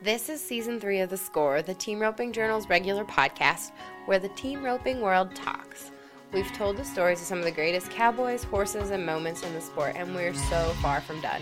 This 0.00 0.28
is 0.28 0.40
season 0.40 0.78
three 0.78 1.00
of 1.00 1.10
The 1.10 1.16
Score, 1.16 1.60
the 1.60 1.74
Team 1.74 1.98
Roping 1.98 2.32
Journal's 2.32 2.68
regular 2.68 3.04
podcast 3.04 3.72
where 4.06 4.20
the 4.20 4.28
team 4.28 4.62
roping 4.62 5.00
world 5.00 5.34
talks. 5.34 5.90
We've 6.32 6.52
told 6.52 6.76
the 6.76 6.84
stories 6.84 7.20
of 7.20 7.26
some 7.26 7.38
of 7.40 7.44
the 7.44 7.50
greatest 7.50 7.90
cowboys, 7.90 8.44
horses, 8.44 8.90
and 8.90 9.04
moments 9.04 9.42
in 9.42 9.52
the 9.54 9.60
sport, 9.60 9.96
and 9.96 10.14
we're 10.14 10.34
so 10.34 10.68
far 10.80 11.00
from 11.00 11.20
done. 11.20 11.40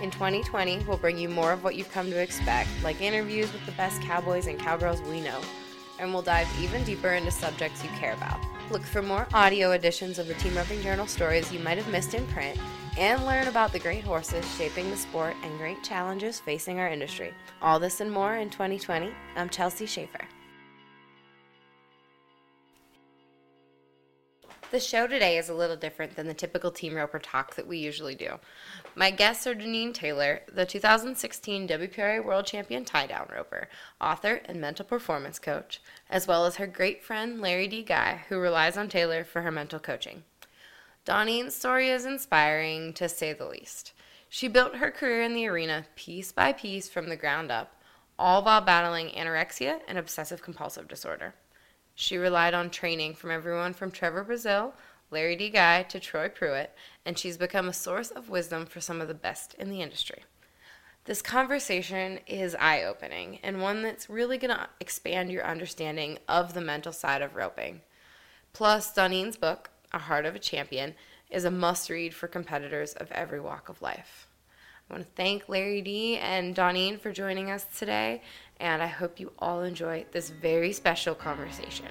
In 0.00 0.12
2020, 0.12 0.84
we'll 0.86 0.96
bring 0.96 1.18
you 1.18 1.28
more 1.28 1.50
of 1.50 1.64
what 1.64 1.74
you've 1.74 1.90
come 1.90 2.08
to 2.08 2.22
expect, 2.22 2.68
like 2.84 3.00
interviews 3.00 3.52
with 3.52 3.66
the 3.66 3.72
best 3.72 4.00
cowboys 4.02 4.46
and 4.46 4.60
cowgirls 4.60 5.02
we 5.02 5.20
know, 5.20 5.40
and 5.98 6.12
we'll 6.12 6.22
dive 6.22 6.46
even 6.60 6.84
deeper 6.84 7.14
into 7.14 7.32
subjects 7.32 7.82
you 7.82 7.90
care 7.98 8.12
about. 8.12 8.38
Look 8.70 8.82
for 8.82 9.02
more 9.02 9.26
audio 9.34 9.72
editions 9.72 10.20
of 10.20 10.28
the 10.28 10.34
Team 10.34 10.56
Roping 10.56 10.82
Journal 10.82 11.08
stories 11.08 11.52
you 11.52 11.58
might 11.58 11.78
have 11.78 11.88
missed 11.88 12.14
in 12.14 12.24
print, 12.28 12.60
and 12.98 13.24
learn 13.24 13.46
about 13.46 13.72
the 13.72 13.78
great 13.78 14.02
horses 14.02 14.44
shaping 14.56 14.90
the 14.90 14.96
sport 14.96 15.36
and 15.44 15.56
great 15.56 15.84
challenges 15.84 16.40
facing 16.40 16.80
our 16.80 16.88
industry. 16.88 17.32
All 17.62 17.78
this 17.78 18.00
and 18.00 18.10
more 18.10 18.34
in 18.34 18.50
2020. 18.50 19.12
I'm 19.36 19.48
Chelsea 19.48 19.86
Schaefer. 19.86 20.26
The 24.72 24.80
show 24.80 25.06
today 25.06 25.38
is 25.38 25.48
a 25.48 25.54
little 25.54 25.76
different 25.76 26.16
than 26.16 26.26
the 26.26 26.34
typical 26.34 26.72
team 26.72 26.96
roper 26.96 27.20
talk 27.20 27.54
that 27.54 27.68
we 27.68 27.78
usually 27.78 28.16
do. 28.16 28.32
My 28.96 29.12
guests 29.12 29.46
are 29.46 29.54
Donene 29.54 29.94
Taylor, 29.94 30.42
the 30.52 30.66
2016 30.66 31.68
WPRA 31.68 32.22
World 32.24 32.46
Champion 32.46 32.84
tie 32.84 33.06
down 33.06 33.28
roper, 33.32 33.68
author, 34.00 34.40
and 34.44 34.60
mental 34.60 34.84
performance 34.84 35.38
coach, 35.38 35.80
as 36.10 36.26
well 36.26 36.46
as 36.46 36.56
her 36.56 36.66
great 36.66 37.04
friend 37.04 37.40
Lari 37.40 37.68
Dee 37.68 37.84
Guy, 37.84 38.24
who 38.28 38.40
relies 38.40 38.76
on 38.76 38.88
Taylor 38.88 39.22
for 39.22 39.42
her 39.42 39.52
mental 39.52 39.78
coaching. 39.78 40.24
Donene's 41.08 41.54
story 41.54 41.88
is 41.88 42.04
inspiring, 42.04 42.92
to 42.92 43.08
say 43.08 43.32
the 43.32 43.46
least. 43.46 43.94
She 44.28 44.46
built 44.46 44.76
her 44.76 44.90
career 44.90 45.22
in 45.22 45.32
the 45.32 45.46
arena 45.46 45.86
piece 45.96 46.32
by 46.32 46.52
piece 46.52 46.90
from 46.90 47.08
the 47.08 47.16
ground 47.16 47.50
up, 47.50 47.80
all 48.18 48.44
while 48.44 48.60
battling 48.60 49.08
anorexia 49.16 49.80
and 49.88 49.96
obsessive 49.96 50.42
compulsive 50.42 50.86
disorder. 50.86 51.34
She 51.94 52.18
relied 52.18 52.52
on 52.52 52.68
training 52.68 53.14
from 53.14 53.30
everyone 53.30 53.72
from 53.72 53.90
Trevor 53.90 54.22
Brazile, 54.22 54.74
Lari 55.10 55.34
Dee 55.34 55.48
Guy, 55.48 55.84
to 55.84 55.98
Troy 55.98 56.28
Pruitt, 56.28 56.74
and 57.06 57.18
she's 57.18 57.38
become 57.38 57.70
a 57.70 57.72
source 57.72 58.10
of 58.10 58.28
wisdom 58.28 58.66
for 58.66 58.82
some 58.82 59.00
of 59.00 59.08
the 59.08 59.14
best 59.14 59.54
in 59.54 59.70
the 59.70 59.80
industry. 59.80 60.24
This 61.06 61.22
conversation 61.22 62.20
is 62.26 62.54
eye 62.54 62.82
opening 62.82 63.38
and 63.42 63.62
one 63.62 63.80
that's 63.80 64.10
really 64.10 64.36
going 64.36 64.54
to 64.54 64.68
expand 64.78 65.32
your 65.32 65.46
understanding 65.46 66.18
of 66.28 66.52
the 66.52 66.60
mental 66.60 66.92
side 66.92 67.22
of 67.22 67.34
roping. 67.34 67.80
Plus, 68.52 68.92
Donene's 68.92 69.38
book, 69.38 69.70
a 69.92 69.98
Heart 69.98 70.26
of 70.26 70.34
a 70.34 70.38
Champion 70.38 70.94
is 71.30 71.44
a 71.44 71.50
must 71.50 71.90
read 71.90 72.14
for 72.14 72.26
competitors 72.26 72.94
of 72.94 73.10
every 73.12 73.40
walk 73.40 73.68
of 73.68 73.82
life. 73.82 74.26
I 74.88 74.94
want 74.94 75.04
to 75.04 75.10
thank 75.16 75.48
Lari 75.48 75.82
Dee 75.82 76.16
and 76.16 76.54
Donene 76.54 76.98
for 76.98 77.12
joining 77.12 77.50
us 77.50 77.66
today, 77.76 78.22
and 78.58 78.82
I 78.82 78.86
hope 78.86 79.20
you 79.20 79.32
all 79.38 79.62
enjoy 79.62 80.06
this 80.12 80.30
very 80.30 80.72
special 80.72 81.14
conversation. 81.14 81.86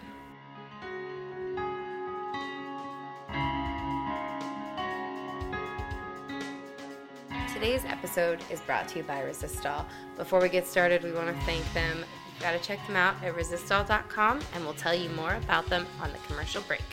Today's 7.54 7.86
episode 7.86 8.40
is 8.52 8.62
brought 8.62 8.88
to 8.90 9.00
you 9.00 9.04
by 9.04 9.22
Resistol. 9.22 9.86
Before 10.16 10.40
we 10.40 10.50
get 10.50 10.68
started, 10.68 11.04
we 11.04 11.12
want 11.12 11.28
to 11.28 11.46
thank 11.46 11.72
them. 11.74 12.06
You've 12.32 12.44
got 12.44 12.52
to 12.52 12.60
check 12.60 12.86
them 12.86 12.96
out 12.96 13.16
at 13.24 13.36
resistol.com, 13.36 14.40
and 14.54 14.64
we'll 14.64 14.76
tell 14.76 14.94
you 14.94 15.10
more 15.10 15.34
about 15.36 15.68
them 15.68 15.86
on 16.00 16.12
the 16.12 16.20
commercial 16.20 16.62
break. 16.64 16.84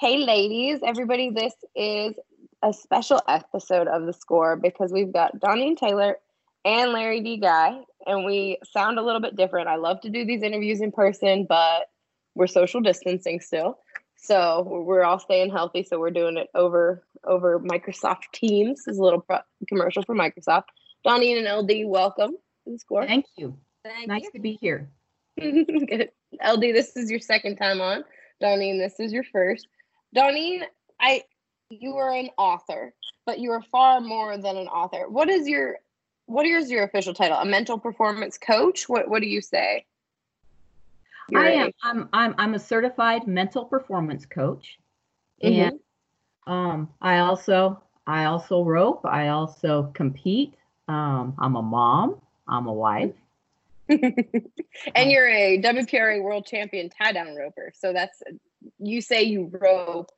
Hey, 0.00 0.16
ladies, 0.16 0.80
everybody, 0.82 1.28
this 1.28 1.52
is 1.76 2.14
a 2.62 2.72
special 2.72 3.20
episode 3.28 3.86
of 3.86 4.06
The 4.06 4.14
Score 4.14 4.56
because 4.56 4.90
we've 4.94 5.12
got 5.12 5.38
Donene 5.38 5.76
Taylor 5.76 6.16
and 6.64 6.92
Lari 6.92 7.20
Dee 7.20 7.36
Guy, 7.36 7.80
and 8.06 8.24
we 8.24 8.56
sound 8.64 8.98
a 8.98 9.02
little 9.02 9.20
bit 9.20 9.36
different. 9.36 9.68
I 9.68 9.76
love 9.76 10.00
to 10.00 10.08
do 10.08 10.24
these 10.24 10.42
interviews 10.42 10.80
in 10.80 10.90
person, 10.90 11.44
but 11.46 11.90
we're 12.34 12.46
social 12.46 12.80
distancing 12.80 13.40
still. 13.40 13.76
So 14.16 14.64
we're 14.66 15.02
all 15.02 15.18
staying 15.18 15.50
healthy. 15.50 15.82
So 15.82 16.00
we're 16.00 16.12
doing 16.12 16.38
it 16.38 16.48
over 16.54 17.04
over 17.24 17.60
Microsoft 17.60 18.32
Teams. 18.32 18.84
This 18.86 18.94
is 18.94 18.98
a 18.98 19.02
little 19.02 19.20
pro- 19.20 19.40
commercial 19.68 20.02
for 20.02 20.14
Microsoft. 20.14 20.64
Donnie 21.04 21.36
and 21.36 21.46
LD, 21.46 21.82
welcome 21.84 22.30
to 22.64 22.72
the 22.72 22.78
score. 22.78 23.06
Thank 23.06 23.26
you. 23.36 23.54
Thank 23.84 24.08
nice 24.08 24.22
you. 24.22 24.30
to 24.30 24.38
be 24.38 24.54
here. 24.62 24.88
LD, 25.38 26.62
this 26.72 26.96
is 26.96 27.10
your 27.10 27.20
second 27.20 27.56
time 27.56 27.82
on. 27.82 28.02
Donene, 28.42 28.78
this 28.78 28.98
is 28.98 29.12
your 29.12 29.24
first. 29.24 29.68
Donene, 30.14 30.62
I 31.00 31.24
you 31.70 31.96
are 31.96 32.12
an 32.12 32.30
author, 32.36 32.92
but 33.26 33.38
you 33.38 33.52
are 33.52 33.62
far 33.62 34.00
more 34.00 34.36
than 34.36 34.56
an 34.56 34.66
author. 34.66 35.08
What 35.08 35.28
is 35.28 35.48
your 35.48 35.78
what 36.26 36.46
is 36.46 36.70
your 36.70 36.84
official 36.84 37.14
title? 37.14 37.38
A 37.38 37.44
mental 37.44 37.78
performance 37.78 38.38
coach? 38.38 38.88
What 38.88 39.08
what 39.08 39.22
do 39.22 39.28
you 39.28 39.40
say? 39.40 39.86
You're 41.28 41.44
I 41.44 41.50
a- 41.50 41.54
am. 41.56 41.70
I'm. 41.82 42.08
I'm. 42.12 42.34
I'm 42.38 42.54
a 42.54 42.58
certified 42.58 43.26
mental 43.26 43.64
performance 43.64 44.26
coach, 44.26 44.78
Mhm. 45.42 45.70
and 45.70 45.80
um, 46.46 46.88
I 47.00 47.18
also. 47.18 47.82
I 48.06 48.24
also 48.24 48.64
rope. 48.64 49.02
I 49.04 49.28
also 49.28 49.92
compete. 49.94 50.54
Um, 50.88 51.34
I'm 51.38 51.54
a 51.54 51.62
mom. 51.62 52.20
I'm 52.48 52.66
a 52.66 52.72
wife. 52.72 53.14
and 54.94 55.10
you're 55.10 55.28
a 55.28 55.60
WPRA 55.60 56.22
world 56.22 56.46
champion 56.46 56.90
tie 56.90 57.12
down 57.12 57.34
roper. 57.34 57.72
So 57.78 57.92
that's 57.92 58.22
you 58.78 59.00
say 59.00 59.22
you 59.22 59.50
rope, 59.60 60.10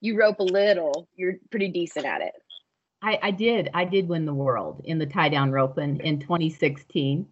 you 0.00 0.18
rope 0.18 0.40
a 0.40 0.44
little, 0.44 1.08
you're 1.14 1.34
pretty 1.50 1.68
decent 1.68 2.06
at 2.06 2.20
it. 2.22 2.34
I, 3.02 3.18
I 3.22 3.30
did. 3.30 3.70
I 3.72 3.84
did 3.84 4.08
win 4.08 4.26
the 4.26 4.34
world 4.34 4.82
in 4.84 4.98
the 4.98 5.06
tie 5.06 5.28
down 5.28 5.52
roping 5.52 6.00
in, 6.00 6.00
in 6.00 6.18
2016. 6.20 7.26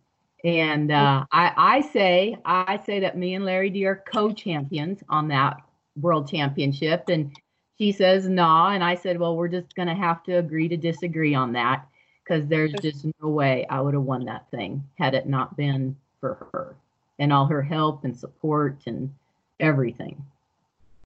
And 0.45 0.93
uh, 0.93 1.27
I, 1.33 1.53
I 1.57 1.81
say 1.81 2.39
I 2.45 2.81
say 2.87 3.01
that 3.01 3.19
me 3.19 3.35
and 3.35 3.45
Lari 3.45 3.71
Dee 3.71 3.87
are 3.87 4.05
co-champions 4.11 5.03
on 5.09 5.29
that 5.29 5.57
world 5.97 6.31
championship. 6.31 7.09
And 7.09 7.37
she 7.77 7.93
says 7.93 8.29
nah. 8.29 8.71
And 8.71 8.85
I 8.85 8.95
said, 8.95 9.19
well, 9.19 9.37
we're 9.37 9.49
just 9.49 9.75
gonna 9.75 9.97
have 9.97 10.23
to 10.25 10.35
agree 10.35 10.69
to 10.69 10.77
disagree 10.77 11.35
on 11.35 11.53
that 11.53 11.87
because 12.29 12.47
there's 12.49 12.73
just 12.73 13.07
no 13.23 13.29
way 13.29 13.67
I 13.71 13.81
would 13.81 13.95
have 13.95 14.03
won 14.03 14.25
that 14.27 14.51
thing 14.51 14.85
had 14.99 15.15
it 15.15 15.27
not 15.27 15.57
been 15.57 15.97
for 16.21 16.49
her 16.53 16.77
and 17.19 17.33
all 17.33 17.47
her 17.47 17.63
help 17.63 18.05
and 18.05 18.17
support 18.17 18.83
and 18.87 19.13
everything. 19.61 20.23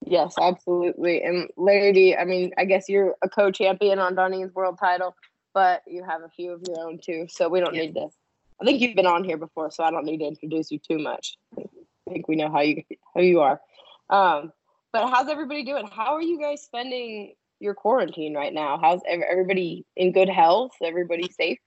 Yes, 0.05 0.35
absolutely. 0.39 1.23
And 1.23 1.49
Lari 1.55 2.17
I 2.17 2.25
mean, 2.25 2.51
I 2.57 2.65
guess 2.65 2.89
you're 2.89 3.15
a 3.21 3.29
co-champion 3.29 3.99
on 3.99 4.15
Donnie's 4.15 4.53
world 4.53 4.77
title, 4.79 5.15
but 5.53 5.81
you 5.87 6.03
have 6.03 6.23
a 6.23 6.29
few 6.29 6.51
of 6.51 6.61
your 6.67 6.85
own 6.85 6.99
too. 6.99 7.27
So 7.29 7.47
we 7.47 7.61
don't 7.61 7.73
Yeah. 7.73 7.83
need 7.83 7.95
to. 7.95 8.09
I 8.61 8.65
think 8.65 8.81
you've 8.81 8.95
been 8.95 9.05
on 9.05 9.23
here 9.23 9.37
before, 9.37 9.71
so 9.71 9.83
I 9.83 9.91
don't 9.91 10.05
need 10.05 10.19
to 10.19 10.25
introduce 10.25 10.71
you 10.71 10.79
too 10.79 10.99
much. 10.99 11.37
I 11.57 11.63
think 12.09 12.27
we 12.27 12.35
know 12.35 12.51
how 12.51 12.61
you 12.61 12.83
how 13.15 13.21
you 13.21 13.39
are. 13.39 13.61
Um, 14.09 14.51
but 14.91 15.09
how's 15.09 15.29
everybody 15.29 15.63
doing? 15.63 15.87
How 15.87 16.13
are 16.13 16.21
you 16.21 16.39
guys 16.39 16.61
spending 16.61 17.33
your 17.63 17.73
quarantine 17.73 18.35
right 18.35 18.53
now? 18.53 18.77
How's 18.79 19.01
everybody 19.07 19.85
in 19.95 20.11
good 20.11 20.29
health? 20.29 20.73
Everybody 20.83 21.29
safe? 21.31 21.57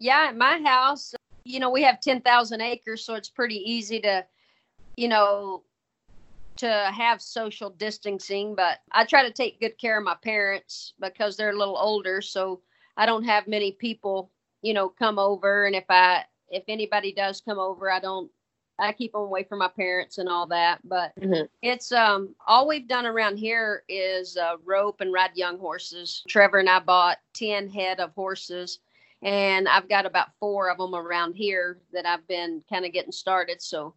Yeah, 0.00 0.26
at 0.28 0.36
my 0.36 0.60
house, 0.64 1.14
you 1.44 1.60
know, 1.60 1.70
we 1.70 1.82
have 1.82 2.00
10,000 2.00 2.60
acres, 2.60 3.04
so 3.04 3.14
it's 3.14 3.28
pretty 3.28 3.56
easy 3.56 4.00
to, 4.00 4.24
you 4.96 5.08
know, 5.08 5.62
to 6.56 6.90
have 6.92 7.20
social 7.20 7.70
distancing. 7.70 8.54
But 8.54 8.78
I 8.92 9.04
try 9.04 9.22
to 9.22 9.32
take 9.32 9.60
good 9.60 9.78
care 9.78 9.98
of 9.98 10.04
my 10.04 10.16
parents 10.22 10.94
because 11.00 11.36
they're 11.36 11.50
a 11.50 11.58
little 11.58 11.78
older, 11.78 12.20
so 12.20 12.62
I 12.96 13.06
don't 13.06 13.24
have 13.24 13.46
many 13.46 13.72
people, 13.72 14.30
you 14.62 14.74
know, 14.74 14.88
come 14.88 15.18
over. 15.18 15.66
And 15.66 15.76
if 15.76 15.84
I, 15.88 16.24
if 16.48 16.64
anybody 16.68 17.12
does 17.12 17.40
come 17.40 17.58
over, 17.58 17.90
I 17.90 18.00
don't, 18.00 18.30
I 18.78 18.92
keep 18.92 19.12
them 19.12 19.22
away 19.22 19.44
from 19.44 19.58
my 19.58 19.68
parents 19.68 20.18
and 20.18 20.28
all 20.28 20.46
that. 20.46 20.80
But 20.84 21.14
Mhm. 21.16 21.48
it's 21.62 21.90
um 21.92 22.34
all 22.46 22.66
we've 22.68 22.88
done 22.88 23.06
around 23.06 23.38
here 23.38 23.84
is 23.88 24.36
uh, 24.36 24.56
rope 24.64 25.00
and 25.00 25.12
ride 25.12 25.36
young 25.36 25.58
horses. 25.58 26.22
Trevor 26.28 26.58
and 26.58 26.68
I 26.68 26.78
bought 26.78 27.18
10 27.34 27.68
head 27.68 28.00
of 28.00 28.14
horses 28.14 28.78
and 29.22 29.68
I've 29.68 29.88
got 29.88 30.06
about 30.06 30.28
four 30.38 30.70
of 30.70 30.78
them 30.78 30.94
around 30.94 31.34
here 31.34 31.80
that 31.92 32.06
I've 32.06 32.26
been 32.28 32.62
kind 32.70 32.84
of 32.84 32.92
getting 32.92 33.12
started. 33.12 33.60
So 33.60 33.94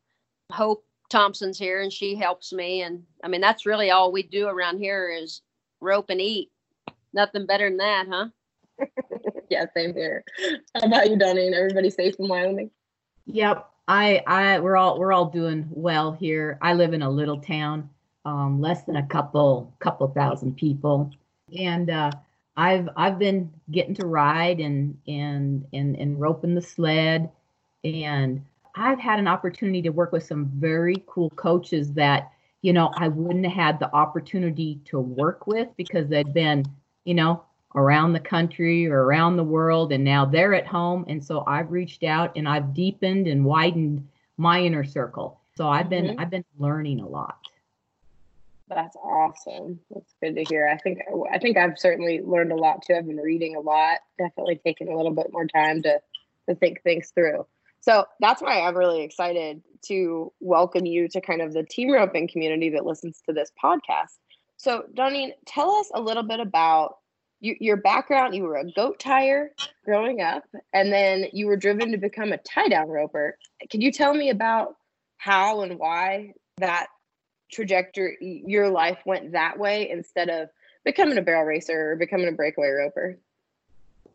Hope 0.51 0.84
Thompson's 1.10 1.60
here 1.60 1.81
and 1.81 1.94
she 1.94 2.16
helps 2.16 2.51
me. 2.54 2.81
And 2.81 3.06
I 3.24 3.27
mean, 3.27 3.42
that's 3.42 3.66
really 3.66 3.92
all 3.92 4.12
we 4.12 4.24
do 4.24 4.48
around 4.48 4.80
here 4.80 5.10
is 5.12 5.42
rope 5.80 6.10
and 6.10 6.22
eat. 6.22 6.51
Nothing 7.13 7.45
better 7.45 7.69
than 7.69 7.77
that, 7.77 8.07
huh? 8.10 8.27
yeah, 9.50 9.66
same 9.75 9.94
here. 9.94 10.24
How 10.75 10.88
about 10.88 11.10
you, 11.10 11.18
Doneen? 11.18 11.54
Everybody 11.54 11.89
safe 11.89 12.16
in 12.18 12.27
Wyoming? 12.27 12.72
Yep. 13.25 13.71
I 13.88 14.22
I 14.28 14.60
we're 14.60 14.78
all 14.78 15.00
we're 15.00 15.13
all 15.13 15.25
doing 15.30 15.68
well 15.72 16.12
here. 16.13 16.57
I 16.62 16.74
live 16.74 16.94
in 16.94 17.01
a 17.01 17.10
little 17.10 17.39
town, 17.39 17.89
um, 18.25 18.62
less 18.62 18.83
than 18.83 18.95
a 18.98 19.07
couple 19.07 19.74
couple 19.80 20.07
thousand 20.10 20.56
people. 20.57 21.12
And 21.57 21.89
uh 21.89 22.12
I've 22.57 22.89
I've 22.95 23.19
been 23.19 23.51
getting 23.72 23.95
to 23.95 24.06
ride 24.07 24.60
and 24.60 24.98
and 25.07 25.66
and 25.74 25.95
and 25.95 26.19
roping 26.19 26.56
the 26.56 26.62
sled 26.62 27.31
and 27.83 28.45
I've 28.75 29.00
had 29.00 29.19
an 29.19 29.28
opportunity 29.28 29.81
to 29.84 29.89
work 29.89 30.12
with 30.12 30.24
some 30.24 30.45
very 30.56 31.04
cool 31.07 31.30
coaches 31.31 31.94
that, 31.94 32.31
you 32.62 32.74
know, 32.74 32.92
I 32.95 33.07
wouldn't 33.10 33.45
have 33.45 33.54
had 33.54 33.80
the 33.80 33.94
opportunity 33.94 34.80
to 34.86 35.00
work 35.00 35.48
with 35.48 35.69
because 35.77 36.07
they'd 36.07 36.34
been, 36.34 36.66
you 37.04 37.13
know, 37.13 37.44
around 37.76 38.14
the 38.14 38.20
country 38.20 38.88
or 38.88 39.04
around 39.04 39.38
the 39.38 39.44
world 39.44 39.92
and 39.92 40.04
now 40.04 40.26
they're 40.26 40.54
at 40.54 40.68
home 40.68 41.06
and 41.08 41.24
so 41.24 41.44
I've 41.48 41.72
reached 41.72 42.04
out 42.04 42.32
and 42.36 42.48
I've 42.48 42.74
deepened 42.74 43.28
and 43.28 43.46
widened 43.46 44.08
my 44.38 44.60
inner 44.62 44.84
circle. 44.84 45.40
So 45.56 45.68
I've 45.68 45.90
been 45.90 46.06
mm-hmm. 46.06 46.20
I've 46.20 46.30
been 46.30 46.46
learning 46.58 47.00
a 47.00 47.08
lot. 47.08 47.38
That's 48.68 48.96
awesome. 48.96 49.80
That's 49.90 50.14
good 50.22 50.36
to 50.36 50.44
hear. 50.44 50.68
I 50.68 50.78
think 50.78 51.00
I 51.32 51.38
think 51.38 51.58
I've 51.58 51.78
certainly 51.78 52.22
learned 52.22 52.52
a 52.52 52.56
lot 52.56 52.84
too. 52.84 52.96
I've 52.96 53.08
been 53.08 53.18
reading 53.18 53.56
a 53.56 53.60
lot. 53.60 54.00
Definitely 54.18 54.62
taking 54.66 54.90
a 54.90 54.96
little 54.96 55.14
bit 55.14 55.28
more 55.32 55.46
time 55.46 55.82
to 55.84 56.02
to 56.50 56.56
think 56.56 56.82
things 56.82 57.12
through. 57.14 57.46
So 57.82 58.06
that's 58.20 58.42
why 58.42 58.62
I'm 58.62 58.78
really 58.78 59.04
excited 59.04 59.62
to 59.88 60.32
welcome 60.40 60.86
you 60.86 61.08
to 61.10 61.20
kind 61.20 61.42
of 61.42 61.54
the 61.54 61.64
team 61.64 61.92
roping 61.92 62.28
community 62.28 62.70
that 62.70 62.86
listens 62.86 63.22
to 63.26 63.34
this 63.34 63.52
podcast. 63.62 64.18
So, 64.58 64.86
Donnie, 64.94 65.34
tell 65.48 65.72
us 65.72 65.90
a 65.94 66.00
little 66.00 66.22
bit 66.22 66.40
about 66.40 66.98
you, 67.42 67.56
your 67.60 67.78
background. 67.78 68.34
You 68.34 68.44
were 68.44 68.58
a 68.58 68.72
goat 68.72 69.00
tire 69.00 69.52
growing 69.84 70.22
up, 70.22 70.44
and 70.74 70.94
then 70.94 71.26
you 71.34 71.48
were 71.48 71.58
driven 71.58 71.92
to 71.92 71.98
become 71.98 72.32
a 72.32 72.38
tie 72.38 72.70
down 72.70 72.88
roper. 72.88 73.38
Can 73.70 73.82
you 73.82 73.92
tell 73.92 74.14
me 74.14 74.30
about 74.30 74.78
how 75.18 75.62
and 75.62 75.78
why 75.78 76.34
that 76.58 76.88
trajectory, 77.52 78.44
your 78.48 78.70
life 78.70 79.00
went 79.06 79.34
that 79.34 79.60
way 79.60 79.90
instead 79.90 80.30
of 80.30 80.50
becoming 80.86 81.18
a 81.18 81.22
barrel 81.22 81.46
racer 81.46 81.92
or 81.92 81.96
becoming 81.96 82.28
a 82.28 82.32
breakaway 82.32 82.70
roper? 82.70 83.18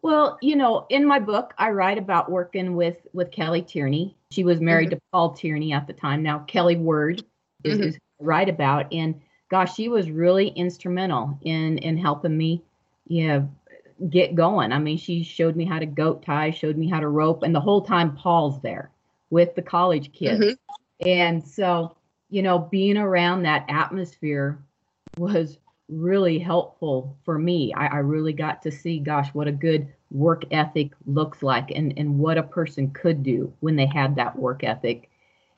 Well, 0.03 0.39
you 0.41 0.57
know, 0.57 0.87
in 0.89 1.05
my 1.05 1.19
book, 1.19 1.53
I 1.59 1.71
write 1.71 1.99
about 1.99 2.31
working 2.31 2.77
with 2.77 3.07
with 3.13 3.31
Kelly 3.31 3.63
Tierney. 3.63 4.17
She 4.31 4.45
was 4.45 4.61
married 4.61 4.91
mm-hmm. 4.91 4.97
to 4.97 5.03
Paul 5.13 5.33
Tierney 5.33 5.73
at 5.73 5.87
the 5.87 5.93
time. 5.93 6.23
Now 6.23 6.41
Kelly 6.41 6.77
Word 6.77 7.25
is, 7.65 7.79
mm-hmm. 7.79 7.89
is 7.89 7.99
write 8.21 8.49
about, 8.49 8.93
and 8.93 9.21
gosh, 9.51 9.75
she 9.75 9.89
was 9.89 10.11
really 10.11 10.49
instrumental 10.49 11.39
in 11.43 11.79
in 11.79 11.97
helping 11.97 12.37
me, 12.37 12.63
you 13.07 13.29
know, 13.29 13.51
get 14.11 14.35
going. 14.35 14.73
I 14.73 14.79
mean, 14.79 14.99
she 14.99 15.23
showed 15.23 15.57
me 15.57 15.65
how 15.65 15.79
to 15.79 15.87
goat 15.87 16.25
tie, 16.25 16.51
showed 16.51 16.77
me 16.77 16.89
how 16.89 17.01
to 17.01 17.09
rope, 17.09 17.43
and 17.43 17.55
the 17.55 17.61
whole 17.61 17.83
time 17.83 18.17
Paul's 18.17 18.61
there 18.63 18.91
with 19.31 19.55
the 19.55 19.63
college 19.63 20.13
kids, 20.13 20.45
mm-hmm. 20.45 21.09
and 21.09 21.47
so 21.47 21.97
you 22.29 22.43
know, 22.43 22.59
being 22.59 22.97
around 22.97 23.43
that 23.43 23.65
atmosphere 23.69 24.59
was 25.17 25.59
really 25.89 26.39
helpful 26.39 27.17
for 27.25 27.39
me. 27.39 27.73
I, 27.75 27.87
I, 27.87 27.97
really 27.99 28.33
got 28.33 28.63
to 28.63 28.73
see, 28.73 28.99
gosh, 28.99 29.29
what 29.33 29.47
a 29.47 29.53
good 29.53 29.89
work 30.11 30.43
ethic 30.51 30.93
looks 31.07 31.43
like 31.43 31.71
and, 31.71 31.95
and 31.97 32.19
what 32.19 32.39
a 32.39 32.43
person 32.43 32.91
could 32.91 33.23
do 33.23 33.53
when 33.61 33.77
they 33.77 33.87
had 33.87 34.17
that 34.17 34.37
work 34.37 34.65
ethic. 34.65 35.09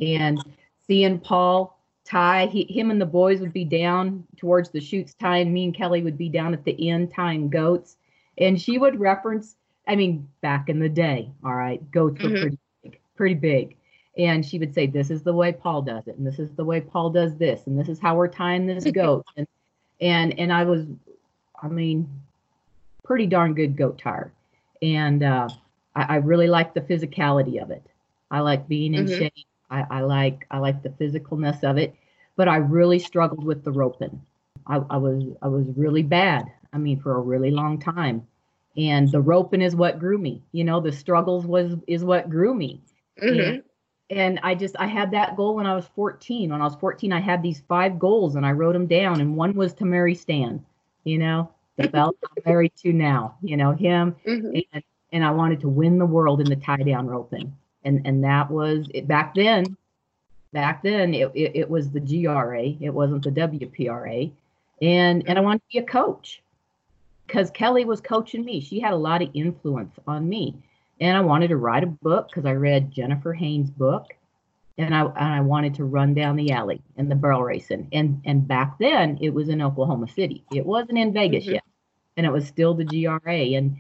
And 0.00 0.39
seeing 0.87 1.19
Paul 1.19 1.77
tie, 2.08 2.46
he, 2.46 2.64
him 2.64 2.90
and 2.90 3.00
the 3.00 3.06
boys 3.06 3.40
would 3.40 3.52
be 3.52 3.64
down 3.64 4.25
towards 4.37 4.70
the 4.70 4.81
chutes 4.81 5.14
tying, 5.14 5.52
me 5.52 5.64
and 5.64 5.75
Kelly 5.75 6.02
would 6.02 6.19
be 6.19 6.28
down 6.28 6.55
at 6.55 6.64
the 6.64 6.88
end 6.88 7.12
tying 7.12 7.49
goats. 7.49 7.96
And 8.38 8.60
she 8.60 8.78
would 8.78 8.99
reference, 8.99 9.56
I 9.87 9.96
mean, 9.96 10.28
back 10.40 10.69
in 10.69 10.78
the 10.78 10.88
day, 10.88 11.31
all 11.44 11.55
right, 11.55 11.90
goats 11.90 12.22
were 12.22 12.31
mm-hmm. 12.31 12.40
pretty 12.40 12.58
big, 12.82 13.00
pretty 13.16 13.34
big 13.34 13.76
and 14.19 14.44
she 14.44 14.58
would 14.58 14.75
say 14.75 14.87
this 14.87 15.10
is 15.10 15.22
the 15.22 15.32
way 15.32 15.52
paul 15.52 15.81
does 15.81 16.06
it 16.08 16.16
and 16.16 16.26
this 16.26 16.38
is 16.38 16.50
the 16.52 16.64
way 16.64 16.81
paul 16.81 17.08
does 17.08 17.37
this 17.37 17.66
and 17.66 17.78
this 17.78 17.88
is 17.88 17.99
how 17.99 18.16
we're 18.16 18.28
tying 18.28 18.66
this 18.66 18.84
goat 18.94 19.25
and 19.37 19.46
and 20.00 20.38
and 20.38 20.52
i 20.52 20.64
was 20.64 20.84
i 21.62 21.69
mean 21.69 22.08
pretty 23.04 23.26
darn 23.26 23.54
good 23.54 23.76
goat 23.76 23.99
tire 23.99 24.32
and 24.82 25.22
uh, 25.22 25.49
I, 25.96 26.02
I, 26.02 26.16
really 26.16 26.46
like 26.46 26.72
the 26.72 26.81
physicality 26.82 27.61
of 27.62 27.70
it 27.70 27.84
i 28.31 28.40
like 28.40 28.69
being 28.69 28.94
in 28.94 29.06
mm-hmm. 29.06 29.19
shape 29.19 29.46
I, 29.70 29.85
I, 29.91 30.00
like 30.00 30.47
i 30.50 30.59
like 30.59 30.82
the 30.82 30.91
physicalness 30.91 31.62
of 31.65 31.79
it 31.79 31.94
but 32.37 32.49
i 32.49 32.56
really 32.56 32.99
struggled 32.99 33.44
with 33.44 33.65
the 33.65 33.73
roping 33.73 34.20
I, 34.67 34.76
I 34.91 34.97
was 34.97 35.25
i 35.43 35.49
was 35.49 35.67
really 35.76 36.03
bad 36.03 36.47
i 36.73 36.79
mean 36.79 37.00
for 37.00 37.17
a 37.17 37.20
really 37.20 37.50
long 37.50 37.79
time 37.79 38.26
and 38.76 39.11
the 39.11 39.20
roping 39.20 39.62
is 39.62 39.76
what 39.76 39.99
grew 39.99 40.19
me 40.19 40.43
you 40.53 40.65
know 40.65 40.81
the 40.81 40.93
struggles 40.93 41.47
was 41.47 41.75
is 41.87 42.05
what 42.05 42.31
grew 42.31 42.55
me 42.55 42.81
mm-hmm 43.20 43.61
and 44.11 44.41
I 44.43 44.55
just 44.55 44.76
I 44.79 44.87
had 44.87 45.11
that 45.11 45.37
goal 45.37 45.56
when 45.56 45.67
I 45.67 45.75
was 45.75 45.87
14. 45.94 46.50
When 46.50 46.61
I 46.61 46.64
was 46.64 46.76
14, 46.76 47.12
I 47.12 47.21
had 47.21 47.43
these 47.43 47.62
five 47.69 47.99
goals 47.99 48.37
and 48.37 48.47
I 48.47 48.53
wrote 48.53 48.73
them 48.73 48.87
down. 48.87 49.21
And 49.21 49.37
one 49.37 49.55
was 49.55 49.75
to 49.75 49.85
marry 49.85 50.14
Stan, 50.14 50.64
you 51.05 51.19
know, 51.19 51.50
the 51.76 51.88
fella 51.88 52.12
I'm 52.25 52.43
married 52.47 52.73
to 52.82 52.93
now, 52.93 53.37
you 53.43 53.56
know, 53.56 53.73
him. 53.73 54.17
Mm-hmm. 54.26 54.59
And, 54.73 54.82
and 55.12 55.25
I 55.25 55.31
wanted 55.31 55.61
to 55.61 55.69
win 55.69 55.99
the 55.99 56.06
world 56.06 56.41
in 56.41 56.49
the 56.49 56.56
tie 56.56 56.76
down 56.76 57.06
roping. 57.06 57.55
And 57.88 58.06
and 58.06 58.23
that 58.25 58.50
was 58.50 58.87
it 58.94 59.08
back 59.08 59.35
then. 59.35 59.76
Back 60.52 60.82
then 60.82 61.12
it, 61.14 61.31
it, 61.35 61.52
it 61.55 61.70
was 61.70 61.90
the 61.90 62.00
GRA, 62.00 62.62
it 62.81 62.90
wasn't 62.90 63.25
the 63.25 63.31
WPRA. 63.31 64.31
And 64.81 65.29
and 65.29 65.38
I 65.38 65.43
wanted 65.43 65.61
to 65.61 65.73
be 65.73 65.79
a 65.79 65.85
coach 65.85 66.43
because 67.26 67.50
Kelly 67.50 67.85
was 67.85 68.00
coaching 68.00 68.44
me. 68.44 68.61
She 68.61 68.81
had 68.81 68.93
a 68.93 68.96
lot 68.96 69.23
of 69.23 69.31
influence 69.35 69.94
on 70.06 70.29
me 70.29 70.55
and 71.00 71.17
I 71.17 71.20
wanted 71.20 71.49
to 71.49 71.56
write 71.56 71.85
a 71.85 71.88
book 71.88 72.29
because 72.29 72.46
I 72.46 72.52
read 72.52 72.90
Jennifer 72.90 73.32
Haynes' 73.32 73.70
book, 73.70 74.14
and 74.76 74.94
I 74.94 75.02
and 75.02 75.35
I 75.35 75.40
wanted 75.40 75.75
to 75.76 75.85
run 75.85 76.14
down 76.14 76.37
the 76.37 76.52
alley 76.52 76.81
in 76.96 77.08
the 77.08 77.14
barrel 77.14 77.43
racing. 77.43 77.88
And 77.93 78.20
and 78.25 78.46
back 78.46 78.79
then 78.79 79.19
it 79.20 79.31
was 79.31 79.49
in 79.49 79.62
Oklahoma 79.62 80.08
City. 80.08 80.44
It 80.52 80.67
wasn't 80.67 80.99
in 80.99 81.12
Vegas 81.12 81.44
mm-hmm. 81.44 81.55
yet, 81.55 81.64
and 82.17 82.26
it 82.26 82.32
was 82.32 82.46
still 82.46 82.75
the 82.75 82.85
GRA. 82.85 83.56
And 83.56 83.76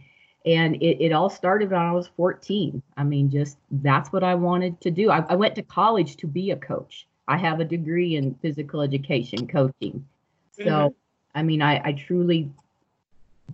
and 0.48 0.76
it, 0.76 1.04
it 1.04 1.12
all 1.12 1.28
started 1.28 1.70
when 1.70 1.80
I 1.80 1.92
was 1.92 2.08
14. 2.16 2.82
I 2.96 3.04
mean, 3.04 3.30
just 3.30 3.58
that's 3.70 4.10
what 4.12 4.24
I 4.24 4.34
wanted 4.34 4.80
to 4.80 4.90
do. 4.90 5.10
I, 5.10 5.22
I 5.28 5.36
went 5.36 5.54
to 5.56 5.62
college 5.62 6.16
to 6.16 6.26
be 6.26 6.52
a 6.52 6.56
coach. 6.56 7.06
I 7.28 7.36
have 7.36 7.60
a 7.60 7.64
degree 7.64 8.16
in 8.16 8.34
physical 8.36 8.80
education 8.80 9.46
coaching. 9.46 10.06
So, 10.52 10.64
mm-hmm. 10.64 11.38
I 11.38 11.42
mean, 11.42 11.60
I, 11.60 11.82
I 11.84 11.92
truly 11.92 12.50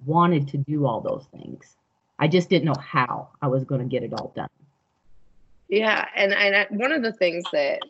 wanted 0.06 0.46
to 0.48 0.56
do 0.56 0.86
all 0.86 1.00
those 1.00 1.26
things. 1.32 1.76
I 2.20 2.28
just 2.28 2.48
didn't 2.48 2.66
know 2.66 2.80
how 2.80 3.30
I 3.42 3.48
was 3.48 3.64
going 3.64 3.80
to 3.80 3.88
get 3.88 4.04
it 4.04 4.12
all 4.12 4.32
done. 4.36 4.48
Yeah, 5.68 6.06
and 6.14 6.32
and 6.32 6.78
one 6.78 6.92
of 6.92 7.02
the 7.02 7.12
things 7.12 7.42
that 7.52 7.80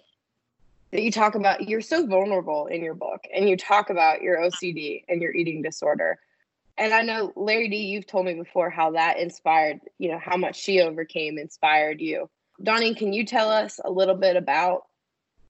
that 0.93 1.03
you 1.03 1.11
talk 1.11 1.35
about, 1.35 1.69
you're 1.69 1.83
so 1.83 2.07
vulnerable 2.07 2.69
in 2.69 2.83
your 2.83 2.95
book, 2.95 3.23
and 3.35 3.47
you 3.49 3.59
talk 3.59 3.91
about 3.91 4.23
your 4.23 4.39
OCD 4.39 5.05
and 5.09 5.21
your 5.21 5.35
eating 5.35 5.61
disorder. 5.61 6.19
And 6.77 6.93
I 6.93 7.03
know 7.03 7.33
Lari 7.37 7.69
Dee, 7.69 7.77
you've 7.77 8.07
told 8.07 8.27
me 8.27 8.35
before 8.35 8.69
how 8.69 8.93
that 8.93 9.19
inspired, 9.19 9.81
you 9.99 10.11
know, 10.11 10.19
how 10.19 10.37
much 10.37 10.57
she 10.57 10.81
overcame 10.81 11.39
inspired 11.39 12.01
you. 12.01 12.29
Donnie, 12.63 12.95
can 12.95 13.13
you 13.13 13.25
tell 13.25 13.49
us 13.49 13.81
a 13.85 13.91
little 13.91 14.15
bit 14.15 14.37
about 14.37 14.83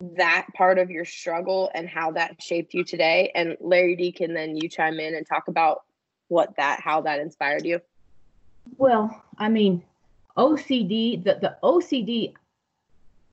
that 0.00 0.46
part 0.54 0.78
of 0.78 0.90
your 0.90 1.04
struggle 1.04 1.70
and 1.74 1.88
how 1.88 2.12
that 2.12 2.42
shaped 2.42 2.74
you 2.74 2.84
today? 2.84 3.30
And 3.34 3.56
Lari 3.60 3.96
Dee 3.96 4.12
can 4.12 4.34
then 4.34 4.56
you 4.56 4.68
chime 4.68 5.00
in 5.00 5.14
and 5.14 5.26
talk 5.26 5.48
about 5.48 5.82
what 6.28 6.56
that 6.56 6.80
how 6.80 7.02
that 7.02 7.20
inspired 7.20 7.64
you. 7.64 7.80
Well, 8.76 9.22
I 9.38 9.48
mean, 9.48 9.82
OCD, 10.36 11.22
the, 11.22 11.38
the 11.40 11.56
OCD, 11.62 12.34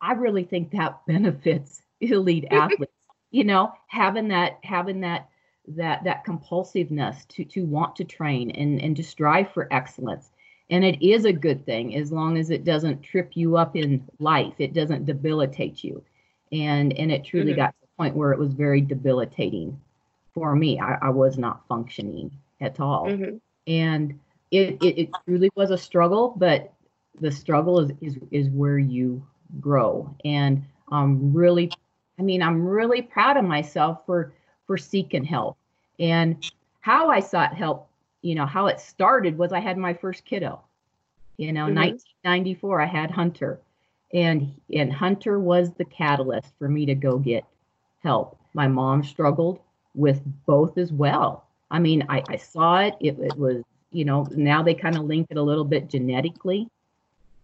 I 0.02 0.14
really 0.14 0.44
think 0.44 0.72
that 0.72 1.02
benefits 1.08 1.82
elite 2.00 2.46
athletes. 2.52 2.92
You 3.32 3.46
know, 3.46 3.74
having 3.88 4.28
that 4.30 4.60
having 4.64 5.02
that 5.02 5.30
that 5.68 6.04
that 6.04 6.26
compulsiveness 6.26 7.26
to 7.30 7.46
to 7.46 7.66
want 7.66 7.96
to 7.96 8.04
train 8.04 8.52
and 8.52 8.82
and 8.82 8.96
to 8.96 9.04
strive 9.04 9.52
for 9.52 9.68
excellence. 9.72 10.32
And 10.70 10.86
it 10.86 11.06
is 11.06 11.26
a 11.26 11.34
good 11.34 11.66
thing 11.66 11.96
as 11.96 12.12
long 12.12 12.38
as 12.38 12.50
it 12.50 12.64
doesn't 12.64 13.04
trip 13.04 13.32
you 13.34 13.58
up 13.58 13.76
in 13.76 14.08
life. 14.20 14.54
It 14.58 14.74
doesn't 14.74 15.06
debilitate 15.06 15.84
you. 15.84 16.04
And 16.52 16.98
and 16.98 17.12
it 17.12 17.26
truly 17.26 17.52
mm-hmm. 17.52 17.62
got 17.62 17.68
to 17.68 17.82
the 17.82 17.88
point 17.98 18.16
where 18.16 18.32
it 18.32 18.40
was 18.40 18.54
very 18.54 18.82
debilitating 18.82 19.80
for 20.34 20.56
me. 20.56 20.80
I, 20.80 20.98
I 21.02 21.10
was 21.10 21.38
not 21.38 21.68
functioning 21.68 22.32
at 22.62 22.80
all. 22.80 23.08
Mm-hmm. 23.08 23.38
And 23.68 24.20
it, 24.50 24.82
it, 24.82 25.02
it 25.02 25.10
truly 25.26 25.50
was 25.56 25.72
a 25.72 25.78
struggle, 25.78 26.34
but 26.38 26.74
the 27.20 27.32
struggle 27.32 27.80
is, 27.80 27.92
is 28.02 28.18
is 28.32 28.50
where 28.50 28.80
you 28.80 29.26
grow. 29.60 30.14
And 30.26 30.64
I'm 30.92 31.34
really, 31.34 31.72
I 32.18 32.22
mean, 32.22 32.42
I'm 32.42 32.66
really 32.66 33.02
proud 33.02 33.38
of 33.38 33.46
myself 33.46 34.06
for 34.06 34.34
for 34.72 34.78
seeking 34.78 35.26
help. 35.26 35.58
And 36.00 36.50
how 36.80 37.10
I 37.10 37.20
sought 37.20 37.54
help, 37.54 37.90
you 38.22 38.36
know, 38.36 38.46
how 38.46 38.68
it 38.68 38.80
started 38.80 39.38
was 39.38 39.52
I 39.52 39.60
had 39.60 39.78
my 39.78 39.94
first 39.94 40.24
kiddo. 40.24 40.62
You 41.36 41.52
know, 41.52 41.66
mm-hmm. 41.66 41.76
1994, 41.76 42.82
I 42.82 42.86
had 42.86 43.12
Hunter, 43.12 43.60
and 44.14 44.54
and 44.74 44.94
Hunter 44.94 45.40
was 45.40 45.74
the 45.74 45.84
catalyst 45.84 46.54
for 46.58 46.70
me 46.70 46.86
to 46.86 46.96
go 46.96 47.18
get 47.18 47.44
help. 48.02 48.38
My 48.54 48.70
mom 48.70 49.04
struggled 49.04 49.60
with 49.94 50.22
both 50.46 50.78
as 50.78 50.94
well. 50.94 51.44
I 51.70 51.80
mean, 51.80 52.06
I, 52.08 52.24
I 52.30 52.38
saw 52.38 52.80
it. 52.80 52.96
It, 53.02 53.20
it 53.20 53.38
was 53.38 53.62
you 53.92 54.06
know 54.06 54.26
now 54.32 54.64
they 54.64 54.74
kind 54.74 54.96
of 54.96 55.04
link 55.04 55.28
it 55.30 55.38
a 55.38 55.44
little 55.44 55.66
bit 55.66 55.90
genetically 55.90 56.70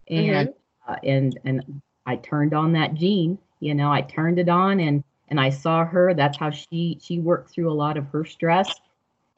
and 0.09 0.47
mm-hmm. 0.47 0.93
uh, 0.93 0.95
and 1.03 1.37
and 1.43 1.81
i 2.05 2.15
turned 2.15 2.53
on 2.53 2.71
that 2.71 2.93
gene 2.93 3.37
you 3.59 3.75
know 3.75 3.91
i 3.91 3.99
turned 3.99 4.39
it 4.39 4.47
on 4.47 4.79
and 4.79 5.03
and 5.29 5.39
i 5.39 5.49
saw 5.49 5.85
her 5.85 6.13
that's 6.13 6.37
how 6.37 6.49
she 6.49 6.97
she 7.01 7.19
worked 7.19 7.51
through 7.51 7.71
a 7.71 7.73
lot 7.73 7.97
of 7.97 8.05
her 8.07 8.25
stress 8.25 8.79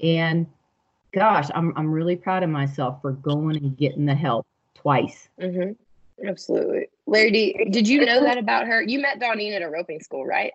and 0.02 0.48
gosh 1.14 1.48
i'm, 1.56 1.74
I'm 1.76 1.92
really 1.92 2.16
proud 2.16 2.44
of 2.44 2.50
myself 2.50 3.02
for 3.02 3.14
going 3.14 3.58
and 3.58 3.78
getting 3.78 4.06
the 4.06 4.16
help 4.16 4.46
twice 4.76 5.30
mm-hmm. 5.40 5.72
absolutely 6.28 6.88
Lari, 7.10 7.32
D, 7.32 7.66
did 7.72 7.88
you 7.88 8.06
know 8.06 8.22
that 8.22 8.38
about 8.38 8.68
her? 8.68 8.84
You 8.84 9.00
met 9.00 9.20
Donnie 9.20 9.52
at 9.54 9.64
a 9.64 9.70
roping 9.70 10.00
school, 10.00 10.26
right? 10.26 10.54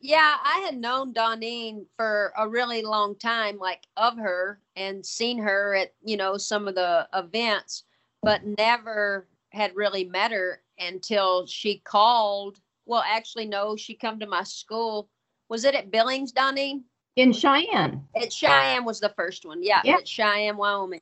Yeah, 0.00 0.36
I 0.44 0.60
had 0.64 0.76
known 0.76 1.12
Donene 1.12 1.86
for 1.96 2.32
a 2.36 2.48
really 2.48 2.82
long 2.82 3.16
time, 3.16 3.58
like 3.58 3.82
of 3.96 4.16
her 4.18 4.60
and 4.76 5.04
seen 5.04 5.38
her 5.38 5.74
at, 5.74 5.92
you 6.04 6.16
know, 6.16 6.36
some 6.36 6.68
of 6.68 6.76
the 6.76 7.08
events, 7.12 7.84
but 8.22 8.46
never 8.46 9.26
had 9.50 9.74
really 9.74 10.04
met 10.04 10.30
her 10.30 10.62
until 10.78 11.46
she 11.46 11.78
called. 11.78 12.60
Well, 12.86 13.04
actually, 13.06 13.46
no, 13.46 13.76
she 13.76 13.94
come 13.94 14.20
to 14.20 14.26
my 14.26 14.44
school. 14.44 15.08
Was 15.48 15.64
it 15.64 15.74
at 15.74 15.90
Billings, 15.90 16.32
Donene? 16.32 16.82
In 17.16 17.32
Cheyenne. 17.32 18.06
At 18.20 18.32
Cheyenne 18.32 18.84
was 18.84 19.00
the 19.00 19.08
first 19.10 19.44
one. 19.44 19.62
Yeah, 19.62 19.80
Yeah. 19.84 19.96
at 19.96 20.08
Cheyenne, 20.08 20.56
Wyoming. 20.56 21.00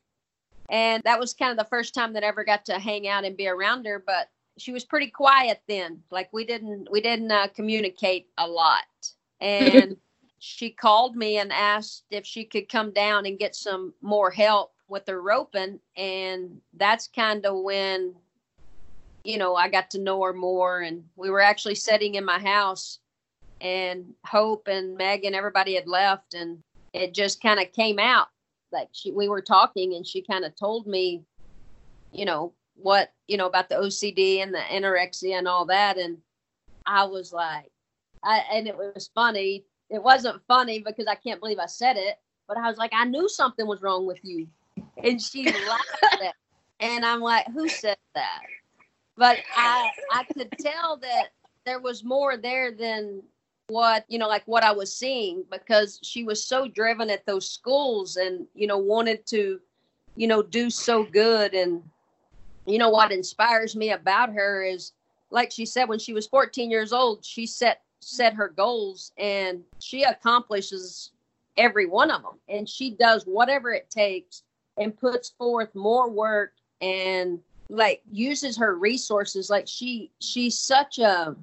And 0.71 1.03
that 1.05 1.21
was 1.21 1.35
kind 1.35 1.51
of 1.51 1.59
the 1.59 1.69
first 1.69 1.95
time 1.95 2.13
that 2.15 2.25
I 2.25 2.29
ever 2.29 2.45
got 2.45 2.65
to 2.67 2.79
hang 2.79 3.07
out 3.07 3.25
and 3.25 3.37
be 3.37 3.49
around 3.49 3.85
her, 3.87 4.03
but 4.05 4.31
she 4.57 4.73
was 4.73 4.85
pretty 4.85 5.09
quiet 5.09 5.61
then. 5.69 6.03
Like 6.11 6.33
we 6.33 6.45
didn't 6.45 6.89
we 6.91 7.01
didn't 7.01 7.31
uh, 7.31 7.49
communicate 7.49 8.29
a 8.39 8.47
lot. 8.47 8.85
And 9.41 9.97
she 10.39 10.71
called 10.71 11.17
me 11.17 11.39
and 11.39 11.53
asked 11.53 12.05
if 12.11 12.25
she 12.25 12.45
could 12.45 12.69
come 12.69 12.93
down 12.93 13.27
and 13.27 13.39
get 13.39 13.55
some 13.55 13.93
more 14.01 14.31
help 14.31 14.73
with 14.89 15.07
her 15.09 15.21
roping 15.21 15.81
and 15.97 16.61
that's 16.75 17.09
kind 17.09 17.47
of 17.47 17.63
when 17.63 18.15
you 19.25 19.39
know, 19.39 19.57
I 19.57 19.69
got 19.69 19.91
to 19.93 19.99
know 19.99 20.23
her 20.23 20.35
more 20.35 20.83
and 20.83 21.03
we 21.17 21.31
were 21.31 21.41
actually 21.41 21.75
sitting 21.75 22.15
in 22.15 22.25
my 22.25 22.39
house 22.39 22.99
and 23.61 24.13
Hope 24.27 24.69
and 24.69 24.97
Megan 24.97 25.35
everybody 25.35 25.75
had 25.75 25.89
left 25.89 26.35
and 26.35 26.63
it 26.93 27.15
just 27.15 27.43
kind 27.43 27.59
of 27.59 27.73
came 27.73 27.99
out. 27.99 28.29
Like 28.71 28.89
she 28.93 29.11
we 29.11 29.29
were 29.29 29.41
talking 29.41 29.95
and 29.95 30.07
she 30.07 30.21
kind 30.21 30.45
of 30.45 30.55
told 30.57 30.87
me 30.87 31.23
you 32.13 32.25
know 32.25 32.53
what 32.77 33.13
you 33.27 33.37
know 33.37 33.47
about 33.47 33.69
the 33.69 33.77
OCD 33.77 34.43
and 34.43 34.53
the 34.53 34.59
anorexia 34.59 35.39
and 35.39 35.49
all 35.49 35.65
that 35.67 35.97
and 35.97 36.19
I 36.85 37.05
was 37.05 37.33
like 37.33 37.71
I 38.23 38.43
and 38.53 38.69
it 38.69 38.77
was 38.77 39.11
funny. 39.15 39.65
It 39.91 40.03
wasn't 40.03 40.43
funny 40.47 40.81
because 40.81 41.07
I 41.07 41.15
can't 41.15 41.41
believe 41.41 41.59
I 41.59 41.67
said 41.67 41.97
it 41.97 42.19
but 42.47 42.59
I 42.59 42.69
was 42.69 42.77
like 42.77 42.93
I 42.95 43.07
knew 43.07 43.29
something 43.29 43.67
was 43.67 43.81
wrong 43.81 44.07
with 44.07 44.23
you. 44.23 44.49
And 45.03 45.23
she 45.23 45.45
laughed 45.69 46.05
at 46.13 46.21
it. 46.21 46.35
And 46.81 47.07
I'm 47.07 47.21
like 47.21 47.47
who 47.55 47.69
said 47.69 47.97
that 48.15 48.43
but 49.17 49.39
I 49.57 49.91
I 50.13 50.25
could 50.25 50.51
tell 50.59 50.97
that 50.99 51.29
there 51.65 51.81
was 51.81 52.05
more 52.05 52.37
there 52.37 52.73
than 52.73 53.23
what 53.69 54.05
you 54.09 54.19
know 54.19 54.29
like 54.29 54.43
what 54.45 54.63
i 54.63 54.71
was 54.71 54.95
seeing 54.95 55.43
because 55.51 55.99
she 56.03 56.23
was 56.23 56.45
so 56.45 56.69
driven 56.69 57.09
at 57.09 57.25
those 57.25 57.49
schools 57.49 58.17
and 58.17 58.47
you 58.55 58.67
know 58.67 58.77
wanted 58.77 59.25
to 59.25 59.59
you 60.17 60.27
know 60.27 60.43
do 60.43 60.71
so 60.71 61.05
good. 61.05 61.55
And 61.55 61.83
you 62.67 62.79
know 62.79 62.91
what 62.91 63.13
inspires 63.13 63.77
me 63.77 63.91
about 63.93 64.33
her 64.33 64.63
is 64.63 64.93
like 65.31 65.51
she 65.51 65.67
said 65.67 65.89
when 65.89 65.99
she 65.99 66.13
was 66.13 66.27
14 66.27 66.71
years 66.71 66.93
old 66.93 67.25
she 67.25 67.47
set 67.47 67.83
set 68.01 68.35
her 68.35 68.49
goals 68.49 69.13
and 69.19 69.63
she 69.81 70.03
accomplishes 70.03 71.11
every 71.57 71.87
one 71.87 72.11
of 72.11 72.23
them 72.23 72.39
and 72.49 72.69
she 72.69 72.91
does 72.91 73.25
whatever 73.25 73.73
it 73.73 73.91
takes 73.91 74.43
and 74.77 74.99
puts 74.99 75.31
forth 75.31 75.75
more 75.75 76.11
work 76.11 76.53
and 76.81 77.39
like 77.69 78.03
uses 78.11 78.57
her 78.57 78.77
resources 78.77 79.51
like 79.51 79.67
she 79.67 80.11
she's 80.21 80.59
such 80.59 80.99
a 80.99 81.35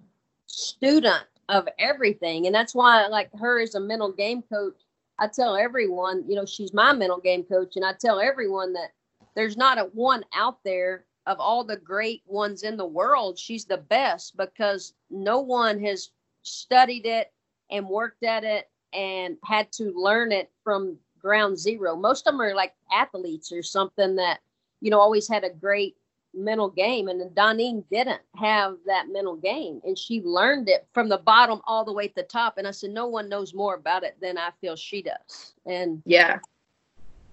student 0.48 1.24
of 1.50 1.68
everything. 1.80 2.46
And 2.46 2.56
that's 2.56 2.75
why 2.75 3.08
like 3.08 3.30
her 3.40 3.60
as 3.60 3.75
a 3.75 3.80
mental 3.80 4.12
game 4.12 4.42
coach 4.42 4.75
i 5.20 5.28
tell 5.28 5.56
everyone 5.56 6.24
you 6.28 6.36
know 6.36 6.46
she's 6.46 6.74
my 6.74 6.94
mental 6.94 7.20
game 7.20 7.44
coach. 7.44 7.75
And 7.75 7.86
i 7.86 7.94
tell 7.94 8.20
everyone 8.20 8.74
that 8.74 8.92
there's 9.36 9.58
not 9.58 9.78
a 9.78 9.84
one 9.94 10.24
out 10.34 10.60
there 10.63 11.06
of 11.28 11.40
all 11.40 11.63
the 11.63 11.78
great 11.78 12.24
ones 12.25 12.63
in 12.63 12.78
the 12.78 12.86
world. 12.86 13.38
She's 13.38 13.66
the 13.66 13.78
best 13.78 14.36
because 14.38 14.94
no 15.10 15.40
one 15.40 15.80
has 15.84 16.10
studied 16.42 17.06
it 17.06 17.32
and 17.70 17.88
worked 17.88 18.24
at 18.24 18.44
it 18.44 18.70
and 18.94 19.38
had 19.46 19.72
to 19.74 19.94
learn 19.96 20.32
it 20.32 20.51
from 20.63 20.98
ground 21.20 21.58
zero. 21.58 21.96
Most 21.96 22.28
of 22.28 22.34
them 22.34 22.42
are 22.42 22.56
like 22.56 22.74
athletes 22.92 23.51
or 23.51 23.63
something 23.63 24.16
that 24.16 24.40
you 24.82 24.90
know 24.90 25.00
always 25.00 25.28
had 25.28 25.44
a 25.44 25.50
great 25.50 25.96
mental 26.33 26.69
game 26.69 27.07
and 27.07 27.21
Donene 27.35 27.83
didn't 27.91 28.21
have 28.35 28.77
that 28.85 29.07
mental 29.09 29.35
game 29.35 29.81
and 29.83 29.97
she 29.97 30.21
learned 30.21 30.69
it 30.69 30.88
from 30.93 31.09
the 31.09 31.17
bottom 31.17 31.59
all 31.67 31.83
the 31.83 31.91
way 31.91 32.07
to 32.07 32.15
the 32.15 32.23
top 32.23 32.57
and 32.57 32.67
I 32.67 32.71
said 32.71 32.91
no 32.91 33.07
one 33.07 33.27
knows 33.27 33.53
more 33.53 33.75
about 33.75 34.03
it 34.03 34.15
than 34.21 34.38
I 34.38 34.51
feel 34.61 34.75
she 34.75 35.01
does 35.01 35.53
and 35.65 36.01
Yeah. 36.05 36.39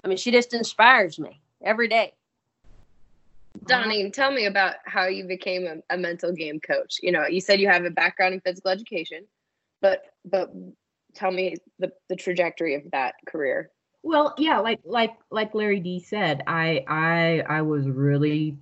I 0.04 0.08
mean 0.08 0.16
she 0.16 0.30
just 0.32 0.52
inspires 0.52 1.18
me 1.18 1.40
every 1.62 1.88
day 1.88 2.14
Donnie, 3.66 4.10
tell 4.10 4.30
me 4.30 4.46
about 4.46 4.76
how 4.84 5.06
you 5.06 5.24
became 5.24 5.66
a, 5.66 5.94
a 5.94 5.98
mental 5.98 6.32
game 6.32 6.60
coach. 6.60 6.98
You 7.02 7.12
know, 7.12 7.26
you 7.26 7.40
said 7.40 7.60
you 7.60 7.68
have 7.68 7.84
a 7.84 7.90
background 7.90 8.34
in 8.34 8.40
physical 8.40 8.70
education, 8.70 9.24
but 9.80 10.04
but 10.24 10.52
tell 11.14 11.30
me 11.30 11.56
the, 11.78 11.92
the 12.08 12.16
trajectory 12.16 12.74
of 12.74 12.82
that 12.92 13.14
career. 13.26 13.70
Well, 14.02 14.34
yeah, 14.38 14.58
like 14.58 14.80
like 14.84 15.14
like 15.30 15.54
Lari 15.54 15.80
Dee 15.80 16.00
said, 16.00 16.42
I 16.46 16.84
I 16.88 17.42
I 17.48 17.62
was 17.62 17.88
really 17.88 18.56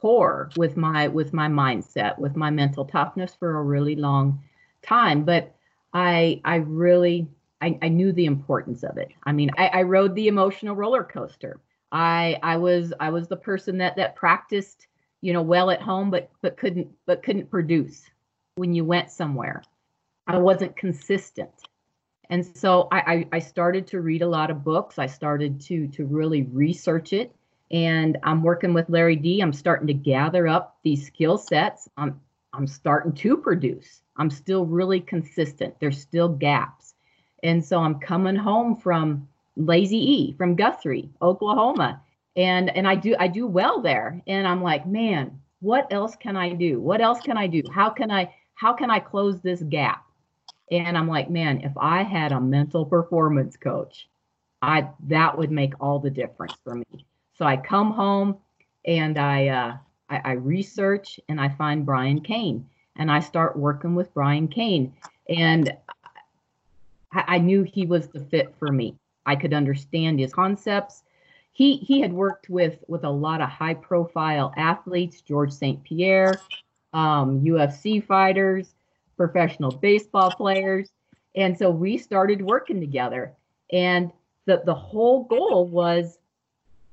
poor 0.00 0.50
with 0.56 0.76
my 0.76 1.08
with 1.08 1.32
my 1.32 1.48
mindset, 1.48 2.18
with 2.18 2.36
my 2.36 2.50
mental 2.50 2.84
toughness 2.84 3.34
for 3.34 3.56
a 3.56 3.62
really 3.62 3.96
long 3.96 4.42
time. 4.82 5.24
But 5.24 5.54
I 5.92 6.40
I 6.44 6.56
really 6.56 7.28
I, 7.60 7.78
I 7.82 7.88
knew 7.88 8.12
the 8.12 8.26
importance 8.26 8.82
of 8.82 8.98
it. 8.98 9.08
I 9.24 9.32
mean, 9.32 9.50
I, 9.56 9.68
I 9.68 9.82
rode 9.82 10.14
the 10.14 10.28
emotional 10.28 10.76
roller 10.76 11.04
coaster. 11.04 11.60
I 11.92 12.38
I 12.42 12.56
was 12.56 12.92
I 13.00 13.10
was 13.10 13.28
the 13.28 13.36
person 13.36 13.78
that 13.78 13.96
that 13.96 14.16
practiced, 14.16 14.86
you 15.20 15.32
know, 15.32 15.42
well 15.42 15.70
at 15.70 15.80
home, 15.80 16.10
but 16.10 16.30
but 16.42 16.56
couldn't 16.56 16.88
but 17.06 17.22
couldn't 17.22 17.50
produce 17.50 18.10
when 18.56 18.74
you 18.74 18.84
went 18.84 19.10
somewhere. 19.10 19.62
I 20.26 20.38
wasn't 20.38 20.76
consistent 20.76 21.50
and 22.30 22.44
so 22.56 22.88
I, 22.90 22.98
I, 22.98 23.28
I 23.32 23.38
started 23.38 23.86
to 23.88 24.00
read 24.00 24.22
a 24.22 24.28
lot 24.28 24.50
of 24.50 24.64
books 24.64 24.98
i 24.98 25.06
started 25.06 25.60
to 25.62 25.86
to 25.88 26.04
really 26.04 26.42
research 26.42 27.12
it 27.12 27.34
and 27.70 28.18
i'm 28.22 28.42
working 28.42 28.72
with 28.74 28.88
Lari 28.88 29.16
Dee. 29.16 29.40
I'm 29.40 29.52
starting 29.52 29.86
to 29.88 29.94
gather 29.94 30.46
up 30.46 30.78
these 30.82 31.06
skill 31.06 31.38
sets. 31.38 31.88
I'm 31.96 32.20
i'm 32.52 32.66
starting 32.66 33.12
to 33.12 33.36
produce. 33.36 34.02
I'm 34.16 34.30
still 34.30 34.64
really 34.64 35.00
consistent. 35.00 35.78
There's 35.80 36.00
still 36.00 36.28
gaps. 36.28 36.94
And 37.42 37.64
so 37.64 37.78
i'm 37.78 37.98
coming 37.98 38.36
home 38.36 38.76
from 38.76 39.28
lazy 39.56 39.98
e 39.98 40.34
from 40.36 40.54
guthrie 40.56 41.10
oklahoma. 41.22 42.02
And 42.36 42.74
and 42.76 42.86
i 42.86 42.94
do 42.94 43.16
i 43.18 43.28
do 43.28 43.46
well 43.46 43.80
there. 43.80 44.22
And 44.26 44.46
i'm 44.46 44.62
like 44.62 44.86
man 44.86 45.40
what 45.60 45.92
else 45.92 46.16
can 46.16 46.36
i 46.36 46.52
do? 46.52 46.80
What 46.80 47.00
else 47.00 47.20
can 47.20 47.36
i 47.36 47.46
do? 47.46 47.62
How 47.72 47.90
can 47.90 48.10
i 48.10 48.32
how 48.54 48.72
can 48.72 48.90
i 48.90 48.98
close 48.98 49.40
this 49.40 49.62
gap? 49.62 50.04
And 50.70 50.98
I'm 50.98 51.08
like, 51.08 51.30
man, 51.30 51.60
if 51.60 51.72
I 51.76 52.02
had 52.02 52.32
a 52.32 52.40
mental 52.40 52.84
performance 52.84 53.56
coach, 53.56 54.08
I 54.62 54.88
that 55.08 55.36
would 55.38 55.50
make 55.50 55.74
all 55.80 55.98
the 55.98 56.10
difference 56.10 56.54
for 56.64 56.74
me. 56.74 57.06
So 57.36 57.44
I 57.44 57.56
come 57.56 57.92
home 57.92 58.36
and 58.84 59.18
I 59.18 59.48
uh, 59.48 59.76
I, 60.08 60.20
I 60.24 60.32
research 60.32 61.20
and 61.28 61.40
I 61.40 61.48
find 61.50 61.84
Brian 61.84 62.20
Cain 62.20 62.66
and 62.96 63.10
I 63.10 63.20
start 63.20 63.56
working 63.56 63.94
with 63.94 64.12
Brian 64.14 64.48
Cain 64.48 64.94
and 65.28 65.76
I, 67.12 67.24
I 67.26 67.38
knew 67.38 67.62
he 67.62 67.86
was 67.86 68.08
the 68.08 68.20
fit 68.20 68.54
for 68.58 68.72
me. 68.72 68.96
I 69.26 69.36
could 69.36 69.52
understand 69.52 70.20
his 70.20 70.32
concepts. 70.32 71.02
He 71.52 71.76
he 71.76 72.00
had 72.00 72.12
worked 72.12 72.48
with 72.48 72.78
with 72.88 73.04
a 73.04 73.10
lot 73.10 73.40
of 73.40 73.48
high 73.48 73.74
profile 73.74 74.52
athletes, 74.56 75.20
George 75.20 75.52
St. 75.52 75.82
Pierre, 75.84 76.34
um, 76.92 77.40
UFC 77.40 78.04
fighters 78.04 78.74
professional 79.16 79.70
baseball 79.70 80.30
players. 80.30 80.90
And 81.34 81.56
so 81.56 81.70
we 81.70 81.98
started 81.98 82.42
working 82.42 82.80
together. 82.80 83.32
And 83.72 84.12
the, 84.46 84.62
the 84.64 84.74
whole 84.74 85.24
goal 85.24 85.66
was 85.66 86.18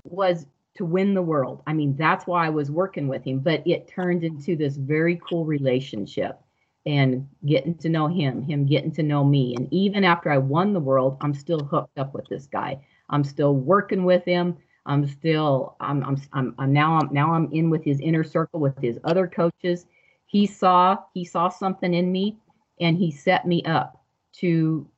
was 0.03 0.45
to 0.75 0.85
win 0.85 1.13
the 1.13 1.21
world. 1.21 1.61
I 1.67 1.73
mean, 1.73 1.95
that's 1.95 2.25
why 2.25 2.45
I 2.45 2.49
was 2.49 2.71
working 2.71 3.07
with 3.07 3.23
him, 3.23 3.39
but 3.39 3.65
it 3.65 3.87
turned 3.87 4.23
into 4.23 4.55
this 4.55 4.75
very 4.75 5.21
cool 5.27 5.45
relationship 5.45 6.39
and 6.85 7.27
getting 7.45 7.75
to 7.75 7.89
know 7.89 8.07
him, 8.07 8.41
him 8.41 8.65
getting 8.65 8.91
to 8.93 9.03
know 9.03 9.23
me. 9.23 9.55
And 9.55 9.71
even 9.71 10.03
after 10.03 10.31
I 10.31 10.37
won 10.37 10.73
the 10.73 10.79
world, 10.79 11.17
I'm 11.21 11.33
still 11.33 11.59
hooked 11.59 11.97
up 11.97 12.13
with 12.13 12.27
this 12.27 12.47
guy. 12.47 12.79
I'm 13.09 13.23
still 13.23 13.55
working 13.55 14.03
with 14.03 14.25
him. 14.25 14.57
I'm 14.85 15.07
still 15.07 15.77
I'm 15.79 16.03
I'm 16.03 16.21
I'm, 16.33 16.55
I'm 16.57 16.73
now 16.73 16.99
I'm 16.99 17.13
now 17.13 17.33
I'm 17.33 17.49
in 17.53 17.69
with 17.69 17.85
his 17.85 18.01
inner 18.01 18.23
circle 18.23 18.59
with 18.59 18.77
his 18.79 18.99
other 19.05 19.27
coaches 19.27 19.85
he 20.33 20.47
saw 20.47 20.97
he 21.13 21.23
saw 21.23 21.47
something 21.47 21.93
in 21.93 22.11
me 22.11 22.37
and 22.81 22.97
he 22.97 23.11
set 23.11 23.47
me 23.47 23.61
up 23.65 24.03
to 24.33 24.89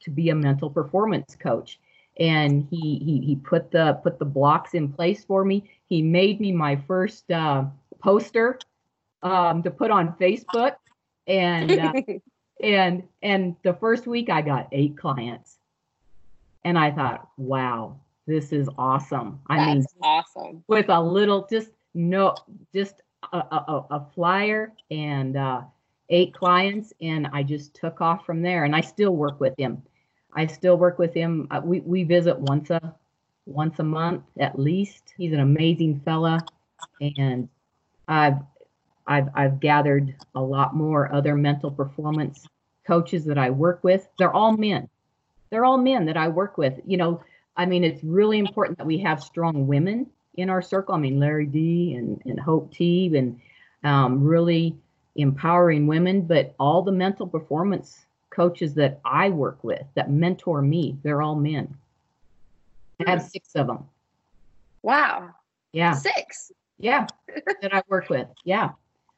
to 0.00 0.10
be 0.10 0.30
a 0.30 0.34
mental 0.34 0.70
performance 0.70 1.34
coach 1.34 1.80
and 2.18 2.66
he 2.70 2.98
he 2.98 3.20
he 3.20 3.36
put 3.36 3.70
the 3.70 3.94
put 4.02 4.18
the 4.18 4.24
blocks 4.24 4.74
in 4.74 4.92
place 4.92 5.24
for 5.24 5.44
me 5.44 5.68
he 5.88 6.00
made 6.00 6.40
me 6.40 6.52
my 6.52 6.76
first 6.86 7.30
uh, 7.30 7.64
poster 8.00 8.58
um, 9.22 9.62
to 9.62 9.70
put 9.70 9.90
on 9.90 10.14
facebook 10.20 10.76
and 11.26 11.72
uh, 11.72 11.92
and 12.62 13.02
and 13.22 13.56
the 13.62 13.74
first 13.74 14.06
week 14.06 14.30
i 14.30 14.40
got 14.40 14.68
eight 14.72 14.96
clients 14.96 15.58
and 16.64 16.78
i 16.78 16.90
thought 16.90 17.28
wow 17.36 17.96
this 18.26 18.52
is 18.52 18.68
awesome 18.78 19.40
i 19.48 19.74
mean 19.74 19.84
awesome. 20.02 20.62
with 20.68 20.88
a 20.88 21.00
little 21.00 21.46
just 21.50 21.70
no 21.94 22.34
just 22.72 23.02
a, 23.32 23.38
a, 23.38 23.86
a 23.90 24.06
flyer 24.14 24.72
and 24.90 25.36
uh, 25.36 25.62
eight 26.10 26.34
clients, 26.34 26.92
and 27.00 27.28
I 27.32 27.42
just 27.42 27.74
took 27.74 28.00
off 28.00 28.26
from 28.26 28.42
there. 28.42 28.64
And 28.64 28.74
I 28.74 28.80
still 28.80 29.14
work 29.14 29.40
with 29.40 29.54
him. 29.58 29.82
I 30.34 30.46
still 30.46 30.76
work 30.76 30.98
with 30.98 31.14
him. 31.14 31.46
Uh, 31.50 31.60
we 31.64 31.80
we 31.80 32.04
visit 32.04 32.38
once 32.38 32.70
a 32.70 32.94
once 33.46 33.78
a 33.78 33.84
month 33.84 34.24
at 34.38 34.58
least. 34.58 35.14
He's 35.16 35.32
an 35.32 35.40
amazing 35.40 36.00
fella, 36.04 36.40
and 37.00 37.48
I've 38.08 38.38
I've 39.06 39.28
I've 39.34 39.60
gathered 39.60 40.14
a 40.34 40.40
lot 40.40 40.74
more 40.74 41.12
other 41.12 41.36
mental 41.36 41.70
performance 41.70 42.46
coaches 42.86 43.24
that 43.26 43.38
I 43.38 43.50
work 43.50 43.82
with. 43.82 44.08
They're 44.18 44.32
all 44.32 44.56
men. 44.56 44.88
They're 45.50 45.64
all 45.64 45.78
men 45.78 46.06
that 46.06 46.16
I 46.16 46.28
work 46.28 46.58
with. 46.58 46.80
You 46.84 46.96
know, 46.96 47.22
I 47.56 47.66
mean, 47.66 47.84
it's 47.84 48.02
really 48.02 48.38
important 48.38 48.78
that 48.78 48.86
we 48.86 48.98
have 48.98 49.22
strong 49.22 49.66
women 49.66 50.10
in 50.36 50.50
our 50.50 50.62
circle. 50.62 50.94
I 50.94 50.98
mean, 50.98 51.20
Lari 51.20 51.46
Dee 51.46 51.94
and, 51.94 52.20
and 52.24 52.38
Hope 52.40 52.74
T 52.74 53.16
and 53.16 53.40
um, 53.84 54.22
really 54.22 54.76
empowering 55.16 55.86
women, 55.86 56.22
but 56.22 56.54
all 56.58 56.82
the 56.82 56.92
mental 56.92 57.26
performance 57.26 58.04
coaches 58.34 58.74
that 58.74 59.00
I 59.04 59.28
work 59.28 59.62
with 59.62 59.84
that 59.94 60.10
mentor 60.10 60.60
me, 60.62 60.96
they're 61.02 61.22
all 61.22 61.36
men. 61.36 61.76
I 63.06 63.10
have 63.10 63.22
six 63.22 63.54
of 63.54 63.66
them. 63.66 63.84
Wow. 64.82 65.30
Yeah. 65.72 65.92
Six. 65.92 66.52
Yeah. 66.78 67.06
that 67.62 67.74
I 67.74 67.82
work 67.88 68.08
with. 68.08 68.28
Yeah. 68.44 68.70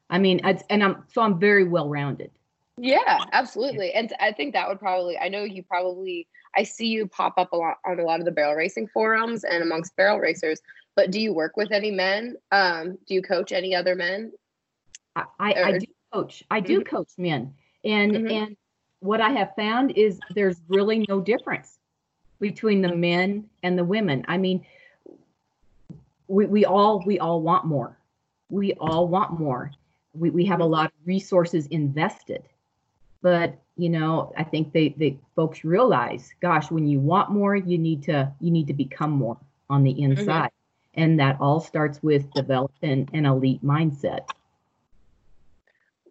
I 0.08 0.18
mean, 0.18 0.40
it's, 0.44 0.62
and 0.70 0.82
I'm 0.82 1.04
so 1.12 1.22
I'm 1.22 1.38
very 1.38 1.64
well 1.64 1.88
rounded. 1.88 2.30
Yeah, 2.78 3.24
absolutely. 3.32 3.92
And 3.92 4.12
I 4.20 4.32
think 4.32 4.52
that 4.52 4.68
would 4.68 4.78
probably, 4.78 5.18
I 5.18 5.28
know 5.28 5.44
you 5.44 5.62
probably, 5.62 6.26
I 6.54 6.62
see 6.62 6.88
you 6.88 7.06
pop 7.06 7.34
up 7.38 7.52
a 7.52 7.56
lot 7.56 7.78
on 7.86 7.98
a 7.98 8.02
lot 8.02 8.20
of 8.20 8.26
the 8.26 8.32
barrel 8.32 8.54
racing 8.54 8.88
forums 8.88 9.44
and 9.44 9.62
amongst 9.62 9.96
barrel 9.96 10.18
racers, 10.18 10.60
but 10.94 11.10
do 11.10 11.20
you 11.20 11.32
work 11.32 11.56
with 11.56 11.72
any 11.72 11.90
men? 11.90 12.36
Um, 12.52 12.98
do 13.06 13.14
you 13.14 13.22
coach 13.22 13.52
any 13.52 13.74
other 13.74 13.94
men? 13.94 14.32
I, 15.14 15.24
I, 15.38 15.52
I 15.54 15.78
do 15.78 15.86
coach. 16.12 16.44
I 16.50 16.60
do 16.60 16.80
mm-hmm. 16.80 16.96
coach 16.96 17.08
men. 17.16 17.54
And, 17.84 18.12
mm-hmm. 18.12 18.26
and 18.28 18.56
what 19.06 19.20
I 19.20 19.30
have 19.30 19.54
found 19.56 19.92
is 19.92 20.18
there's 20.34 20.60
really 20.68 21.04
no 21.08 21.20
difference 21.20 21.78
between 22.40 22.82
the 22.82 22.94
men 22.94 23.48
and 23.62 23.78
the 23.78 23.84
women. 23.84 24.24
I 24.28 24.36
mean, 24.36 24.66
we, 26.28 26.46
we 26.46 26.64
all, 26.64 27.02
we 27.06 27.18
all 27.18 27.40
want 27.40 27.64
more. 27.64 27.96
We 28.50 28.74
all 28.74 29.08
want 29.08 29.38
more. 29.38 29.72
We, 30.12 30.30
we 30.30 30.44
have 30.46 30.60
a 30.60 30.64
lot 30.64 30.86
of 30.86 30.92
resources 31.06 31.66
invested 31.66 32.42
but 33.26 33.58
you 33.76 33.88
know 33.88 34.32
i 34.36 34.44
think 34.44 34.72
they 34.72 34.90
they 34.90 35.18
folks 35.34 35.64
realize 35.64 36.32
gosh 36.40 36.70
when 36.70 36.86
you 36.86 37.00
want 37.00 37.28
more 37.30 37.56
you 37.56 37.76
need 37.76 38.00
to 38.00 38.32
you 38.40 38.52
need 38.52 38.68
to 38.68 38.72
become 38.74 39.10
more 39.10 39.36
on 39.68 39.82
the 39.82 39.92
mm-hmm. 39.92 40.12
inside 40.12 40.50
mm-hmm. 40.50 41.02
and 41.02 41.18
that 41.18 41.36
all 41.40 41.58
starts 41.58 42.00
with 42.04 42.30
developing 42.34 43.08
an 43.12 43.26
elite 43.26 43.64
mindset 43.64 44.20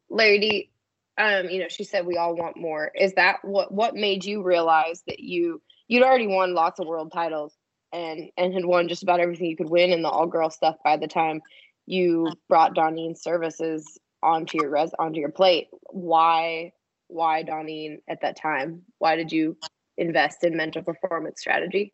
Lari 0.09 0.69
um 1.17 1.49
you 1.49 1.59
know 1.59 1.67
she 1.69 1.83
said 1.83 2.05
we 2.05 2.17
all 2.17 2.35
want 2.35 2.57
more 2.57 2.91
is 2.95 3.13
that 3.13 3.43
what 3.43 3.71
what 3.71 3.95
made 3.95 4.23
you 4.25 4.41
realize 4.41 5.03
that 5.07 5.19
you 5.19 5.61
you'd 5.87 6.03
already 6.03 6.27
won 6.27 6.53
lots 6.53 6.79
of 6.79 6.87
world 6.87 7.11
titles 7.11 7.53
and 7.93 8.29
and 8.37 8.53
had 8.53 8.65
won 8.65 8.87
just 8.87 9.03
about 9.03 9.19
everything 9.19 9.47
you 9.47 9.57
could 9.57 9.69
win 9.69 9.91
in 9.91 10.01
the 10.01 10.09
all 10.09 10.27
girl 10.27 10.49
stuff 10.49 10.75
by 10.83 10.97
the 10.97 11.07
time 11.07 11.41
you 11.85 12.31
brought 12.49 12.75
Donene 12.75 13.17
services 13.17 13.99
onto 14.23 14.57
your 14.59 14.69
res 14.69 14.91
onto 14.97 15.19
your 15.19 15.31
plate 15.31 15.67
why 15.91 16.71
why 17.07 17.43
Donene 17.43 18.01
at 18.07 18.21
that 18.21 18.37
time? 18.37 18.81
Why 18.99 19.15
did 19.15 19.31
you 19.31 19.57
invest 19.97 20.43
in 20.43 20.57
mental 20.57 20.81
performance 20.81 21.39
strategy? 21.39 21.93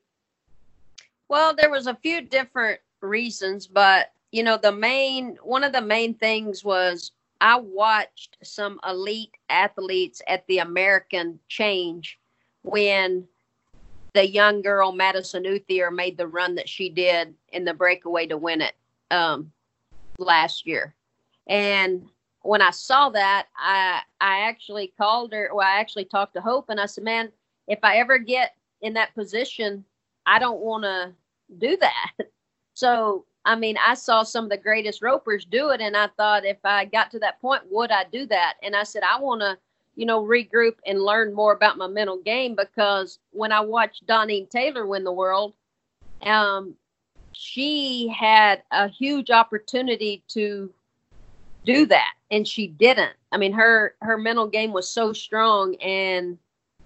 Well, 1.30 1.56
there 1.56 1.70
was 1.70 1.88
a 1.88 1.96
few 1.96 2.22
different 2.22 2.80
reasons, 3.01 3.68
but 3.68 4.12
you 4.32 4.44
know, 4.44 4.58
the 4.58 4.72
main 4.72 5.38
one 5.44 5.63
of 5.63 5.74
the 5.74 5.82
main 5.82 6.13
things 6.13 6.63
was 6.63 7.12
I 7.41 7.57
watched 7.57 8.38
some 8.43 8.79
elite 8.88 9.33
athletes 9.50 10.21
at 10.27 10.45
the 10.48 10.60
American 10.60 11.39
change 11.50 12.20
when 12.61 13.27
the 14.13 14.27
young 14.27 14.61
girl 14.61 14.92
Madison 14.92 15.44
Outhier 15.44 15.92
made 15.94 16.18
the 16.18 16.27
run 16.27 16.55
that 16.55 16.70
she 16.70 16.87
did 16.89 17.33
in 17.50 17.66
the 17.66 17.74
breakaway 17.74 18.27
to 18.27 18.37
win 18.37 18.61
it 18.61 18.75
um, 19.09 19.51
last 20.20 20.68
year. 20.68 20.94
And 21.48 22.07
when 22.44 22.61
I 22.61 22.70
saw 22.70 23.09
that, 23.09 23.48
I 23.57 24.01
I 24.20 24.42
actually 24.42 24.94
called 24.96 25.33
her. 25.33 25.50
Well, 25.51 25.68
I 25.68 25.79
actually 25.79 26.05
talked 26.05 26.35
to 26.35 26.42
Hope, 26.42 26.70
and 26.70 26.79
I 26.79 26.85
said, 26.85 27.03
"Man, 27.03 27.31
if 27.68 27.79
I 27.81 27.98
ever 27.98 28.20
get 28.20 28.55
in 28.81 28.94
that 28.94 29.16
position, 29.16 29.83
I 30.27 30.37
don't 30.37 30.59
want 30.59 30.83
to 30.83 31.13
do 31.57 31.77
that." 31.77 32.11
So, 32.74 33.25
I 33.46 33.56
mean, 33.56 33.75
I 33.84 33.96
saw 33.96 34.24
some 34.24 34.46
of 34.46 34.50
the 34.51 34.58
greatest 34.58 35.01
ropers 35.01 35.46
do 35.46 35.70
it, 35.70 35.82
and 35.82 35.98
I 35.98 36.08
thought 36.18 36.46
if 36.46 36.58
I 36.64 36.86
got 36.86 37.12
to 37.12 37.20
that 37.20 37.42
point, 37.42 37.64
would 37.72 37.92
I 37.92 38.06
do 38.12 38.25
that? 38.27 38.56
And 38.62 38.75
I 38.75 38.84
said, 38.84 39.04
I 39.04 39.20
want 39.20 39.42
to, 39.42 39.58
you 39.96 40.06
know, 40.06 40.24
regroup 40.24 40.75
and 40.86 41.01
learn 41.01 41.34
more 41.34 41.54
about 41.54 41.77
my 41.77 41.88
mental 41.88 42.18
game 42.18 42.56
because 42.56 43.20
when 43.32 43.51
I 43.51 43.62
watched 43.62 44.06
Donnie 44.06 44.48
Taylor 44.51 44.86
win 44.86 45.04
the 45.04 45.12
world, 45.12 45.54
um, 46.24 46.75
she 47.34 48.08
had 48.08 48.62
a 48.72 48.88
huge 48.88 49.32
opportunity 49.32 50.24
to 50.27 50.72
do 51.66 51.86
that 51.86 52.14
and 52.32 52.48
she 52.48 52.68
didn't 52.68 53.14
i 53.32 53.38
mean 53.38 53.54
her 53.54 53.96
her 54.01 54.18
mental 54.18 54.48
game 54.48 54.74
was 54.74 54.90
so 54.90 55.14
strong 55.14 55.75
and 55.75 56.38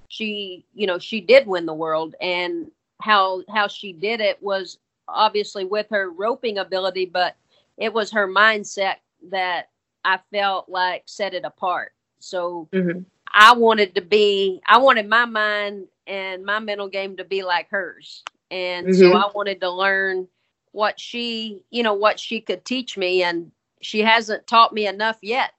she 0.10 0.66
you 0.74 0.86
know 0.86 1.00
she 1.00 1.22
did 1.22 1.48
win 1.48 1.66
the 1.66 1.74
world 1.74 2.16
and 2.20 2.70
how 3.02 3.42
how 3.54 3.68
she 3.68 3.94
did 3.94 4.20
it 4.20 4.42
was 4.42 4.78
obviously 5.08 5.66
with 5.66 5.88
her 5.90 6.10
roping 6.12 6.58
ability 6.58 7.06
but 7.06 7.36
it 7.78 7.94
was 7.94 8.12
her 8.12 8.28
mindset 8.28 8.96
that 9.30 9.70
i 10.04 10.20
felt 10.32 10.68
like 10.70 11.04
set 11.06 11.34
it 11.34 11.46
apart 11.46 11.92
so 12.20 12.68
mm-hmm. 12.72 13.00
i 13.34 13.54
wanted 13.54 13.94
to 13.96 14.02
be 14.02 14.62
i 14.68 14.78
wanted 14.78 15.08
my 15.08 15.26
mind 15.26 15.86
and 16.08 16.44
my 16.46 16.60
mental 16.60 16.88
game 16.88 17.18
to 17.18 17.24
be 17.24 17.44
like 17.44 17.70
hers 17.70 18.24
and 18.52 18.88
mm-hmm. 18.88 19.00
so 19.00 19.14
i 19.14 19.30
wanted 19.34 19.60
to 19.60 19.70
learn 19.70 20.28
what 20.72 21.00
she 21.00 21.62
you 21.70 21.84
know 21.84 21.94
what 21.94 22.20
she 22.20 22.42
could 22.42 22.64
teach 22.66 22.98
me 22.98 23.24
and 23.24 23.52
she 23.86 24.02
hasn't 24.02 24.48
taught 24.48 24.74
me 24.74 24.88
enough 24.88 25.18
yet. 25.22 25.54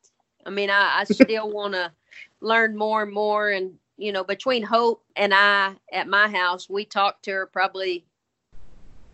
I 0.44 0.50
mean, 0.50 0.68
I, 0.68 1.00
I 1.00 1.04
still 1.10 1.50
want 1.50 1.74
to 1.74 1.92
learn 2.40 2.76
more 2.76 3.02
and 3.02 3.12
more. 3.12 3.50
And, 3.50 3.74
you 3.96 4.12
know, 4.12 4.24
between 4.24 4.62
Hope 4.62 5.02
and 5.14 5.32
I 5.32 5.74
at 5.92 6.08
my 6.08 6.28
house, 6.28 6.68
we 6.68 6.84
talk 6.84 7.22
to 7.22 7.30
her 7.30 7.46
probably 7.46 8.04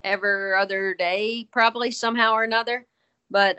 every 0.04 0.54
other 0.54 0.94
day, 0.94 1.48
probably 1.52 1.90
somehow 1.90 2.32
or 2.32 2.44
another. 2.44 2.86
But 3.30 3.58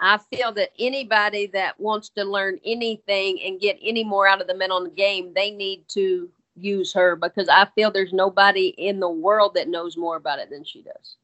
I 0.00 0.18
feel 0.32 0.52
that 0.52 0.70
anybody 0.78 1.46
that 1.48 1.78
wants 1.78 2.08
to 2.10 2.24
learn 2.24 2.58
anything 2.64 3.40
and 3.42 3.60
get 3.60 3.78
any 3.82 4.02
more 4.02 4.26
out 4.26 4.40
of 4.40 4.46
the 4.46 4.54
men 4.54 4.70
on 4.70 4.84
the 4.84 4.90
game, 4.90 5.32
they 5.34 5.50
need 5.50 5.84
to 5.88 6.30
use 6.56 6.92
her 6.94 7.16
because 7.16 7.48
I 7.48 7.66
feel 7.74 7.90
there's 7.90 8.12
nobody 8.12 8.68
in 8.78 9.00
the 9.00 9.10
world 9.10 9.54
that 9.54 9.68
knows 9.68 9.96
more 9.96 10.16
about 10.16 10.38
it 10.38 10.50
than 10.50 10.64
she 10.64 10.82
does. 10.82 11.16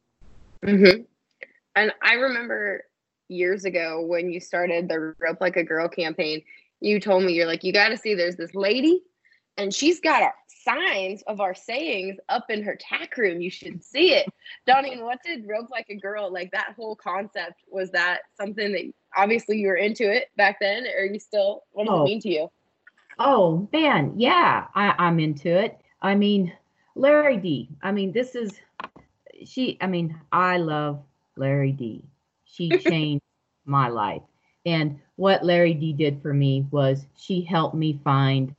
Mm-hmm. 0.63 1.01
And 1.75 1.91
I 2.03 2.13
remember 2.13 2.83
years 3.29 3.65
ago 3.65 4.01
when 4.01 4.31
you 4.31 4.39
started 4.39 4.87
the 4.87 5.13
Rope 5.19 5.41
Like 5.41 5.57
a 5.57 5.63
Girl 5.63 5.87
campaign, 5.87 6.41
you 6.79 6.99
told 6.99 7.23
me 7.23 7.33
you're 7.33 7.47
like, 7.47 7.63
you 7.63 7.73
got 7.73 7.89
to 7.89 7.97
see 7.97 8.13
there's 8.13 8.35
this 8.35 8.55
lady 8.55 9.01
and 9.57 9.73
she's 9.73 9.99
got 9.99 10.21
our 10.21 10.33
signs 10.67 11.21
of 11.23 11.39
our 11.39 11.55
sayings 11.55 12.17
up 12.29 12.49
in 12.49 12.63
her 12.63 12.77
tack 12.79 13.15
room. 13.17 13.41
You 13.41 13.49
should 13.49 13.83
see 13.83 14.13
it. 14.13 14.27
Donnie, 14.65 15.01
what 15.01 15.19
did 15.23 15.47
Rope 15.47 15.69
Like 15.71 15.87
a 15.89 15.95
Girl, 15.95 16.31
like 16.31 16.51
that 16.51 16.73
whole 16.75 16.95
concept, 16.95 17.61
was 17.69 17.91
that 17.91 18.21
something 18.35 18.71
that 18.73 18.91
obviously 19.15 19.57
you 19.57 19.67
were 19.67 19.75
into 19.75 20.11
it 20.11 20.29
back 20.35 20.57
then? 20.59 20.85
Or 20.97 21.05
you 21.05 21.19
still, 21.19 21.63
what 21.71 21.85
does 21.85 21.93
oh. 21.93 22.01
it 22.01 22.05
mean 22.05 22.21
to 22.21 22.29
you? 22.29 22.51
Oh, 23.19 23.67
man. 23.71 24.13
Yeah, 24.17 24.65
I, 24.75 24.93
I'm 24.97 25.19
into 25.19 25.49
it. 25.49 25.79
I 26.01 26.15
mean, 26.15 26.53
Lari 26.95 27.37
Dee. 27.37 27.69
I 27.81 27.91
mean, 27.91 28.11
this 28.11 28.35
is, 28.35 28.51
she, 29.45 29.77
I 29.81 29.87
mean, 29.87 30.19
I 30.31 30.57
love 30.57 30.99
Lari 31.35 31.71
Dee 31.71 32.03
she 32.57 32.69
changed 32.79 33.23
my 33.65 33.87
life. 33.87 34.23
And 34.65 34.99
what 35.15 35.45
Lari 35.45 35.73
Dee 35.73 35.93
did 35.93 36.21
for 36.21 36.33
me 36.33 36.65
was 36.71 37.05
she 37.15 37.41
helped 37.41 37.75
me 37.75 37.99
find 38.03 38.55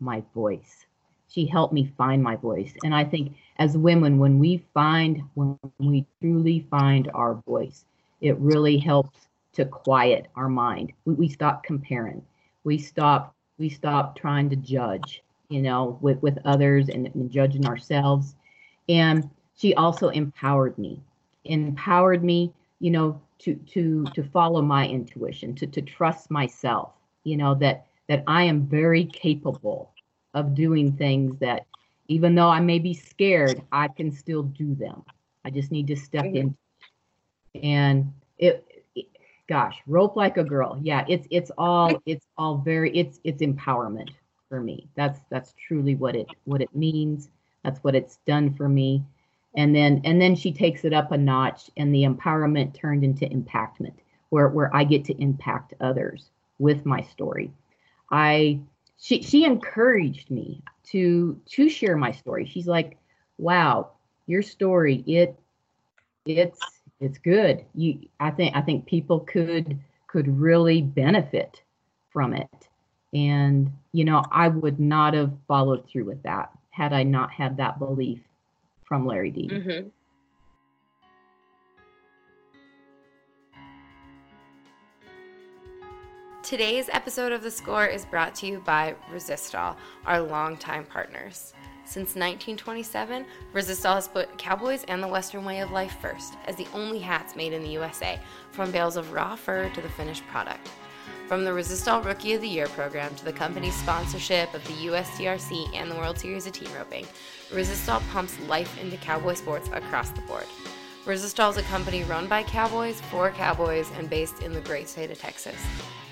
my 0.00 0.22
voice. 0.34 0.85
She 1.28 1.46
helped 1.46 1.72
me 1.72 1.92
find 1.96 2.22
my 2.22 2.36
voice. 2.36 2.74
And 2.84 2.94
I 2.94 3.04
think 3.04 3.36
as 3.58 3.76
women, 3.76 4.18
when 4.18 4.38
we 4.38 4.64
find, 4.72 5.22
when 5.34 5.58
we 5.78 6.06
truly 6.20 6.66
find 6.70 7.10
our 7.14 7.34
voice, 7.46 7.84
it 8.20 8.38
really 8.38 8.78
helps 8.78 9.28
to 9.54 9.64
quiet 9.64 10.28
our 10.36 10.48
mind. 10.48 10.92
We, 11.04 11.14
we 11.14 11.28
stop 11.28 11.62
comparing. 11.62 12.22
We 12.64 12.78
stop, 12.78 13.34
we 13.58 13.68
stop 13.68 14.16
trying 14.16 14.50
to 14.50 14.56
judge, 14.56 15.22
you 15.48 15.62
know, 15.62 15.98
with, 16.00 16.22
with 16.22 16.38
others 16.44 16.88
and, 16.88 17.06
and 17.14 17.30
judging 17.30 17.66
ourselves. 17.66 18.36
And 18.88 19.28
she 19.56 19.74
also 19.74 20.08
empowered 20.08 20.76
me, 20.78 21.00
empowered 21.44 22.22
me, 22.22 22.52
you 22.80 22.90
know, 22.90 23.20
to 23.38 23.54
to 23.54 24.04
to 24.14 24.22
follow 24.22 24.62
my 24.62 24.88
intuition 24.88 25.54
to 25.54 25.66
to 25.66 25.82
trust 25.82 26.30
myself 26.30 26.92
you 27.24 27.36
know 27.36 27.54
that 27.54 27.86
that 28.08 28.22
i 28.26 28.42
am 28.42 28.66
very 28.66 29.04
capable 29.04 29.90
of 30.36 30.54
doing 30.54 30.92
things 30.96 31.36
that 31.40 31.66
even 32.06 32.36
though 32.36 32.48
i 32.48 32.60
may 32.60 32.78
be 32.78 32.94
scared 32.94 33.60
i 33.72 33.88
can 33.88 34.12
still 34.12 34.44
do 34.44 34.74
them 34.76 35.02
i 35.44 35.50
just 35.50 35.72
need 35.72 35.88
to 35.88 35.96
step 35.96 36.24
mm-hmm. 36.24 36.36
in 36.36 36.56
and 37.62 38.12
it, 38.38 38.64
it 38.94 39.06
gosh, 39.48 39.80
rope 39.86 40.16
like 40.16 40.36
a 40.36 40.44
girl. 40.44 40.78
Yeah, 40.82 41.04
it's 41.08 41.26
it's 41.30 41.50
all 41.56 42.00
it's 42.06 42.26
all 42.36 42.58
very 42.58 42.96
it's 42.96 43.20
it's 43.24 43.42
empowerment 43.42 44.10
for 44.48 44.60
me. 44.60 44.88
That's 44.94 45.20
that's 45.30 45.54
truly 45.66 45.94
what 45.94 46.16
it 46.16 46.28
what 46.44 46.60
it 46.60 46.74
means. 46.74 47.30
That's 47.64 47.82
what 47.82 47.94
it's 47.94 48.18
done 48.26 48.54
for 48.54 48.68
me. 48.68 49.04
And 49.56 49.74
then 49.74 50.00
and 50.04 50.20
then 50.20 50.34
she 50.36 50.52
takes 50.52 50.84
it 50.84 50.92
up 50.92 51.12
a 51.12 51.18
notch 51.18 51.70
and 51.76 51.94
the 51.94 52.04
empowerment 52.04 52.74
turned 52.74 53.04
into 53.04 53.26
impactment 53.26 53.94
where 54.30 54.48
where 54.48 54.74
I 54.74 54.84
get 54.84 55.04
to 55.06 55.22
impact 55.22 55.74
others 55.80 56.30
with 56.58 56.86
my 56.86 57.02
story. 57.02 57.52
I 58.10 58.60
she 58.98 59.22
she 59.22 59.44
encouraged 59.44 60.30
me 60.30 60.62
to 60.84 61.40
to 61.46 61.68
share 61.68 61.96
my 61.96 62.12
story. 62.12 62.46
She's 62.46 62.66
like, 62.66 62.98
"Wow, 63.38 63.92
your 64.26 64.42
story 64.42 65.04
it 65.06 65.38
it's 66.24 66.60
it's 67.00 67.18
good. 67.18 67.64
You 67.74 68.08
I 68.20 68.30
think 68.30 68.56
I 68.56 68.62
think 68.62 68.86
people 68.86 69.20
could 69.20 69.78
could 70.06 70.28
really 70.38 70.82
benefit 70.82 71.62
from 72.10 72.32
it. 72.32 72.68
And 73.12 73.72
you 73.92 74.04
know, 74.04 74.22
I 74.30 74.48
would 74.48 74.80
not 74.80 75.14
have 75.14 75.32
followed 75.46 75.88
through 75.88 76.04
with 76.04 76.22
that 76.22 76.50
had 76.70 76.92
I 76.92 77.02
not 77.02 77.30
had 77.30 77.56
that 77.58 77.78
belief 77.78 78.20
from 78.84 79.06
Lari 79.06 79.30
Dee. 79.30 79.48
Mm-hmm. 79.48 79.88
Today's 86.46 86.88
episode 86.92 87.32
of 87.32 87.42
The 87.42 87.50
Score 87.50 87.86
is 87.86 88.04
brought 88.04 88.36
to 88.36 88.46
you 88.46 88.60
by 88.60 88.94
Resistol, 89.12 89.74
our 90.06 90.20
longtime 90.20 90.84
partners. 90.84 91.54
Since 91.84 92.14
1927, 92.14 93.26
Resistol 93.52 93.96
has 93.96 94.06
put 94.06 94.38
cowboys 94.38 94.84
and 94.84 95.02
the 95.02 95.08
Western 95.08 95.44
way 95.44 95.58
of 95.58 95.72
life 95.72 95.96
first, 96.00 96.34
as 96.46 96.54
the 96.54 96.68
only 96.72 97.00
hats 97.00 97.34
made 97.34 97.52
in 97.52 97.64
the 97.64 97.70
USA, 97.70 98.20
from 98.52 98.70
bales 98.70 98.96
of 98.96 99.10
raw 99.10 99.34
fur 99.34 99.68
to 99.70 99.80
the 99.80 99.88
finished 99.88 100.24
product. 100.28 100.70
From 101.26 101.44
the 101.44 101.50
Resistol 101.50 102.04
Rookie 102.04 102.34
of 102.34 102.42
the 102.42 102.48
Year 102.48 102.68
program 102.68 103.12
to 103.16 103.24
the 103.24 103.32
company's 103.32 103.74
sponsorship 103.74 104.54
of 104.54 104.64
the 104.68 104.86
USTRC 104.86 105.74
and 105.74 105.90
the 105.90 105.96
World 105.96 106.16
Series 106.16 106.46
of 106.46 106.52
Team 106.52 106.72
Roping, 106.76 107.08
Resistol 107.50 108.08
pumps 108.10 108.38
life 108.46 108.80
into 108.80 108.96
cowboy 108.98 109.34
sports 109.34 109.68
across 109.72 110.10
the 110.10 110.20
board. 110.20 110.46
Resistol 111.06 111.50
is 111.50 111.56
a 111.56 111.62
company 111.62 112.02
run 112.02 112.26
by 112.26 112.42
cowboys 112.42 113.00
for 113.02 113.30
cowboys 113.30 113.88
and 113.96 114.10
based 114.10 114.42
in 114.42 114.52
the 114.52 114.60
great 114.62 114.88
state 114.88 115.08
of 115.08 115.16
Texas. 115.16 115.54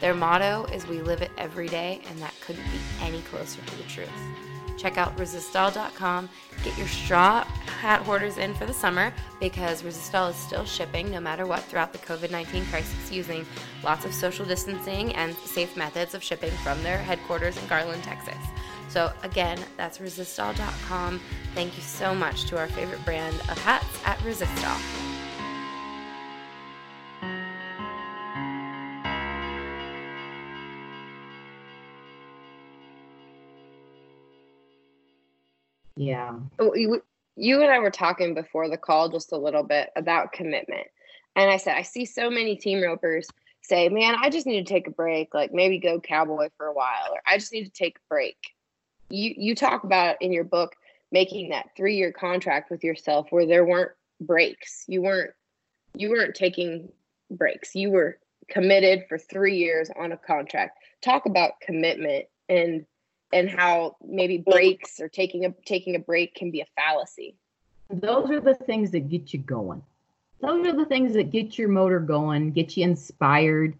Their 0.00 0.14
motto 0.14 0.66
is 0.72 0.86
We 0.86 1.00
live 1.02 1.20
it 1.20 1.32
every 1.36 1.66
day, 1.66 2.00
and 2.08 2.16
that 2.20 2.32
couldn't 2.40 2.62
be 2.62 2.78
any 3.00 3.20
closer 3.22 3.60
to 3.60 3.76
the 3.76 3.82
truth. 3.84 4.08
Check 4.78 4.96
out 4.96 5.16
resistol.com. 5.16 6.28
Get 6.62 6.78
your 6.78 6.86
straw 6.86 7.42
hat 7.42 8.02
hoarders 8.02 8.38
in 8.38 8.54
for 8.54 8.66
the 8.66 8.72
summer 8.72 9.12
because 9.40 9.82
Resistol 9.82 10.30
is 10.30 10.36
still 10.36 10.64
shipping 10.64 11.10
no 11.10 11.18
matter 11.18 11.44
what 11.44 11.64
throughout 11.64 11.92
the 11.92 11.98
COVID 11.98 12.30
19 12.30 12.64
crisis 12.66 13.10
using 13.10 13.44
lots 13.82 14.04
of 14.04 14.14
social 14.14 14.46
distancing 14.46 15.12
and 15.16 15.34
safe 15.38 15.76
methods 15.76 16.14
of 16.14 16.22
shipping 16.22 16.52
from 16.62 16.80
their 16.84 16.98
headquarters 16.98 17.56
in 17.56 17.66
Garland, 17.66 18.04
Texas. 18.04 18.38
So, 18.88 19.12
again, 19.22 19.58
that's 19.76 19.98
resistol.com. 19.98 21.20
Thank 21.54 21.76
you 21.76 21.82
so 21.82 22.14
much 22.14 22.44
to 22.46 22.58
our 22.58 22.68
favorite 22.68 23.04
brand 23.04 23.34
of 23.50 23.58
hats 23.58 23.98
at 24.04 24.18
Resistol. 24.18 24.80
Yeah. 35.96 36.38
Oh, 36.58 36.74
You, 36.74 37.02
you 37.36 37.62
and 37.62 37.70
I 37.70 37.78
were 37.78 37.90
talking 37.90 38.34
before 38.34 38.68
the 38.68 38.76
call 38.76 39.08
just 39.08 39.32
a 39.32 39.38
little 39.38 39.62
bit 39.62 39.90
about 39.96 40.32
commitment. 40.32 40.86
And 41.36 41.50
I 41.50 41.56
said, 41.56 41.76
I 41.76 41.82
see 41.82 42.04
so 42.04 42.30
many 42.30 42.56
team 42.56 42.82
ropers 42.82 43.28
say, 43.62 43.88
man, 43.88 44.16
I 44.20 44.30
just 44.30 44.46
need 44.46 44.66
to 44.66 44.72
take 44.72 44.86
a 44.86 44.92
break, 44.92 45.34
like 45.34 45.52
maybe 45.52 45.78
go 45.78 46.00
cowboy 46.00 46.50
for 46.56 46.66
a 46.66 46.72
while, 46.72 47.12
or 47.12 47.20
I 47.26 47.38
just 47.38 47.52
need 47.52 47.64
to 47.64 47.70
take 47.70 47.96
a 47.96 48.08
break. 48.08 48.36
You 49.10 49.34
you 49.36 49.54
talk 49.54 49.84
about 49.84 50.16
in 50.20 50.32
your 50.32 50.44
book 50.44 50.74
making 51.12 51.50
that 51.50 51.70
three 51.76 51.96
year 51.96 52.12
contract 52.12 52.70
with 52.70 52.82
yourself 52.82 53.28
where 53.30 53.46
there 53.46 53.64
weren't 53.64 53.92
breaks. 54.20 54.84
You 54.88 55.02
weren't 55.02 55.30
you 55.94 56.10
weren't 56.10 56.34
taking 56.34 56.88
breaks. 57.30 57.74
You 57.74 57.90
were 57.90 58.18
committed 58.48 59.04
for 59.08 59.18
three 59.18 59.56
years 59.56 59.90
on 59.98 60.12
a 60.12 60.16
contract. 60.16 60.78
Talk 61.02 61.26
about 61.26 61.60
commitment 61.60 62.26
and 62.48 62.84
and 63.32 63.50
how 63.50 63.96
maybe 64.04 64.38
breaks 64.38 65.00
or 65.00 65.08
taking 65.08 65.44
a 65.44 65.54
taking 65.64 65.96
a 65.96 65.98
break 65.98 66.34
can 66.34 66.50
be 66.50 66.60
a 66.60 66.66
fallacy. 66.76 67.36
Those 67.90 68.30
are 68.30 68.40
the 68.40 68.54
things 68.54 68.90
that 68.92 69.08
get 69.08 69.32
you 69.32 69.40
going. 69.40 69.82
Those 70.40 70.66
are 70.66 70.76
the 70.76 70.84
things 70.84 71.14
that 71.14 71.30
get 71.30 71.58
your 71.58 71.68
motor 71.68 72.00
going, 72.00 72.52
get 72.52 72.76
you 72.76 72.84
inspired, 72.84 73.76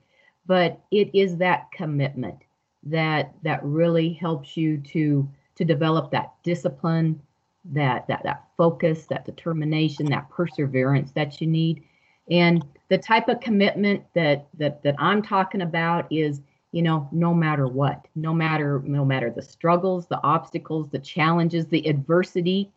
but 0.47 0.81
it 0.91 1.15
is 1.15 1.37
that 1.39 1.71
commitment 1.73 2.44
that 2.87 3.35
that 3.43 3.63
really 3.63 4.13
helps 4.13 4.57
you 4.57 4.79
to 4.79 5.29
to 5.57 5.65
develop 5.65 6.11
that 6.11 6.33
discipline, 6.43 7.21
that 7.65 8.07
that 8.09 8.23
that 8.25 8.45
focus, 8.57 9.07
that 9.07 9.25
determination, 9.25 10.07
that 10.07 10.29
perseverance 10.31 11.13
that 11.13 11.41
you 11.41 11.47
need. 11.47 11.85
And 12.31 12.65
the 12.89 12.99
type 12.99 13.29
of 13.29 13.41
commitment 13.41 14.05
that 14.15 14.47
that 14.59 14.83
that 14.83 14.97
I'm 14.99 15.23
talking 15.23 15.63
about 15.63 16.07
is 16.11 16.41
you 16.73 16.83
know 16.83 17.09
no 17.13 17.33
matter 17.33 17.69
what 17.69 18.07
no 18.17 18.35
matter 18.35 18.83
no 18.85 19.05
matter 19.05 19.31
the 19.31 19.43
struggles 19.43 20.07
the 20.07 20.21
obstacles 20.25 20.89
the 20.91 20.99
challenges 20.99 21.67
the 21.67 21.89
adversity 21.89 22.69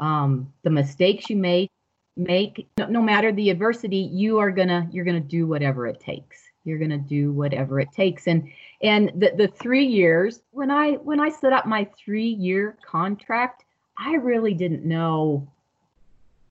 um, 0.00 0.52
the 0.64 0.70
mistakes 0.70 1.30
you 1.30 1.36
make 1.36 1.70
make 2.16 2.66
no, 2.78 2.86
no 2.86 3.00
matter 3.00 3.30
the 3.30 3.50
adversity 3.50 4.10
you 4.12 4.38
are 4.38 4.50
gonna 4.50 4.88
you're 4.90 5.04
gonna 5.04 5.20
do 5.20 5.46
whatever 5.46 5.86
it 5.86 6.00
takes 6.00 6.42
you're 6.64 6.78
gonna 6.78 6.98
do 6.98 7.32
whatever 7.32 7.78
it 7.78 7.92
takes 7.92 8.26
and 8.26 8.50
and 8.84 9.10
the, 9.16 9.32
the 9.36 9.48
three 9.48 9.86
years 9.86 10.42
when 10.52 10.70
i 10.70 10.92
when 10.92 11.18
i 11.18 11.28
set 11.28 11.52
up 11.52 11.66
my 11.66 11.88
three 11.98 12.28
year 12.28 12.76
contract 12.84 13.64
i 13.98 14.14
really 14.14 14.54
didn't 14.54 14.84
know 14.84 15.46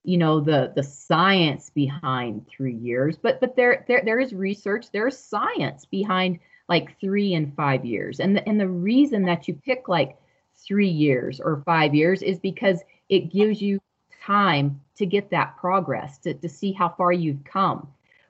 you 0.04 0.18
know 0.18 0.40
the 0.40 0.72
the 0.76 0.82
science 0.82 1.70
behind 1.70 2.46
three 2.46 2.74
years 2.74 3.16
but 3.16 3.40
but 3.40 3.56
there 3.56 3.84
there, 3.88 4.02
there 4.04 4.20
is 4.20 4.34
research 4.34 4.90
there's 4.92 5.18
science 5.18 5.86
behind 5.86 6.38
like 6.68 6.98
three 7.00 7.34
and 7.34 7.54
five 7.54 7.84
years. 7.84 8.20
And 8.20 8.36
the, 8.36 8.48
and 8.48 8.58
the 8.58 8.68
reason 8.68 9.24
that 9.24 9.46
you 9.46 9.54
pick 9.54 9.88
like 9.88 10.16
three 10.56 10.88
years 10.88 11.40
or 11.40 11.62
five 11.66 11.94
years 11.94 12.22
is 12.22 12.38
because 12.38 12.80
it 13.08 13.32
gives 13.32 13.60
you 13.60 13.80
time 14.24 14.80
to 14.96 15.04
get 15.04 15.30
that 15.30 15.56
progress, 15.58 16.18
to, 16.18 16.34
to 16.34 16.48
see 16.48 16.72
how 16.72 16.88
far 16.88 17.12
you've 17.12 17.44
come. 17.44 17.88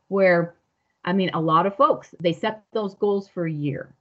Where, 0.09 0.55
I 1.05 1.13
mean, 1.13 1.31
a 1.35 1.41
lot 1.41 1.67
of 1.67 1.77
folks, 1.77 2.15
they 2.21 2.33
set 2.33 2.65
those 2.73 2.95
goals 2.95 3.29
for 3.29 3.47
a 3.47 3.53
year. 3.53 3.95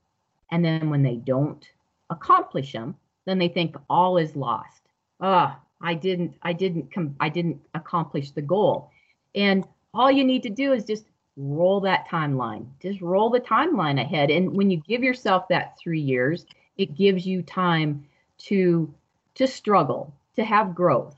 And 0.52 0.64
then 0.64 0.90
when 0.90 1.04
they 1.04 1.16
don't 1.16 1.68
accomplish 2.10 2.72
them, 2.72 2.96
then 3.26 3.40
they 3.40 3.48
think 3.48 3.76
all 3.90 4.18
is 4.18 4.36
lost. 4.36 4.82
Ah, 5.20 5.60
I 5.82 5.94
didn't, 5.94 6.36
I 6.42 6.54
didn't 6.54 6.92
come, 6.94 7.16
I 7.20 7.30
didn't 7.30 7.60
accomplish 7.74 8.32
the 8.32 8.42
goal. 8.42 8.92
And 9.36 9.66
all 9.94 10.12
you 10.12 10.24
need 10.24 10.44
to 10.44 10.50
do 10.50 10.74
is 10.74 10.86
just 10.86 11.06
roll 11.36 11.80
that 11.82 12.08
timeline. 12.08 12.68
Just 12.82 13.02
roll 13.02 13.30
the 13.30 13.40
timeline 13.40 14.00
ahead. 14.00 14.30
And 14.30 14.56
when 14.56 14.70
you 14.70 14.78
give 14.78 15.04
yourself 15.04 15.48
that 15.50 15.78
three 15.78 16.00
years, 16.00 16.46
it 16.78 16.96
gives 16.96 17.26
you 17.26 17.42
time 17.42 18.06
to 18.40 18.94
to 19.36 19.48
struggle, 19.48 20.14
to 20.36 20.44
have 20.44 20.76
growth. 20.76 21.16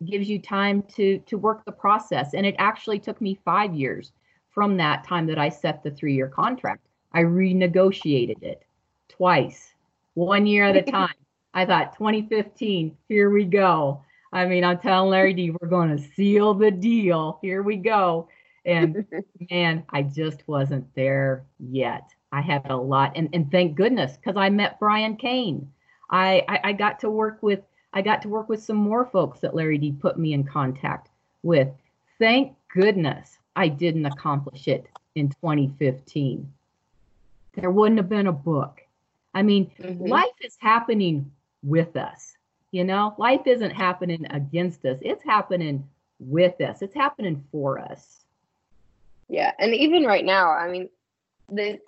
It 0.00 0.06
gives 0.06 0.28
you 0.28 0.38
time 0.38 0.82
to 0.94 1.18
to 1.26 1.38
work 1.38 1.64
the 1.64 1.72
process. 1.72 2.34
And 2.34 2.46
it 2.46 2.54
actually 2.58 2.98
took 2.98 3.20
me 3.20 3.38
five 3.44 3.74
years 3.74 4.12
from 4.52 4.76
that 4.76 5.04
time 5.04 5.26
that 5.26 5.38
I 5.38 5.48
set 5.48 5.82
the 5.82 5.90
three-year 5.90 6.28
contract. 6.28 6.86
I 7.12 7.22
renegotiated 7.22 8.42
it 8.42 8.64
twice, 9.08 9.74
one 10.14 10.46
year 10.46 10.64
at 10.64 10.76
a 10.76 10.82
time. 10.90 11.14
I 11.54 11.66
thought 11.66 11.96
2015, 11.96 12.96
here 13.08 13.30
we 13.30 13.44
go. 13.44 14.02
I 14.32 14.46
mean, 14.46 14.62
I'm 14.62 14.78
telling 14.78 15.10
Lari 15.10 15.34
Dee, 15.34 15.50
we're 15.50 15.68
going 15.68 15.96
to 15.96 16.02
seal 16.14 16.54
the 16.54 16.70
deal. 16.70 17.38
Here 17.42 17.62
we 17.62 17.76
go. 17.76 18.28
And 18.64 19.04
man, 19.50 19.84
I 19.90 20.02
just 20.02 20.46
wasn't 20.46 20.86
there 20.94 21.44
yet. 21.58 22.10
I 22.32 22.40
had 22.40 22.70
a 22.70 22.76
lot, 22.76 23.12
and, 23.16 23.28
and 23.32 23.50
thank 23.50 23.74
goodness, 23.74 24.16
because 24.16 24.36
I 24.36 24.50
met 24.50 24.78
Brian 24.78 25.16
Cain. 25.16 25.68
I, 26.10 26.44
I 26.48 26.60
I 26.64 26.72
got 26.72 27.00
to 27.00 27.10
work 27.10 27.42
with 27.42 27.60
I 27.92 28.02
got 28.02 28.22
to 28.22 28.28
work 28.28 28.48
with 28.48 28.62
some 28.62 28.76
more 28.76 29.06
folks 29.06 29.40
that 29.40 29.54
Lari 29.54 29.78
Dee 29.78 29.92
put 29.92 30.18
me 30.18 30.32
in 30.32 30.44
contact 30.44 31.08
with. 31.42 31.68
Thank 32.20 32.54
goodness 32.72 33.39
I 33.60 33.68
didn't 33.68 34.06
accomplish 34.06 34.68
it 34.68 34.86
in 35.14 35.28
2015. 35.28 36.50
There 37.52 37.70
wouldn't 37.70 37.98
have 37.98 38.08
been 38.08 38.26
a 38.26 38.32
book. 38.32 38.80
I 39.34 39.42
mean, 39.42 39.70
Mhm. 39.78 40.08
life 40.08 40.32
is 40.40 40.56
happening 40.60 41.30
with 41.62 41.94
us. 41.94 42.38
You 42.72 42.84
know, 42.84 43.14
life 43.18 43.46
isn't 43.46 43.72
happening 43.72 44.24
against 44.30 44.86
us. 44.86 44.98
It's 45.02 45.22
happening 45.22 45.86
with 46.18 46.58
us. 46.62 46.80
It's 46.80 46.94
happening 46.94 47.44
for 47.52 47.78
us. 47.78 48.24
Yeah, 49.28 49.52
and 49.58 49.74
even 49.74 50.04
right 50.04 50.24
now, 50.24 50.50
I 50.52 50.70
mean, 50.70 50.88
this 51.50 51.80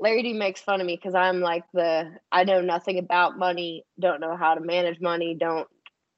Lari 0.00 0.22
Dee 0.24 0.32
makes 0.32 0.62
fun 0.62 0.80
of 0.80 0.86
me 0.88 0.96
because 0.96 1.14
I'm 1.14 1.40
like 1.40 1.62
the 1.72 2.18
I 2.32 2.42
know 2.42 2.60
nothing 2.60 2.98
about 2.98 3.38
money, 3.38 3.84
don't 4.00 4.20
know 4.20 4.36
how 4.36 4.54
to 4.54 4.60
manage 4.60 5.00
money, 5.00 5.36
don't 5.36 5.68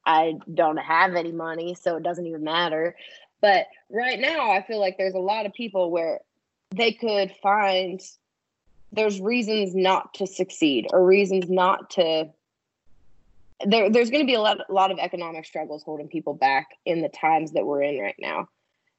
I 0.07 0.39
don't 0.51 0.77
have 0.77 1.13
any 1.13 1.33
money, 1.33 1.75
so 1.75 1.97
it 1.97 2.03
doesn't 2.03 2.25
even 2.25 2.43
matter. 2.43 2.95
But 3.41 3.67
right 3.89 4.19
now, 4.19 4.51
I 4.51 4.63
feel 4.63 4.79
like 4.79 4.97
there's 4.97 5.13
a 5.13 5.19
lot 5.19 5.45
of 5.45 5.53
people 5.53 5.91
where 5.91 6.19
they 6.71 6.91
could 6.91 7.33
find 7.41 8.01
there's 8.91 9.19
reasons 9.19 9.75
not 9.75 10.13
to 10.15 10.27
succeed 10.27 10.87
or 10.91 11.05
reasons 11.05 11.49
not 11.49 11.89
to 11.91 12.29
there 13.65 13.89
there's 13.89 14.09
going 14.09 14.23
to 14.23 14.27
be 14.27 14.35
a 14.35 14.41
lot, 14.41 14.59
a 14.69 14.73
lot 14.73 14.91
of 14.91 14.99
economic 14.99 15.45
struggles 15.45 15.83
holding 15.83 16.07
people 16.07 16.33
back 16.33 16.67
in 16.85 17.01
the 17.01 17.09
times 17.09 17.51
that 17.53 17.65
we're 17.65 17.81
in 17.81 17.99
right 17.99 18.15
now. 18.19 18.47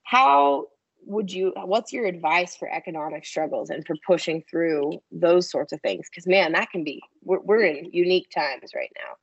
How 0.02 0.66
would 1.06 1.32
you 1.32 1.52
what's 1.56 1.92
your 1.92 2.06
advice 2.06 2.56
for 2.56 2.68
economic 2.68 3.24
struggles 3.24 3.70
and 3.70 3.86
for 3.86 3.94
pushing 4.06 4.42
through 4.50 5.00
those 5.12 5.48
sorts 5.48 5.72
of 5.72 5.80
things? 5.80 6.08
Because 6.10 6.26
man 6.26 6.52
that 6.52 6.70
can 6.70 6.82
be 6.82 7.00
we're, 7.22 7.40
we're 7.40 7.64
in 7.64 7.90
unique 7.92 8.30
times 8.30 8.72
right 8.74 8.92
now. 8.96 9.14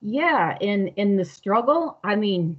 Yeah 0.00 0.56
in 0.60 0.88
in 0.88 1.16
the 1.16 1.24
struggle 1.24 1.98
i 2.04 2.14
mean 2.14 2.56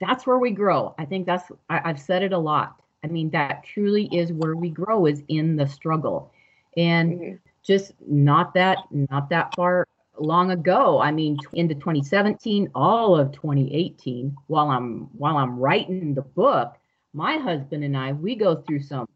that's 0.00 0.26
where 0.26 0.38
we 0.38 0.50
grow 0.50 0.94
i 0.98 1.04
think 1.04 1.26
that's 1.26 1.50
I, 1.68 1.80
i've 1.84 2.00
said 2.00 2.22
it 2.22 2.32
a 2.32 2.38
lot 2.38 2.82
i 3.04 3.06
mean 3.06 3.30
that 3.30 3.64
truly 3.64 4.06
is 4.06 4.32
where 4.32 4.56
we 4.56 4.70
grow 4.70 5.06
is 5.06 5.22
in 5.28 5.56
the 5.56 5.66
struggle 5.66 6.32
and 6.76 7.12
mm-hmm. 7.12 7.36
just 7.62 7.92
not 8.06 8.54
that 8.54 8.78
not 8.90 9.28
that 9.30 9.54
far 9.54 9.86
long 10.18 10.50
ago 10.50 11.00
i 11.00 11.10
mean 11.10 11.38
into 11.52 11.74
2017 11.74 12.70
all 12.74 13.16
of 13.16 13.32
2018 13.32 14.36
while 14.48 14.70
i'm 14.70 15.08
while 15.16 15.36
i'm 15.36 15.58
writing 15.58 16.14
the 16.14 16.22
book 16.22 16.76
my 17.12 17.36
husband 17.38 17.84
and 17.84 17.96
I, 17.96 18.12
we 18.12 18.34
go 18.34 18.56
through 18.56 18.82
some, 18.82 19.08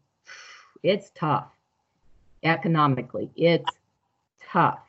it's 0.83 1.11
tough 1.15 1.47
economically. 2.43 3.29
It's 3.35 3.71
tough. 4.51 4.79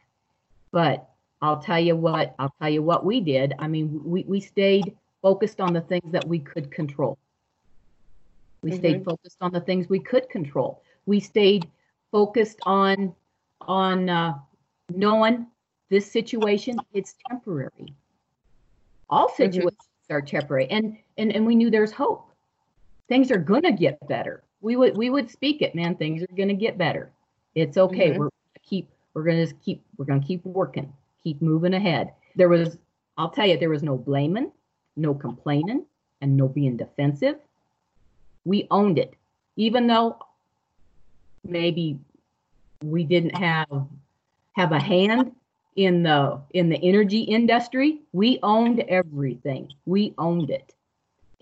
But 0.72 1.08
I'll 1.40 1.60
tell 1.60 1.80
you 1.80 1.96
what, 1.96 2.34
I'll 2.38 2.54
tell 2.60 2.70
you 2.70 2.82
what 2.82 3.04
we 3.04 3.20
did. 3.20 3.54
I 3.58 3.68
mean, 3.68 4.00
we, 4.04 4.24
we 4.24 4.40
stayed 4.40 4.96
focused 5.26 5.60
on 5.60 5.72
the 5.72 5.80
things 5.80 6.12
that 6.12 6.26
we 6.26 6.38
could 6.38 6.70
control. 6.70 7.18
We 8.62 8.70
mm-hmm. 8.70 8.78
stayed 8.78 9.04
focused 9.04 9.38
on 9.40 9.52
the 9.52 9.60
things 9.60 9.88
we 9.88 9.98
could 9.98 10.28
control. 10.28 10.82
We 11.06 11.18
stayed 11.20 11.68
focused 12.12 12.60
on 12.62 13.14
on 13.62 14.08
uh, 14.08 14.34
knowing 14.94 15.46
this 15.88 16.10
situation 16.10 16.78
it's 16.92 17.14
temporary. 17.28 17.88
All 19.10 19.26
mm-hmm. 19.28 19.42
situations 19.42 19.88
mm-hmm. 20.04 20.14
are 20.14 20.22
temporary, 20.22 20.68
and 20.70 20.96
and 21.18 21.34
and 21.34 21.44
we 21.44 21.56
knew 21.56 21.70
there's 21.70 21.92
hope 21.92 22.30
things 23.08 23.30
are 23.30 23.38
gonna 23.52 23.72
get 23.72 23.98
better. 24.08 24.42
We 24.60 24.76
would 24.76 24.96
we 24.96 25.10
would 25.10 25.30
speak 25.30 25.62
it, 25.62 25.74
man. 25.74 25.96
Things 25.96 26.22
are 26.22 26.36
gonna 26.36 26.54
get 26.54 26.78
better. 26.78 27.10
It's 27.54 27.76
okay. 27.76 28.10
Mm-hmm. 28.10 28.20
We're 28.20 28.30
keep 28.62 28.88
we're 29.14 29.24
gonna 29.24 29.52
keep 29.64 29.84
we're 29.96 30.04
gonna 30.04 30.20
keep 30.20 30.44
working, 30.44 30.92
keep 31.22 31.40
moving 31.42 31.74
ahead. 31.74 32.12
There 32.36 32.48
was 32.48 32.78
I'll 33.18 33.30
tell 33.30 33.46
you, 33.46 33.58
there 33.58 33.70
was 33.70 33.82
no 33.82 33.96
blaming, 33.96 34.52
no 34.96 35.14
complaining, 35.14 35.84
and 36.20 36.36
no 36.36 36.48
being 36.48 36.76
defensive. 36.76 37.36
We 38.44 38.66
owned 38.70 38.98
it, 38.98 39.14
even 39.56 39.86
though 39.86 40.18
maybe 41.44 41.98
we 42.82 43.04
didn't 43.04 43.36
have 43.36 43.86
have 44.52 44.72
a 44.72 44.80
hand 44.80 45.32
in 45.76 46.02
the 46.02 46.40
in 46.52 46.68
the 46.68 46.78
energy 46.82 47.22
industry. 47.22 48.00
We 48.12 48.38
owned 48.42 48.80
everything. 48.80 49.72
We 49.84 50.14
owned 50.18 50.50
it 50.50 50.72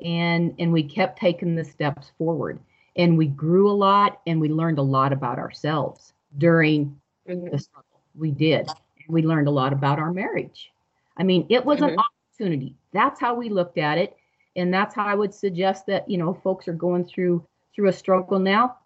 and 0.02 0.54
and 0.58 0.72
we 0.72 0.82
kept 0.82 1.18
taking 1.18 1.54
the 1.54 1.64
steps 1.64 2.12
forward 2.18 2.58
and 2.96 3.16
we 3.16 3.26
grew 3.26 3.70
a 3.70 3.72
lot 3.72 4.20
and 4.26 4.40
we 4.40 4.48
learned 4.48 4.78
a 4.78 4.82
lot 4.82 5.12
about 5.12 5.38
ourselves 5.38 6.12
during 6.38 6.98
mm-hmm. 7.28 7.50
the 7.50 7.58
struggle 7.58 8.00
we 8.16 8.30
did 8.30 8.68
we 9.08 9.22
learned 9.22 9.46
a 9.46 9.50
lot 9.50 9.72
about 9.72 9.98
our 9.98 10.12
marriage 10.12 10.70
i 11.16 11.22
mean 11.22 11.46
it 11.48 11.64
was 11.64 11.80
mm-hmm. 11.80 11.90
an 11.90 12.04
opportunity 12.34 12.74
that's 12.92 13.20
how 13.20 13.34
we 13.34 13.48
looked 13.48 13.78
at 13.78 13.98
it 13.98 14.16
and 14.56 14.72
that's 14.72 14.94
how 14.94 15.06
i 15.06 15.14
would 15.14 15.32
suggest 15.32 15.86
that 15.86 16.08
you 16.10 16.18
know 16.18 16.34
folks 16.34 16.66
are 16.68 16.72
going 16.74 17.04
through 17.04 17.44
through 17.74 17.88
a 17.88 17.92
struggle 17.92 18.38
now 18.38 18.76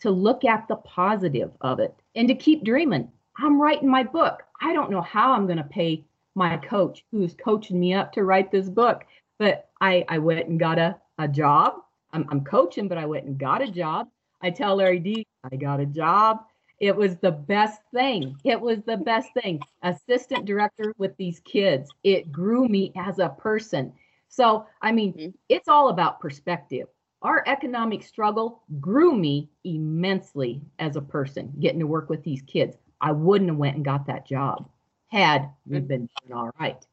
to 0.00 0.10
look 0.10 0.44
at 0.44 0.66
the 0.68 0.76
positive 0.76 1.50
of 1.60 1.80
it 1.80 1.94
and 2.16 2.28
to 2.28 2.34
keep 2.34 2.64
dreaming 2.64 3.08
i'm 3.38 3.60
writing 3.60 3.88
my 3.88 4.02
book 4.02 4.42
i 4.60 4.72
don't 4.72 4.90
know 4.90 5.02
how 5.02 5.32
i'm 5.32 5.46
going 5.46 5.58
to 5.58 5.64
pay 5.64 6.04
my 6.34 6.56
coach 6.58 7.04
who's 7.10 7.34
coaching 7.34 7.78
me 7.78 7.92
up 7.92 8.12
to 8.12 8.24
write 8.24 8.50
this 8.50 8.68
book 8.68 9.04
but 9.42 9.68
I, 9.80 10.04
I 10.08 10.18
went 10.18 10.48
and 10.48 10.60
got 10.60 10.78
a, 10.78 10.96
a 11.18 11.26
job. 11.26 11.74
I'm, 12.12 12.24
I'm 12.30 12.44
coaching, 12.44 12.86
but 12.86 12.96
I 12.96 13.06
went 13.06 13.24
and 13.24 13.36
got 13.36 13.60
a 13.60 13.68
job. 13.68 14.08
I 14.40 14.50
tell 14.50 14.76
Lari 14.76 15.00
Dee, 15.00 15.26
I 15.50 15.56
got 15.56 15.80
a 15.80 15.86
job. 15.86 16.44
It 16.82 16.94
was 16.94 17.16
the 17.16 17.30
best 17.30 17.80
thing. 17.94 18.36
It 18.44 18.60
was 18.60 18.82
the 18.82 18.98
best 18.98 19.28
thing. 19.40 19.60
Assistant 19.82 20.44
director 20.44 20.92
with 20.98 21.16
these 21.16 21.40
kids. 21.40 21.88
It 22.04 22.30
grew 22.30 22.68
me 22.68 22.92
as 22.96 23.18
a 23.18 23.30
person. 23.30 23.92
So, 24.28 24.66
I 24.82 24.92
mean, 24.92 25.12
mm-hmm. 25.14 25.30
it's 25.48 25.68
all 25.68 25.88
about 25.88 26.20
perspective. 26.20 26.88
Our 27.22 27.44
economic 27.46 28.02
struggle 28.02 28.62
grew 28.80 29.16
me 29.16 29.48
immensely 29.64 30.60
as 30.78 30.96
a 30.96 31.00
person, 31.00 31.52
getting 31.60 31.78
to 31.78 31.86
work 31.86 32.10
with 32.10 32.24
these 32.24 32.42
kids. 32.42 32.76
I 33.00 33.12
wouldn't 33.12 33.50
have 33.50 33.58
went 33.58 33.76
and 33.76 33.84
got 33.84 34.06
that 34.08 34.26
job 34.26 34.68
had 35.06 35.48
we 35.66 35.78
mm-hmm. 35.78 35.86
been 35.86 36.08
doing 36.26 36.36
all 36.36 36.50
right. 36.58 36.84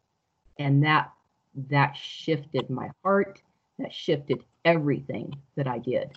And 0.60 0.84
that 0.84 1.12
that 1.68 1.96
shifted 1.96 2.70
my 2.70 2.90
heart 3.04 3.42
that 3.78 3.94
shifted 3.94 4.44
everything 4.66 5.34
that 5.56 5.68
i 5.68 5.78
did 5.78 6.12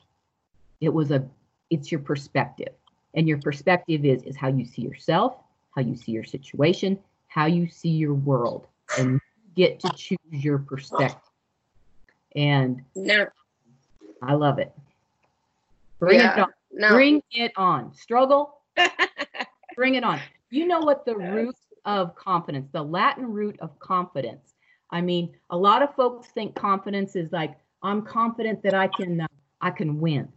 it 0.81 0.89
was 0.89 1.11
a 1.11 1.25
it's 1.71 1.91
your 1.91 2.01
perspective 2.01 2.75
and 3.15 3.29
your 3.29 3.39
perspective 3.39 4.05
is 4.05 4.23
is 4.23 4.37
how 4.37 4.49
you 4.49 4.65
see 4.65 4.83
yourself 4.83 5.37
how 5.75 5.83
you 5.83 5.97
see 5.97 6.13
your 6.13 6.25
situation 6.25 6.99
how 7.29 7.47
you 7.47 7.69
see 7.69 7.91
your 7.91 8.15
world 8.15 8.67
and 8.99 9.13
you 9.13 9.21
get 9.55 9.81
to 9.81 9.91
choose 9.97 10.19
your 10.31 10.59
perspective 10.59 11.21
and 12.37 12.83
no. 12.95 13.27
i 14.23 14.33
love 14.33 14.59
it 14.59 14.73
bring 15.99 16.19
yeah, 16.19 16.35
it 16.35 16.41
on 16.41 16.49
no. 16.73 16.89
bring 16.91 17.23
it 17.33 17.53
on 17.57 17.95
struggle 17.95 18.61
bring 19.77 19.95
it 19.95 20.05
on 20.05 20.21
you 20.51 20.67
know 20.67 20.81
what 20.81 21.05
the 21.05 21.17
root 21.17 21.57
of 21.85 22.15
confidence 22.15 22.69
the 22.73 22.83
latin 22.83 23.31
root 23.31 23.59
of 23.61 23.79
confidence 23.79 24.53
I 24.93 25.01
mean, 25.01 25.35
a 25.51 25.57
lot 25.57 25.83
of 25.83 25.95
folks 25.97 26.29
think 26.29 26.55
confidence 26.55 27.17
is 27.17 27.33
like 27.33 27.57
I'm 27.83 28.03
confident 28.03 28.63
that 28.63 28.75
I 28.75 28.87
can 28.87 29.23
uh, 29.23 29.27
I 29.61 29.71
can 29.71 29.99
win. 29.99 30.29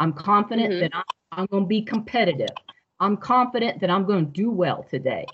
I'm 0.00 0.12
confident 0.12 0.70
mm-hmm. 0.70 0.80
that 0.80 0.90
I'm, 0.92 1.04
I'm 1.36 1.46
going 1.46 1.64
to 1.64 1.68
be 1.68 1.82
competitive. 1.82 2.54
I'm 3.00 3.16
confident 3.16 3.80
that 3.80 3.90
I'm 3.90 4.04
going 4.04 4.26
to 4.26 4.32
do 4.32 4.50
well 4.50 4.86
today. 4.88 5.26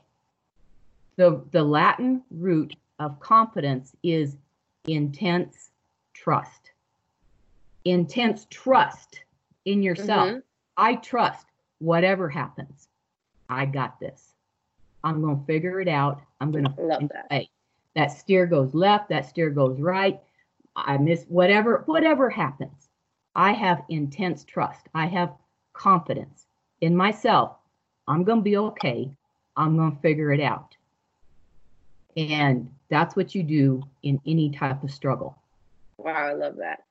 The 1.16 1.44
the 1.50 1.62
Latin 1.62 2.22
root 2.30 2.74
of 2.98 3.20
confidence 3.20 3.94
is 4.02 4.36
intense 4.86 5.70
trust. 6.14 6.72
Intense 7.84 8.46
trust 8.50 9.20
in 9.66 9.82
yourself. 9.82 10.28
Mm-hmm. 10.28 10.38
I 10.76 10.94
trust 10.96 11.46
whatever 11.78 12.28
happens. 12.28 12.88
I 13.48 13.66
got 13.66 14.00
this. 14.00 14.34
I'm 15.04 15.20
going 15.20 15.40
to 15.40 15.46
figure 15.46 15.80
it 15.80 15.88
out. 15.88 16.22
I'm 16.40 16.50
going 16.50 16.64
to 16.64 16.74
love 16.78 17.10
that. 17.30 17.46
That 17.96 18.12
steer 18.12 18.46
goes 18.46 18.72
left, 18.74 19.08
that 19.08 19.28
steer 19.28 19.50
goes 19.50 19.80
right. 19.80 20.20
I 20.76 20.96
miss 20.98 21.24
whatever, 21.28 21.82
whatever 21.86 22.30
happens. 22.30 22.88
I 23.34 23.52
have 23.52 23.82
intense 23.88 24.44
trust. 24.44 24.86
I 24.94 25.06
have 25.06 25.32
confidence 25.80 26.46
in 26.82 26.94
myself. 26.94 27.56
I'm 28.06 28.22
going 28.22 28.40
to 28.40 28.44
be 28.44 28.56
okay. 28.58 29.10
I'm 29.56 29.76
going 29.76 29.94
to 29.94 30.02
figure 30.02 30.30
it 30.32 30.40
out. 30.40 30.76
And 32.16 32.70
that's 32.90 33.16
what 33.16 33.34
you 33.34 33.42
do 33.42 33.82
in 34.02 34.20
any 34.26 34.50
type 34.50 34.82
of 34.82 34.90
struggle. 34.90 35.38
Wow, 35.96 36.28
I 36.28 36.32
love 36.34 36.56
that. 36.56 36.84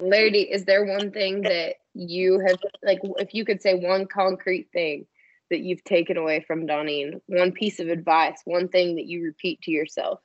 Lari, 0.00 0.42
is 0.42 0.64
there 0.64 0.84
one 0.84 1.10
thing 1.10 1.42
that 1.42 1.76
you 1.94 2.40
have, 2.46 2.58
like, 2.82 3.00
if 3.18 3.34
you 3.34 3.44
could 3.44 3.60
say 3.62 3.74
one 3.74 4.06
concrete 4.06 4.68
thing 4.72 5.06
that 5.50 5.60
you've 5.60 5.84
taken 5.84 6.16
away 6.16 6.44
from 6.46 6.66
Donene? 6.66 7.20
One 7.26 7.52
piece 7.52 7.80
of 7.80 7.88
advice, 7.88 8.40
one 8.44 8.68
thing 8.68 8.96
that 8.96 9.06
you 9.06 9.22
repeat 9.24 9.62
to 9.62 9.70
yourself. 9.70 10.20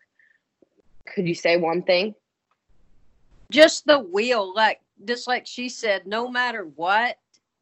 Could 1.13 1.27
you 1.27 1.35
say 1.35 1.57
one 1.57 1.83
thing? 1.83 2.13
Just 3.51 3.85
the 3.85 3.99
wheel, 3.99 4.53
like 4.53 4.81
just 5.05 5.27
like 5.27 5.47
she 5.47 5.69
said, 5.69 6.05
no 6.05 6.29
matter 6.29 6.65
what, 6.75 7.17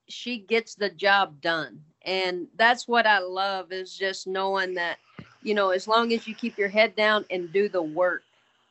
she 0.08 0.40
gets 0.40 0.76
the 0.76 0.90
job 0.90 1.42
done. 1.42 1.82
And 2.04 2.48
that's 2.58 2.88
what 2.88 3.06
I 3.06 3.20
love 3.20 3.72
is 3.72 3.96
just 3.96 4.28
knowing 4.28 4.74
that, 4.76 4.98
you 5.44 5.54
know, 5.54 5.70
as 5.72 5.88
long 5.88 6.14
as 6.14 6.28
you 6.28 6.36
keep 6.36 6.58
your 6.58 6.70
head 6.70 6.96
down 6.96 7.26
and 7.30 7.52
do 7.52 7.68
the 7.68 7.82
work, 7.82 8.24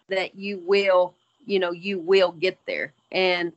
that 0.09 0.35
you 0.35 0.63
will, 0.67 1.15
you 1.45 1.59
know, 1.59 1.73
you 1.73 1.99
will 1.99 2.33
get 2.33 2.59
there. 2.67 2.93
And, 3.13 3.53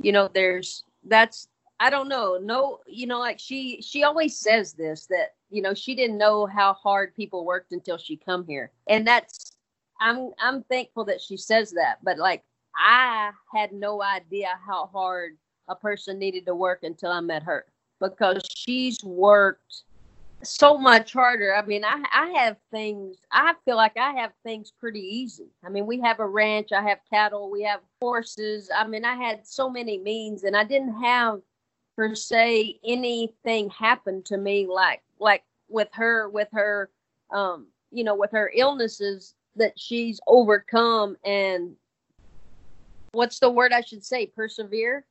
you 0.00 0.12
know, 0.12 0.28
there's 0.32 0.84
that's 1.04 1.48
I 1.80 1.90
don't 1.90 2.08
know. 2.08 2.38
No, 2.40 2.80
you 2.86 3.06
know, 3.06 3.18
like 3.18 3.38
she 3.38 3.82
she 3.82 4.04
always 4.04 4.36
says 4.36 4.72
this 4.72 5.06
that 5.06 5.34
you 5.50 5.60
know 5.60 5.74
she 5.74 5.94
didn't 5.94 6.18
know 6.18 6.46
how 6.46 6.72
hard 6.74 7.14
people 7.14 7.44
worked 7.44 7.72
until 7.72 7.98
she 7.98 8.16
come 8.16 8.46
here, 8.46 8.70
and 8.86 9.06
that's 9.06 9.56
I'm 10.00 10.30
I'm 10.38 10.62
thankful 10.64 11.04
that 11.06 11.20
she 11.20 11.36
says 11.36 11.72
that. 11.72 11.98
But 12.02 12.18
like 12.18 12.44
I 12.76 13.32
had 13.52 13.72
no 13.72 14.02
idea 14.02 14.48
how 14.66 14.86
hard 14.86 15.36
a 15.68 15.74
person 15.74 16.18
needed 16.18 16.46
to 16.46 16.54
work 16.54 16.82
until 16.82 17.10
I 17.10 17.20
met 17.20 17.42
her 17.42 17.66
because 18.00 18.42
she's 18.54 19.02
worked 19.02 19.82
so 20.42 20.76
much 20.76 21.12
harder. 21.12 21.54
I 21.54 21.64
mean, 21.64 21.84
I 21.84 22.02
I 22.12 22.28
have 22.38 22.56
things. 22.70 23.16
I 23.32 23.54
feel 23.64 23.76
like 23.76 23.96
I 23.96 24.12
have 24.12 24.32
things 24.42 24.72
pretty 24.78 25.00
easy. 25.00 25.48
I 25.64 25.70
mean, 25.70 25.86
we 25.86 26.00
have 26.00 26.20
a 26.20 26.26
ranch. 26.26 26.72
I 26.72 26.82
have 26.82 26.98
cattle. 27.10 27.50
We 27.50 27.62
have 27.62 27.80
horses. 28.00 28.70
I 28.74 28.86
mean, 28.86 29.04
I 29.04 29.14
had 29.14 29.46
so 29.46 29.70
many 29.70 29.98
means, 29.98 30.44
and 30.44 30.56
I 30.56 30.64
didn't 30.64 31.00
have 31.02 31.40
per 31.96 32.14
se 32.14 32.78
anything 32.84 33.70
happen 33.70 34.22
to 34.24 34.36
me 34.36 34.66
like 34.66 35.02
like 35.20 35.44
with 35.68 35.88
her 35.92 36.28
with 36.28 36.48
her 36.52 36.90
um 37.30 37.66
you 37.90 38.04
know 38.04 38.14
with 38.14 38.32
her 38.32 38.50
illnesses 38.54 39.34
that 39.56 39.78
she's 39.78 40.20
overcome 40.26 41.16
and 41.24 41.76
what's 43.12 43.38
the 43.38 43.50
word 43.50 43.72
I 43.72 43.80
should 43.80 44.04
say 44.04 44.26
persevere 44.26 45.04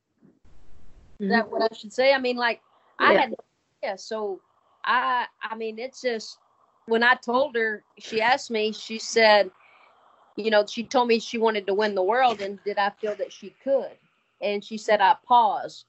is 1.20 1.30
that 1.30 1.44
mm-hmm. 1.44 1.52
what 1.52 1.70
I 1.70 1.74
should 1.74 1.92
say? 1.92 2.12
I 2.12 2.18
mean 2.18 2.36
like 2.36 2.60
I 2.98 3.14
had 3.14 3.34
yeah 3.82 3.96
so 3.96 4.40
I 4.84 5.26
I 5.42 5.56
mean 5.56 5.78
it's 5.78 6.02
just 6.02 6.38
when 6.86 7.02
I 7.02 7.14
told 7.14 7.54
her 7.56 7.82
she 7.98 8.20
asked 8.20 8.50
me 8.50 8.72
she 8.72 8.98
said 8.98 9.50
you 10.36 10.50
know 10.50 10.66
she 10.66 10.84
told 10.84 11.08
me 11.08 11.18
she 11.18 11.38
wanted 11.38 11.66
to 11.66 11.74
win 11.74 11.94
the 11.94 12.02
world 12.02 12.40
and 12.40 12.58
did 12.64 12.78
I 12.78 12.90
feel 12.90 13.14
that 13.16 13.32
she 13.32 13.54
could? 13.62 13.92
And 14.40 14.62
she 14.62 14.76
said 14.76 15.00
I 15.00 15.16
paused. 15.24 15.86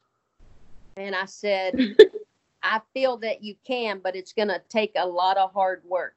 And 0.98 1.14
I 1.14 1.26
said 1.26 1.98
I 2.66 2.82
feel 2.94 3.18
that 3.18 3.44
you 3.44 3.56
can, 3.66 4.00
but 4.04 4.16
it's 4.16 4.34
to 4.34 4.62
take 4.70 4.94
a 4.96 5.06
lot 5.06 5.38
of 5.38 5.54
hard 5.54 5.84
work. 5.86 6.16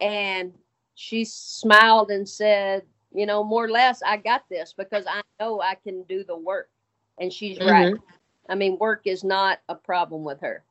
And 0.00 0.54
she 0.94 1.26
smiled 1.26 2.10
and 2.10 2.26
said, 2.26 2.84
you 3.12 3.26
know, 3.26 3.44
more 3.44 3.66
or 3.66 3.70
less, 3.70 4.02
I 4.02 4.16
got 4.16 4.48
this 4.48 4.72
because 4.76 5.04
I 5.06 5.20
know 5.38 5.60
I 5.60 5.74
can 5.74 6.02
do 6.04 6.24
the 6.24 6.36
work. 6.36 6.70
And 7.18 7.30
she's 7.30 7.58
right. 7.58 7.92
Mm-hmm. 7.92 8.14
I 8.50 8.54
mean, 8.56 8.76
work 8.78 9.02
is 9.06 9.24
not 9.24 9.60
a 9.68 9.74
problem 9.74 10.24
with 10.24 10.40
her. 10.40 10.64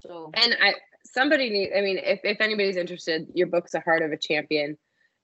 So, 0.00 0.30
And 0.34 0.56
I 0.62 0.74
somebody 1.04 1.50
need 1.50 1.72
I 1.76 1.80
mean, 1.82 1.98
if, 1.98 2.20
if 2.24 2.40
anybody's 2.40 2.76
interested, 2.76 3.28
your 3.34 3.48
book's 3.48 3.72
The 3.72 3.80
Heart 3.80 4.02
of 4.02 4.12
a 4.12 4.16
Champion. 4.16 4.78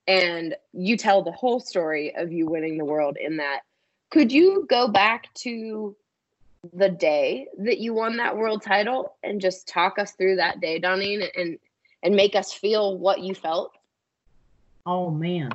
And 0.09 0.57
you 0.73 0.97
tell 0.97 1.23
the 1.23 1.33
whole 1.33 1.61
story 1.61 2.15
of 2.17 2.33
you 2.33 2.47
winning 2.47 2.77
the 2.79 2.85
world 2.85 3.17
in 3.21 3.37
that. 3.37 3.61
Could 4.11 4.33
you 4.33 4.67
go 4.69 4.89
back 4.89 5.33
to 5.35 5.95
the 6.75 6.89
day 6.89 7.47
that 7.59 7.79
you 7.79 7.95
won 7.95 8.17
that 8.17 8.37
world 8.37 8.63
title 8.63 9.15
and 9.23 9.41
just 9.41 9.69
talk 9.69 9.99
us 9.99 10.13
through 10.13 10.37
that 10.37 10.61
day, 10.61 10.81
Donene, 10.81 11.25
and 11.37 11.59
and 12.03 12.17
make 12.17 12.35
us 12.35 12.53
feel 12.53 12.99
what 12.99 13.21
you 13.21 13.35
felt? 13.35 13.73
Oh 14.87 15.11
man. 15.11 15.51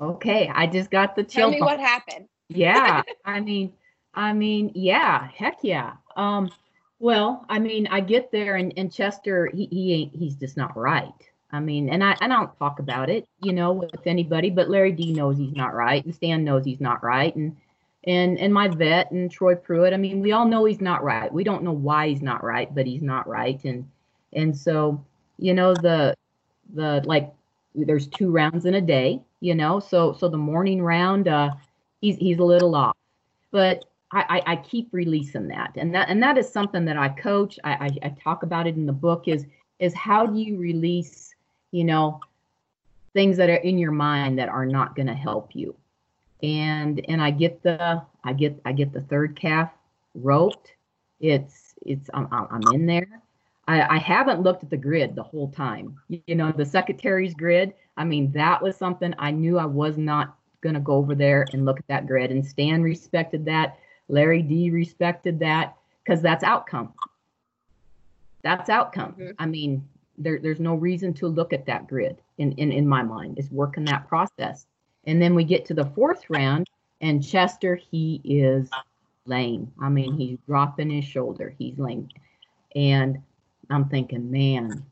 Okay, 0.00 0.50
I 0.52 0.66
just 0.66 0.90
got 0.90 1.14
the 1.14 1.22
Tell 1.22 1.50
me 1.50 1.60
bump. 1.60 1.70
what 1.72 1.80
happened. 1.80 2.26
yeah 2.48 3.02
i 3.24 3.40
mean 3.40 3.72
i 4.14 4.32
mean 4.32 4.70
yeah 4.74 5.28
heck 5.34 5.58
yeah. 5.62 5.94
Um 6.16 6.50
well 6.98 7.44
i 7.48 7.58
mean 7.58 7.86
i 7.88 8.00
get 8.00 8.30
there 8.30 8.56
and, 8.56 8.72
and 8.76 8.92
chester 8.92 9.50
he, 9.52 9.66
he 9.70 9.94
ain't 9.94 10.14
he's 10.14 10.34
just 10.34 10.56
not 10.56 10.76
right. 10.76 11.12
I 11.50 11.60
mean 11.60 11.90
and 11.90 12.02
i 12.02 12.16
and 12.20 12.32
i 12.32 12.36
don't 12.36 12.58
talk 12.58 12.78
about 12.78 13.10
it 13.10 13.26
you 13.40 13.52
know 13.52 13.72
with 13.72 14.06
anybody 14.06 14.50
but 14.50 14.70
Lari 14.70 14.92
Dee 14.92 15.12
knows 15.12 15.36
he's 15.36 15.54
not 15.54 15.74
right 15.74 16.04
and 16.04 16.14
stan 16.14 16.44
knows 16.44 16.64
he's 16.64 16.80
not 16.80 17.02
right 17.02 17.34
and 17.36 17.56
and 18.04 18.38
and 18.38 18.54
my 18.54 18.68
vet 18.68 19.10
and 19.10 19.30
troy 19.30 19.54
pruitt 19.54 19.92
i 19.92 19.96
mean 19.96 20.20
we 20.20 20.32
all 20.32 20.46
know 20.46 20.64
he's 20.64 20.80
not 20.80 21.04
right. 21.04 21.32
We 21.32 21.44
don't 21.44 21.62
know 21.62 21.72
why 21.72 22.08
he's 22.08 22.22
not 22.22 22.42
right 22.42 22.74
but 22.74 22.86
he's 22.86 23.02
not 23.02 23.28
right 23.28 23.62
and 23.64 23.88
and 24.32 24.56
so 24.56 25.04
you 25.38 25.54
know 25.54 25.74
the 25.74 26.14
the 26.74 27.02
like 27.04 27.32
there's 27.74 28.06
two 28.06 28.30
rounds 28.30 28.64
in 28.64 28.74
a 28.74 28.80
day 28.80 29.20
you 29.40 29.54
know 29.54 29.78
so 29.80 30.12
so 30.12 30.28
the 30.28 30.38
morning 30.38 30.82
round 30.82 31.28
uh 31.28 31.50
he's 32.02 32.18
he's 32.18 32.38
a 32.38 32.44
little 32.44 32.74
off. 32.74 32.96
But 33.50 33.86
I, 34.14 34.42
I, 34.46 34.56
keep 34.56 34.88
releasing 34.92 35.48
that, 35.48 35.72
and 35.76 35.94
that 35.94 36.10
and 36.10 36.22
that 36.22 36.36
is 36.36 36.46
something 36.46 36.84
that 36.84 36.98
I 36.98 37.08
coach. 37.08 37.58
I, 37.64 37.72
I, 37.72 38.06
I 38.06 38.08
talk 38.22 38.42
about 38.42 38.66
it 38.66 38.76
in 38.76 38.84
the 38.84 38.92
book. 38.92 39.26
Is 39.26 39.46
is 39.78 39.94
how 39.94 40.26
do 40.26 40.38
you 40.38 40.58
release, 40.58 41.34
you 41.70 41.84
know, 41.84 42.20
things 43.14 43.38
that 43.38 43.48
are 43.48 43.56
in 43.56 43.78
your 43.78 43.90
mind 43.90 44.38
that 44.38 44.50
are 44.50 44.66
not 44.66 44.94
going 44.94 45.06
to 45.06 45.14
help 45.14 45.54
you, 45.54 45.74
and 46.42 47.02
and 47.08 47.22
I 47.22 47.30
get 47.30 47.62
the 47.62 48.02
I 48.22 48.34
get 48.34 48.60
I 48.66 48.72
get 48.72 48.92
the 48.92 49.00
third 49.00 49.34
calf 49.34 49.70
roped. 50.14 50.72
It's 51.20 51.74
it's 51.86 52.10
I'm 52.12 52.28
I'm 52.30 52.48
I'm 52.50 52.74
in 52.74 52.84
there. 52.84 53.22
I, 53.68 53.96
I 53.96 53.98
haven't 53.98 54.42
looked 54.42 54.64
at 54.64 54.70
the 54.70 54.76
grid 54.76 55.14
the 55.14 55.22
whole 55.22 55.48
time. 55.48 55.98
You 56.08 56.34
know, 56.34 56.52
the 56.52 56.66
secretary's 56.66 57.34
grid. 57.34 57.72
I 57.96 58.04
mean, 58.04 58.32
that 58.32 58.60
was 58.60 58.76
something 58.76 59.14
I 59.18 59.30
knew 59.30 59.58
I 59.58 59.66
was 59.66 59.96
not 59.96 60.36
going 60.62 60.74
to 60.74 60.80
go 60.80 60.94
over 60.94 61.14
there 61.14 61.46
and 61.52 61.64
look 61.64 61.78
at 61.78 61.86
that 61.88 62.06
grid. 62.06 62.30
And 62.30 62.44
Stan 62.44 62.82
respected 62.82 63.44
that. 63.46 63.78
Lari 64.08 64.42
Dee 64.42 64.70
respected 64.70 65.38
that 65.40 65.76
because 66.04 66.22
that's 66.22 66.44
outcome. 66.44 66.92
That's 68.42 68.68
outcome. 68.68 69.14
Mhm. 69.14 69.34
I 69.38 69.46
mean, 69.46 69.88
there, 70.18 70.38
there's 70.38 70.60
no 70.60 70.74
reason 70.74 71.14
to 71.14 71.28
look 71.28 71.52
at 71.52 71.66
that 71.66 71.86
grid 71.86 72.20
in, 72.38 72.52
in, 72.52 72.72
in 72.72 72.86
my 72.86 73.02
mind. 73.02 73.38
It's 73.38 73.50
working 73.50 73.84
that 73.86 74.08
process. 74.08 74.66
And 75.04 75.20
then 75.20 75.34
we 75.34 75.44
get 75.44 75.64
to 75.66 75.74
the 75.74 75.86
fourth 75.86 76.28
round, 76.28 76.68
and 77.00 77.24
Chester, 77.24 77.76
he 77.76 78.20
is 78.24 78.70
lame. 79.26 79.72
I 79.80 79.88
mean, 79.88 80.14
he's 80.14 80.38
dropping 80.46 80.90
his 80.90 81.04
shoulder. 81.04 81.54
He's 81.58 81.78
lame. 81.78 82.08
And 82.76 83.22
I'm 83.70 83.88
thinking, 83.88 84.30
man, 84.30 84.84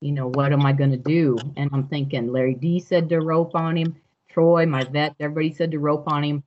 you 0.00 0.12
know, 0.12 0.28
what 0.28 0.52
am 0.52 0.64
I 0.64 0.72
going 0.72 0.92
to 0.92 0.96
do? 0.96 1.38
And 1.56 1.70
I'm 1.72 1.88
thinking, 1.88 2.32
Lari 2.32 2.54
Dee 2.54 2.80
said 2.80 3.08
to 3.08 3.20
rope 3.20 3.54
on 3.54 3.76
him. 3.76 3.96
Troy, 4.28 4.66
my 4.66 4.84
vet, 4.84 5.16
everybody 5.18 5.52
said 5.52 5.70
to 5.72 5.78
rope 5.78 6.04
on 6.06 6.22
him. 6.22 6.44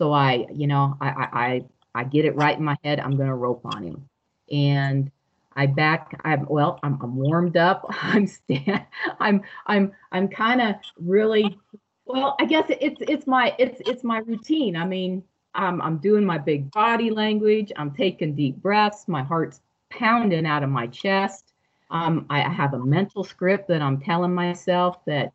So 0.00 0.14
I, 0.14 0.46
you 0.50 0.66
know, 0.66 0.96
I, 0.98 1.08
I, 1.10 1.28
I, 1.32 1.64
I 1.94 2.04
get 2.04 2.24
it 2.24 2.34
right 2.34 2.56
in 2.56 2.64
my 2.64 2.76
head. 2.82 3.00
I'm 3.00 3.16
going 3.18 3.28
to 3.28 3.34
rope 3.34 3.60
on 3.66 3.82
him. 3.82 4.08
And 4.50 5.10
I 5.54 5.66
back, 5.66 6.18
I'm, 6.24 6.46
well, 6.48 6.80
I'm, 6.82 6.98
I'm 7.02 7.16
warmed 7.16 7.58
up. 7.58 7.84
I'm 7.90 8.26
stand, 8.26 8.86
I'm, 9.20 9.42
I'm, 9.66 9.92
I'm 10.10 10.28
kind 10.28 10.62
of 10.62 10.76
really, 10.96 11.58
well, 12.06 12.34
I 12.40 12.46
guess 12.46 12.64
it's, 12.68 12.96
it's 13.02 13.26
my, 13.26 13.54
it's, 13.58 13.82
it's 13.84 14.02
my 14.02 14.20
routine. 14.20 14.74
I 14.74 14.86
mean, 14.86 15.22
I'm, 15.54 15.82
I'm 15.82 15.98
doing 15.98 16.24
my 16.24 16.38
big 16.38 16.70
body 16.70 17.10
language. 17.10 17.70
I'm 17.76 17.90
taking 17.90 18.34
deep 18.34 18.56
breaths. 18.56 19.06
My 19.06 19.22
heart's 19.22 19.60
pounding 19.90 20.46
out 20.46 20.62
of 20.62 20.70
my 20.70 20.86
chest. 20.86 21.52
Um, 21.90 22.24
I, 22.30 22.42
I 22.42 22.48
have 22.48 22.72
a 22.72 22.78
mental 22.78 23.22
script 23.22 23.68
that 23.68 23.82
I'm 23.82 24.00
telling 24.00 24.32
myself 24.32 25.04
that, 25.04 25.34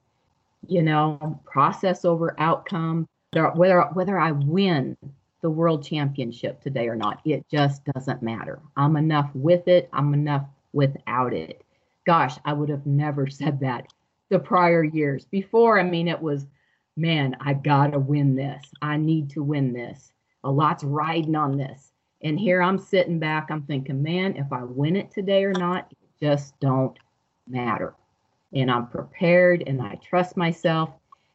you 0.68 0.82
know, 0.82 1.40
process 1.46 2.04
over 2.04 2.34
outcome. 2.40 3.08
Whether 3.36 3.82
whether, 3.94 4.18
I 4.18 4.32
win 4.32 4.96
the 5.42 5.50
world 5.50 5.84
championship 5.84 6.62
today 6.62 6.88
or 6.88 6.96
not, 6.96 7.20
it 7.26 7.46
just 7.52 7.84
doesn't 7.86 8.22
matter. 8.24 8.60
I'm 8.78 8.96
enough 8.96 9.30
with 9.34 9.68
it. 9.68 9.90
I'm 9.92 10.14
enough 10.14 10.46
without 10.74 11.34
it. 11.34 11.64
Gosh, 12.06 12.38
I 12.46 12.54
would 12.54 12.70
have 12.70 12.86
never 12.86 13.28
said 13.30 13.60
that 13.60 13.92
the 14.30 14.40
prior 14.40 14.84
years. 14.84 15.26
Before, 15.26 15.80
I 15.80 15.84
mean, 15.84 16.08
it 16.08 16.22
was, 16.22 16.48
man, 16.96 17.36
I 17.42 17.54
gotta 17.54 18.00
win 18.00 18.36
this. 18.36 18.64
I 18.82 18.98
need 18.98 19.30
to 19.32 19.44
win 19.44 19.74
this. 19.74 20.14
A 20.44 20.52
lot's 20.52 20.84
riding 20.84 21.36
on 21.36 21.58
this. 21.58 21.92
And 22.22 22.40
here 22.40 22.62
I'm 22.62 22.78
sitting 22.80 23.20
back, 23.20 23.52
I'm 23.52 23.64
thinking, 23.64 24.02
man, 24.02 24.36
if 24.38 24.52
I 24.52 24.64
win 24.64 24.96
it 24.96 25.12
today 25.12 25.44
or 25.44 25.52
not, 25.52 25.92
it 25.92 26.26
just 26.26 26.60
don't 26.60 26.98
matter. 27.48 27.94
And 28.54 28.72
I'm 28.72 28.88
prepared 28.88 29.64
and 29.68 29.82
I 29.82 29.96
trust 29.96 30.38
myself 30.38 30.90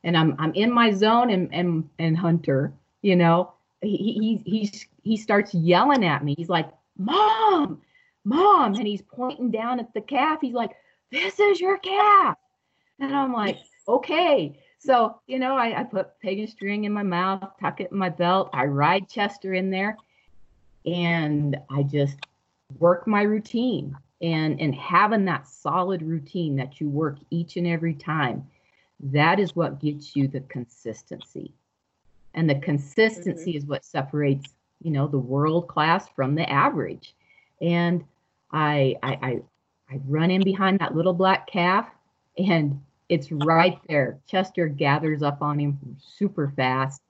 and 0.05 0.17
I'm 0.17 0.35
I'm 0.39 0.53
in 0.55 0.73
my 0.73 0.91
zone 0.93 1.31
and 1.31 1.53
and 1.53 1.89
and 1.99 2.17
Hunter, 2.17 2.73
you 3.03 3.17
know, 3.17 3.53
he 3.83 4.41
he 4.45 4.51
he's 4.51 4.87
he 5.03 5.17
starts 5.17 5.55
yelling 5.55 6.05
at 6.05 6.25
me. 6.25 6.35
He's 6.37 6.49
like, 6.49 6.71
Mom, 6.99 7.81
Mom, 8.25 8.75
and 8.75 8.87
he's 8.87 9.03
pointing 9.03 9.51
down 9.51 9.81
at 9.81 9.93
the 9.95 10.01
calf. 10.01 10.41
He's 10.41 10.55
like, 10.55 10.73
This 11.11 11.39
is 11.39 11.61
your 11.61 11.79
calf. 11.79 12.37
And 12.99 13.15
I'm 13.15 13.33
like, 13.33 13.59
okay. 13.89 14.59
So, 14.79 15.21
you 15.27 15.39
know, 15.39 15.57
I, 15.57 15.81
I 15.81 15.85
put 15.85 16.21
piggin 16.25 16.49
string 16.49 16.85
in 16.85 16.93
my 16.93 17.03
mouth, 17.03 17.51
tuck 17.61 17.81
it 17.81 17.93
in 17.93 17.99
my 17.99 18.09
belt. 18.09 18.49
I 18.55 18.65
ride 18.65 19.09
Chester 19.09 19.53
in 19.53 19.71
there 19.71 19.99
and 20.87 21.57
I 21.69 21.83
just 21.83 22.17
work 22.79 23.07
my 23.07 23.23
routine 23.23 23.97
and 24.23 24.61
and 24.61 24.75
having 24.75 25.25
that 25.25 25.49
solid 25.49 26.03
routine 26.03 26.57
that 26.57 26.81
you 26.81 26.89
work 26.89 27.19
each 27.31 27.57
and 27.57 27.67
every 27.67 27.95
time 27.95 28.47
that 29.03 29.41
is 29.41 29.57
what 29.57 29.81
gets 29.81 30.15
you 30.15 30.29
the 30.29 30.41
consistency. 30.41 31.53
And 32.35 32.49
the 32.49 32.57
consistency 32.57 33.51
mm-hmm. 33.51 33.59
is 33.59 33.65
what 33.67 33.85
separates 33.85 34.55
you 34.83 34.91
know 34.91 35.07
the 35.07 35.19
world 35.19 35.69
class 35.69 36.09
from 36.15 36.35
the 36.35 36.49
average. 36.49 37.15
And 37.61 38.05
I, 38.53 38.97
I 39.03 39.13
i 39.23 39.41
i 39.91 40.01
run 40.07 40.31
in 40.31 40.43
behind 40.43 40.79
that 40.79 40.95
little 40.95 41.13
black 41.13 41.47
calf 41.47 41.89
and 42.39 42.81
it's 43.09 43.33
right 43.33 43.79
there. 43.89 44.19
Chester 44.27 44.69
gathers 44.69 45.23
up 45.23 45.43
on 45.43 45.59
him 45.59 45.79
super 45.99 46.53
fast 46.55 47.03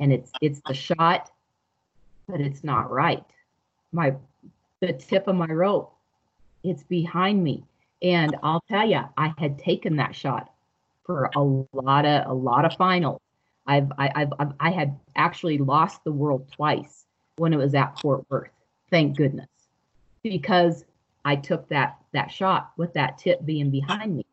and 0.00 0.12
it's 0.12 0.32
it's 0.40 0.60
the 0.66 0.74
shot 0.74 1.30
but 2.26 2.40
it's 2.40 2.64
not 2.64 2.90
right. 2.90 3.24
My 3.92 4.14
the 4.80 4.92
tip 4.94 5.28
of 5.28 5.36
my 5.36 5.46
rope 5.46 5.94
it's 6.62 6.82
behind 6.82 7.44
me. 7.44 7.62
And 8.02 8.36
i'll 8.42 8.64
tell 8.68 8.86
you 8.86 9.00
i 9.16 9.32
had 9.38 9.58
taken 9.58 9.96
that 9.96 10.14
shot 10.14 10.53
for 11.04 11.30
a 11.34 11.42
lot 11.42 12.04
of 12.06 12.26
a 12.26 12.34
lot 12.34 12.64
of 12.64 12.74
finals. 12.76 13.20
I've 13.66 13.90
I, 13.98 14.10
i've 14.14 14.32
I've- 14.38 14.54
i 14.60 14.70
had 14.70 14.98
actually 15.16 15.58
lost 15.58 16.04
the 16.04 16.12
world 16.12 16.50
twice 16.52 17.06
when 17.36 17.52
it 17.52 17.56
was 17.56 17.74
at 17.74 17.98
fort 18.00 18.24
worth 18.30 18.50
thank 18.90 19.16
goodness. 19.16 19.48
Because 20.22 20.84
i 21.24 21.34
took 21.36 21.68
that 21.68 21.98
that 22.12 22.30
shot 22.30 22.72
with 22.76 22.92
that 22.94 23.18
tip 23.18 23.44
being 23.44 23.70
behind 23.70 24.16
me. 24.16 24.26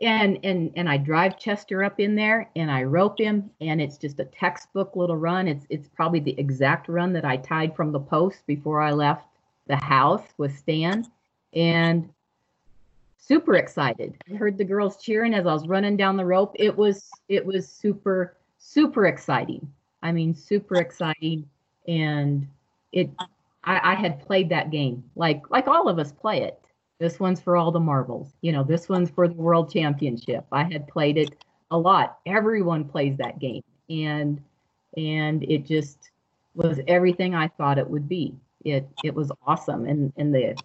And 0.00 0.38
and 0.44 0.70
and 0.76 0.88
I 0.88 0.96
drive 0.96 1.38
Chester 1.38 1.82
up 1.82 1.98
in 1.98 2.14
there 2.14 2.50
and 2.54 2.70
I 2.70 2.84
rope 2.84 3.18
him 3.18 3.50
and 3.60 3.80
it's 3.80 3.98
just 3.98 4.20
a 4.20 4.24
textbook 4.24 4.94
little 4.94 5.16
run. 5.16 5.48
It's 5.48 5.66
it's 5.70 5.88
probably 5.88 6.20
the 6.20 6.38
exact 6.38 6.88
run 6.88 7.12
that 7.14 7.24
I 7.24 7.36
tied 7.36 7.74
from 7.74 7.90
the 7.92 8.00
post 8.00 8.46
before 8.46 8.80
I 8.80 8.92
left 8.92 9.26
the 9.66 9.76
house 9.76 10.22
with 10.38 10.56
Stan. 10.56 11.04
And 11.54 12.10
super 13.18 13.56
excited. 13.56 14.16
I 14.30 14.36
heard 14.36 14.56
the 14.56 14.64
girls 14.64 14.96
cheering 14.96 15.34
as 15.34 15.46
I 15.46 15.52
was 15.52 15.68
running 15.68 15.96
down 15.96 16.16
the 16.16 16.24
rope. 16.24 16.54
It 16.58 16.76
was 16.76 17.10
it 17.28 17.44
was 17.44 17.68
super 17.68 18.36
super 18.58 19.06
exciting. 19.06 19.70
I 20.02 20.12
mean 20.12 20.34
super 20.34 20.76
exciting 20.76 21.48
and 21.86 22.46
it 22.92 23.10
I, 23.64 23.92
I 23.92 23.94
had 23.94 24.20
played 24.20 24.48
that 24.50 24.70
game 24.70 25.04
like 25.16 25.50
like 25.50 25.66
all 25.68 25.88
of 25.88 25.98
us 25.98 26.12
play 26.12 26.42
it 26.42 26.58
this 26.98 27.20
one's 27.20 27.40
for 27.40 27.56
all 27.56 27.70
the 27.70 27.80
marbles. 27.80 28.34
You 28.40 28.52
know, 28.52 28.64
this 28.64 28.88
one's 28.88 29.10
for 29.10 29.28
the 29.28 29.34
world 29.34 29.72
championship. 29.72 30.44
I 30.50 30.64
had 30.64 30.88
played 30.88 31.16
it 31.16 31.36
a 31.70 31.78
lot. 31.78 32.18
Everyone 32.26 32.84
plays 32.84 33.16
that 33.18 33.38
game. 33.38 33.62
And 33.88 34.40
and 34.96 35.44
it 35.44 35.64
just 35.64 36.10
was 36.54 36.80
everything 36.88 37.34
I 37.34 37.48
thought 37.48 37.78
it 37.78 37.88
would 37.88 38.08
be. 38.08 38.34
It 38.64 38.88
it 39.04 39.14
was 39.14 39.30
awesome. 39.46 39.86
And 39.86 40.12
and 40.16 40.34
the 40.34 40.56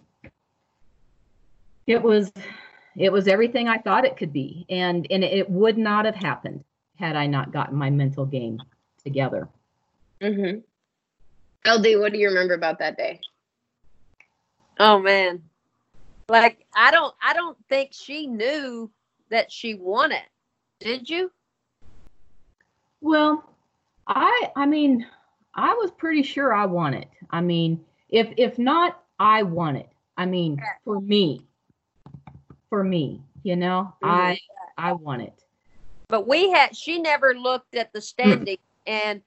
it 1.86 2.02
was 2.02 2.32
it 2.96 3.12
was 3.12 3.26
everything 3.26 3.68
I 3.68 3.78
thought 3.78 4.04
it 4.04 4.16
could 4.16 4.32
be. 4.32 4.66
And 4.68 5.06
and 5.10 5.24
it 5.24 5.48
would 5.50 5.78
not 5.78 6.04
have 6.04 6.14
happened 6.14 6.64
had 6.96 7.16
I 7.16 7.26
not 7.26 7.52
gotten 7.52 7.76
my 7.76 7.90
mental 7.90 8.24
game 8.24 8.62
together. 9.02 9.48
Mm-hmm. 10.20 10.60
LD, 11.70 12.00
what 12.00 12.12
do 12.12 12.18
you 12.18 12.28
remember 12.28 12.54
about 12.54 12.78
that 12.78 12.96
day? 12.96 13.20
Oh 14.78 14.98
man, 14.98 15.42
like 16.28 16.64
I 16.74 16.90
don't 16.90 17.14
I 17.22 17.32
don't 17.32 17.56
think 17.68 17.90
she 17.92 18.26
knew 18.26 18.90
that 19.30 19.50
she 19.50 19.74
won 19.74 20.12
it. 20.12 20.24
Did 20.80 21.08
you? 21.08 21.30
Well, 23.00 23.44
I 24.06 24.50
I 24.56 24.66
mean, 24.66 25.06
I 25.54 25.74
was 25.74 25.90
pretty 25.92 26.22
sure 26.22 26.52
I 26.52 26.66
won 26.66 26.94
it. 26.94 27.08
I 27.30 27.40
mean, 27.40 27.84
if 28.08 28.32
if 28.36 28.58
not, 28.58 29.02
I 29.18 29.42
won 29.42 29.76
it. 29.76 29.88
I 30.16 30.26
mean, 30.26 30.60
for 30.84 31.00
me. 31.00 31.44
For 32.70 32.82
me, 32.82 33.22
you 33.42 33.56
know, 33.56 33.94
mm-hmm. 34.02 34.08
I 34.08 34.40
I 34.76 34.92
want 34.92 35.22
it. 35.22 35.44
But 36.08 36.26
we 36.26 36.50
had 36.50 36.76
she 36.76 37.00
never 37.00 37.34
looked 37.34 37.74
at 37.74 37.92
the 37.92 38.00
standing 38.00 38.58
and 38.86 39.22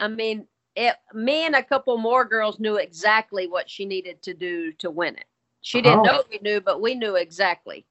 I 0.00 0.08
mean, 0.08 0.46
it, 0.76 0.94
me 1.12 1.44
and 1.44 1.56
a 1.56 1.62
couple 1.62 1.96
more 1.96 2.24
girls 2.24 2.60
knew 2.60 2.76
exactly 2.76 3.48
what 3.48 3.68
she 3.68 3.84
needed 3.84 4.22
to 4.22 4.34
do 4.34 4.72
to 4.74 4.90
win 4.90 5.16
it. 5.16 5.24
She 5.60 5.82
didn't 5.82 6.00
oh. 6.00 6.04
know 6.04 6.22
we 6.30 6.38
knew, 6.40 6.60
but 6.60 6.80
we 6.80 6.94
knew 6.94 7.16
exactly. 7.16 7.84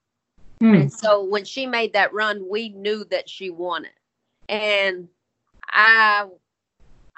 Hmm. 0.59 0.73
And 0.73 0.93
so 0.93 1.23
when 1.23 1.43
she 1.43 1.65
made 1.65 1.93
that 1.93 2.13
run, 2.13 2.47
we 2.49 2.69
knew 2.69 3.03
that 3.05 3.29
she 3.29 3.49
won 3.49 3.85
it. 3.85 3.91
And 4.49 5.09
I 5.69 6.27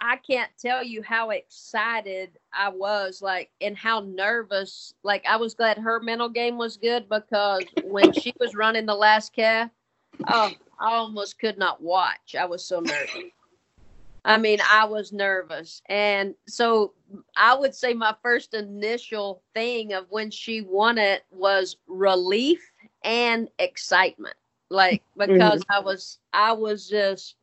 I 0.02 0.18
can't 0.18 0.52
tell 0.58 0.84
you 0.84 1.02
how 1.02 1.32
excited 1.32 2.32
I 2.54 2.70
was, 2.70 3.22
like, 3.22 3.50
and 3.62 3.78
how 3.78 4.02
nervous. 4.02 4.94
Like, 5.04 5.26
I 5.28 5.36
was 5.38 5.54
glad 5.54 5.78
her 5.78 6.00
mental 6.00 6.30
game 6.30 6.58
was 6.58 6.78
good 6.78 7.08
because 7.10 7.64
when 7.84 8.14
she 8.14 8.34
was 8.40 8.56
running 8.56 8.86
the 8.86 8.96
last 8.96 9.34
calf, 9.34 9.70
oh, 10.28 10.52
I 10.80 10.94
almost 10.94 11.40
could 11.40 11.58
not 11.58 11.82
watch. 11.82 12.36
I 12.40 12.46
was 12.46 12.64
so 12.66 12.80
nervous. 12.80 13.32
I 14.26 14.38
mean, 14.38 14.60
I 14.70 14.86
was 14.86 15.12
nervous. 15.12 15.82
And 15.88 16.36
so 16.48 16.94
I 17.36 17.56
would 17.56 17.74
say 17.74 17.94
my 17.94 18.16
first 18.22 18.54
initial 18.54 19.42
thing 19.54 19.94
of 19.94 20.06
when 20.10 20.30
she 20.30 20.62
won 20.62 20.98
it 20.98 21.24
was 21.32 21.78
relief 21.88 22.62
and 23.04 23.50
excitement. 23.60 24.36
Like 24.70 25.02
because 25.18 25.62
mm-hmm. 25.62 25.72
I 25.72 25.80
was 25.80 26.20
I 26.32 26.54
was 26.54 26.88
just 26.88 27.36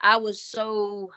I 0.00 0.16
was 0.16 0.40
so 0.40 1.10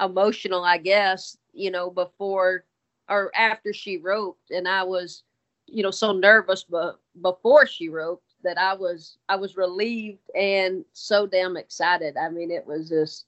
emotional, 0.00 0.64
I 0.64 0.78
guess, 0.78 1.36
you 1.52 1.70
know, 1.70 1.90
before 1.90 2.64
or 3.08 3.30
after 3.34 3.72
she 3.72 3.98
roped 3.98 4.50
and 4.50 4.66
I 4.66 4.82
was, 4.82 5.22
you 5.66 5.82
know, 5.82 5.90
so 5.90 6.12
nervous 6.12 6.64
but 6.64 6.98
before 7.20 7.66
she 7.66 7.88
roped 7.88 8.34
that 8.42 8.58
I 8.58 8.74
was 8.74 9.18
I 9.28 9.36
was 9.36 9.56
relieved 9.56 10.30
and 10.34 10.84
so 10.92 11.26
damn 11.26 11.56
excited. 11.56 12.16
I 12.16 12.28
mean, 12.28 12.50
it 12.50 12.66
was 12.66 12.88
just 12.88 13.26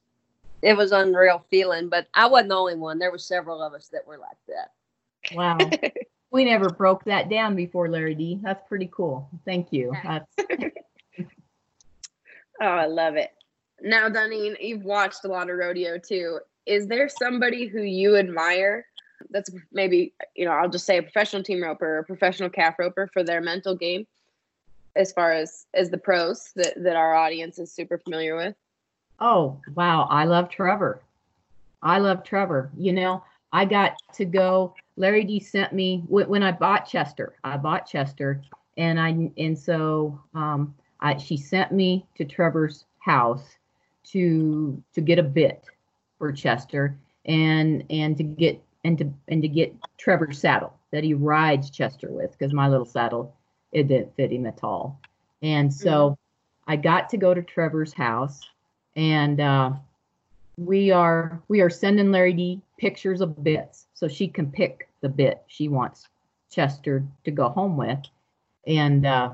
it 0.61 0.75
was 0.75 0.91
unreal 0.91 1.45
feeling. 1.49 1.89
But 1.89 2.07
I 2.13 2.27
wasn't 2.27 2.49
the 2.49 2.55
only 2.55 2.75
one. 2.75 2.99
There 2.99 3.11
were 3.11 3.17
several 3.17 3.61
of 3.61 3.73
us 3.73 3.89
that 3.89 4.07
were 4.07 4.17
like 4.17 4.37
that. 4.47 4.71
Wow. 5.35 5.57
we 6.31 6.45
never 6.45 6.69
broke 6.69 7.03
that 7.05 7.29
down 7.29 7.55
before, 7.55 7.89
Lari 7.89 8.15
Dee. 8.15 8.39
That's 8.41 8.67
pretty 8.67 8.89
cool. 8.91 9.29
Thank 9.45 9.71
you. 9.71 9.93
That's... 10.03 10.35
oh, 11.19 11.25
I 12.65 12.85
love 12.85 13.15
it. 13.15 13.31
Now, 13.81 14.09
Donene, 14.09 14.55
you've 14.59 14.83
watched 14.83 15.25
a 15.25 15.27
lot 15.27 15.49
of 15.49 15.57
rodeo 15.57 15.99
too. 15.99 16.39
Is 16.67 16.87
there 16.87 17.07
somebody 17.09 17.67
who 17.67 17.81
you 17.81 18.17
admire 18.17 18.85
that's 19.29 19.49
maybe, 19.71 20.13
you 20.35 20.45
know, 20.45 20.51
I'll 20.51 20.69
just 20.69 20.85
say 20.85 20.97
a 20.97 21.01
professional 21.01 21.41
team 21.41 21.63
roper 21.63 21.85
or 21.85 21.99
a 21.99 22.03
professional 22.03 22.49
calf 22.49 22.75
roper 22.77 23.09
for 23.13 23.23
their 23.23 23.41
mental 23.41 23.75
game 23.75 24.05
as 24.95 25.11
far 25.13 25.31
as 25.31 25.65
as 25.73 25.89
the 25.89 25.97
pros 25.97 26.51
that, 26.55 26.73
that 26.83 26.95
our 26.95 27.15
audience 27.15 27.57
is 27.57 27.71
super 27.71 27.97
familiar 27.97 28.35
with? 28.35 28.55
Oh, 29.19 29.59
wow. 29.75 30.07
I 30.11 30.25
love 30.25 30.49
Trevor. 30.49 31.01
I 31.81 31.99
love 31.99 32.23
Trevor. 32.23 32.69
You 32.77 32.93
know, 32.93 33.23
I 33.53 33.65
got 33.65 33.93
to 34.15 34.25
go. 34.25 34.75
Lari 34.97 35.23
Dee 35.23 35.39
sent 35.39 35.73
me 35.73 36.03
when 36.07 36.43
I 36.43 36.51
bought 36.51 36.87
Chester. 36.87 37.35
I 37.43 37.57
bought 37.57 37.87
Chester, 37.87 38.41
and 38.77 38.99
I 38.99 39.31
and 39.37 39.57
so 39.57 40.19
um, 40.33 40.75
I, 40.99 41.17
she 41.17 41.37
sent 41.37 41.71
me 41.71 42.05
to 42.15 42.25
Trevor's 42.25 42.85
house 42.99 43.57
to 44.05 44.81
to 44.93 45.01
get 45.01 45.19
a 45.19 45.23
bit 45.23 45.63
for 46.17 46.31
Chester 46.31 46.97
and 47.25 47.83
and 47.89 48.17
to 48.17 48.23
get 48.23 48.61
and 48.83 48.97
to 48.97 49.11
and 49.27 49.41
to 49.41 49.47
get 49.47 49.73
Trevor's 49.97 50.39
saddle 50.39 50.73
that 50.91 51.03
he 51.03 51.13
rides 51.13 51.69
Chester 51.69 52.09
with 52.09 52.31
because 52.37 52.53
my 52.53 52.67
little 52.67 52.85
saddle 52.85 53.33
it 53.71 53.87
didn't 53.87 54.15
fit 54.15 54.31
him 54.31 54.45
at 54.45 54.63
all. 54.63 54.99
And 55.41 55.73
so 55.73 56.11
mm-hmm. 56.11 56.71
I 56.71 56.75
got 56.77 57.09
to 57.09 57.17
go 57.17 57.33
to 57.33 57.41
Trevor's 57.41 57.93
house 57.93 58.41
and 58.97 59.39
uh, 59.39 59.71
we 60.57 60.91
are 60.91 61.41
we 61.47 61.61
are 61.61 61.69
sending 61.69 62.11
Lari 62.11 62.33
Dee 62.33 62.61
pictures 62.77 63.21
of 63.21 63.43
bits 63.43 63.85
so 63.93 64.07
she 64.07 64.27
can 64.27 64.51
pick 64.51 64.89
the 65.01 65.09
bit 65.09 65.43
she 65.47 65.67
wants 65.69 66.07
Chester 66.51 67.05
to 67.23 67.31
go 67.31 67.49
home 67.49 67.77
with, 67.77 67.99
and 68.65 69.05
uh, 69.05 69.29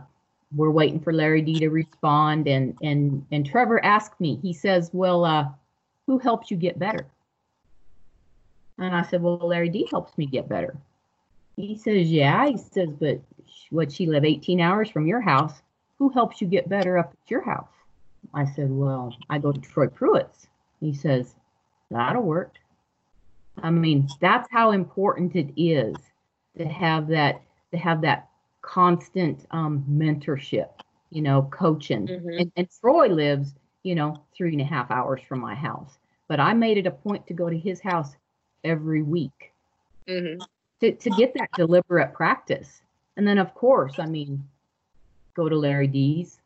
we're 0.55 0.69
waiting 0.69 0.99
for 0.99 1.13
Lari 1.13 1.41
Dee 1.41 1.59
to 1.59 1.69
respond. 1.69 2.47
And 2.47 2.77
and 2.83 3.25
and 3.31 3.45
Trevor 3.45 3.83
asked 3.83 4.19
me. 4.19 4.37
He 4.41 4.51
says, 4.51 4.89
"Well, 4.91 5.23
uh, 5.23 5.47
who 6.07 6.17
helps 6.19 6.51
you 6.51 6.57
get 6.57 6.79
better?" 6.79 7.05
And 8.77 8.95
I 8.95 9.03
said, 9.03 9.21
"Well, 9.21 9.37
Lari 9.37 9.69
Dee 9.69 9.87
helps 9.89 10.17
me 10.17 10.25
get 10.25 10.49
better." 10.49 10.75
He 11.55 11.75
says, 11.77 12.11
"Yeah." 12.11 12.47
He 12.47 12.57
says, 12.57 12.89
"But 12.91 13.21
what? 13.69 13.91
She 13.91 14.05
live 14.05 14.25
18 14.25 14.59
hours 14.59 14.89
from 14.89 15.07
your 15.07 15.21
house. 15.21 15.61
Who 15.99 16.09
helps 16.09 16.41
you 16.41 16.47
get 16.47 16.69
better 16.69 16.97
up 16.97 17.13
at 17.13 17.31
your 17.31 17.41
house?" 17.41 17.69
I 18.33 18.45
said, 18.45 18.69
Well, 18.71 19.15
I 19.29 19.39
go 19.39 19.51
to 19.51 19.59
Troy 19.59 19.87
Pruitt's. 19.87 20.47
He 20.79 20.93
says, 20.93 21.35
That'll 21.89 22.23
work. 22.23 22.55
I 23.61 23.69
mean, 23.69 24.07
that's 24.19 24.47
how 24.51 24.71
important 24.71 25.35
it 25.35 25.51
is 25.55 25.95
to 26.57 26.65
have 26.65 27.07
that 27.07 27.41
to 27.71 27.77
have 27.77 28.01
that 28.01 28.29
constant 28.61 29.45
um, 29.51 29.83
mentorship, 29.89 30.69
you 31.09 31.21
know, 31.21 31.43
coaching. 31.51 32.07
Mm-hmm. 32.07 32.29
And, 32.39 32.51
and 32.55 32.67
Troy 32.81 33.07
lives, 33.07 33.53
you 33.83 33.95
know, 33.95 34.21
three 34.35 34.53
and 34.53 34.61
a 34.61 34.65
half 34.65 34.89
hours 34.91 35.21
from 35.27 35.39
my 35.39 35.55
house. 35.55 35.97
But 36.27 36.39
I 36.39 36.53
made 36.53 36.77
it 36.77 36.87
a 36.87 36.91
point 36.91 37.27
to 37.27 37.33
go 37.33 37.49
to 37.49 37.57
his 37.57 37.81
house 37.81 38.15
every 38.63 39.01
week 39.01 39.51
mm-hmm. 40.07 40.41
to, 40.79 40.91
to 40.93 41.09
get 41.11 41.33
that 41.35 41.49
deliberate 41.55 42.13
practice. 42.13 42.81
And 43.17 43.27
then, 43.27 43.37
of 43.37 43.53
course, 43.53 43.99
I 43.99 44.05
mean, 44.05 44.43
go 45.35 45.49
to 45.49 45.55
Lari 45.55 45.87
Dee's, 45.87 46.39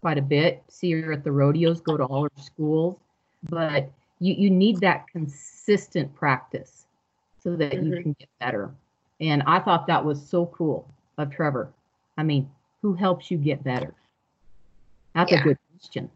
quite 0.00 0.18
a 0.18 0.22
bit, 0.22 0.62
see 0.68 0.92
her 0.92 1.12
at 1.12 1.24
the 1.24 1.32
rodeos, 1.32 1.80
go 1.80 1.96
to 1.96 2.04
all 2.04 2.24
her 2.24 2.42
schools, 2.42 2.98
but 3.48 3.90
you, 4.18 4.34
you 4.34 4.50
need 4.50 4.80
that 4.80 5.06
consistent 5.08 6.14
practice 6.14 6.86
so 7.42 7.56
that 7.56 7.72
mm-hmm. 7.72 7.92
you 7.92 8.02
can 8.02 8.16
get 8.18 8.28
better. 8.40 8.70
And 9.20 9.42
I 9.46 9.60
thought 9.60 9.86
that 9.86 10.04
was 10.04 10.20
so 10.26 10.46
cool 10.46 10.88
of 11.18 11.30
Trevor. 11.30 11.70
I 12.16 12.22
mean, 12.22 12.50
who 12.82 12.94
helps 12.94 13.30
you 13.30 13.38
get 13.38 13.62
better? 13.62 13.94
That's 15.14 15.32
yeah. 15.32 15.40
a 15.40 15.44
good 15.44 15.58
question. 15.78 16.10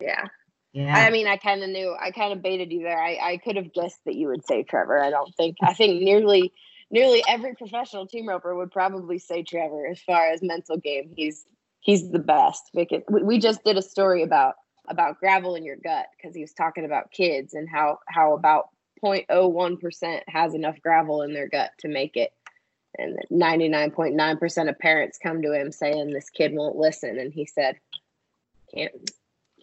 Yeah. 0.00 0.24
Yeah. 0.72 0.94
I 0.94 1.10
mean, 1.10 1.26
I 1.26 1.38
kind 1.38 1.62
of 1.62 1.70
knew, 1.70 1.96
I 1.98 2.10
kind 2.10 2.34
of 2.34 2.42
baited 2.42 2.70
you 2.70 2.82
there. 2.82 3.02
I, 3.02 3.18
I 3.22 3.36
could 3.38 3.56
have 3.56 3.72
guessed 3.72 3.98
that 4.04 4.14
you 4.14 4.28
would 4.28 4.44
say 4.44 4.62
Trevor. 4.62 5.02
I 5.02 5.08
don't 5.08 5.34
think, 5.34 5.56
I 5.62 5.72
think 5.72 6.02
nearly, 6.02 6.52
nearly 6.90 7.24
every 7.26 7.54
professional 7.54 8.06
team 8.06 8.28
roper 8.28 8.54
would 8.54 8.70
probably 8.70 9.18
say 9.18 9.42
Trevor 9.42 9.86
as 9.86 10.00
far 10.00 10.28
as 10.28 10.42
mental 10.42 10.76
game. 10.76 11.14
He's 11.16 11.46
he's 11.80 12.10
the 12.10 12.18
best. 12.18 12.70
Because 12.74 13.02
we 13.08 13.38
just 13.38 13.64
did 13.64 13.78
a 13.78 13.82
story 13.82 14.22
about 14.22 14.56
about 14.88 15.18
gravel 15.18 15.54
in 15.54 15.64
your 15.64 15.76
gut 15.76 16.06
because 16.16 16.34
he 16.34 16.42
was 16.42 16.52
talking 16.52 16.84
about 16.84 17.10
kids 17.10 17.54
and 17.54 17.68
how 17.68 17.98
how 18.06 18.34
about 18.34 18.68
0.01% 19.04 20.20
has 20.28 20.54
enough 20.54 20.80
gravel 20.80 21.22
in 21.22 21.32
their 21.32 21.48
gut 21.48 21.70
to 21.78 21.88
make 21.88 22.16
it 22.16 22.32
and 22.98 23.18
99.9% 23.30 24.68
of 24.68 24.78
parents 24.78 25.18
come 25.22 25.42
to 25.42 25.52
him 25.52 25.70
saying 25.70 26.12
this 26.12 26.30
kid 26.30 26.52
won't 26.54 26.76
listen 26.76 27.18
and 27.18 27.32
he 27.32 27.46
said 27.46 27.76
can't 28.74 28.92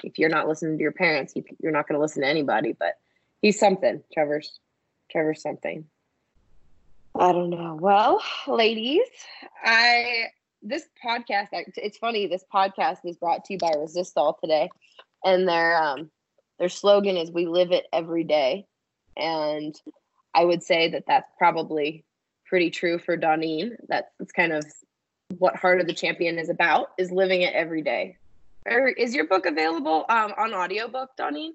if 0.03 0.17
you're 0.17 0.29
not 0.29 0.47
listening 0.47 0.77
to 0.77 0.81
your 0.81 0.91
parents 0.91 1.33
you, 1.35 1.43
you're 1.61 1.71
not 1.71 1.87
going 1.87 1.97
to 1.97 2.01
listen 2.01 2.21
to 2.21 2.27
anybody 2.27 2.75
but 2.77 2.97
he's 3.41 3.59
something 3.59 4.01
trevor's 4.13 4.59
trevor's 5.11 5.41
something 5.41 5.85
i 7.19 7.31
don't 7.31 7.49
know 7.49 7.77
well 7.79 8.21
ladies 8.47 9.07
i 9.63 10.25
this 10.61 10.85
podcast 11.03 11.47
it's 11.51 11.97
funny 11.97 12.27
this 12.27 12.45
podcast 12.53 12.97
is 13.03 13.17
brought 13.17 13.43
to 13.45 13.53
you 13.53 13.59
by 13.59 13.71
resistol 13.71 14.39
today 14.39 14.69
and 15.23 15.47
their 15.47 15.81
um 15.81 16.09
their 16.59 16.69
slogan 16.69 17.17
is 17.17 17.31
we 17.31 17.45
live 17.45 17.71
it 17.71 17.85
every 17.91 18.23
day 18.23 18.65
and 19.17 19.79
i 20.33 20.43
would 20.43 20.63
say 20.63 20.89
that 20.89 21.05
that's 21.05 21.29
probably 21.37 22.05
pretty 22.53 22.69
true 22.69 22.99
for 22.99 23.17
Donene. 23.17 23.75
That's, 23.87 24.07
that's 24.19 24.31
kind 24.31 24.53
of 24.53 24.63
what 25.39 25.55
Heart 25.55 25.81
of 25.81 25.87
the 25.87 25.93
Champion 25.93 26.37
is 26.37 26.49
about, 26.49 26.89
is 26.99 27.11
living 27.11 27.41
it 27.41 27.55
every 27.55 27.81
day. 27.81 28.17
Or 28.65 28.89
is 28.89 29.13
your 29.13 29.27
book 29.27 29.45
available 29.45 30.05
um, 30.09 30.33
on 30.37 30.53
audiobook, 30.53 31.11
Donene? 31.17 31.51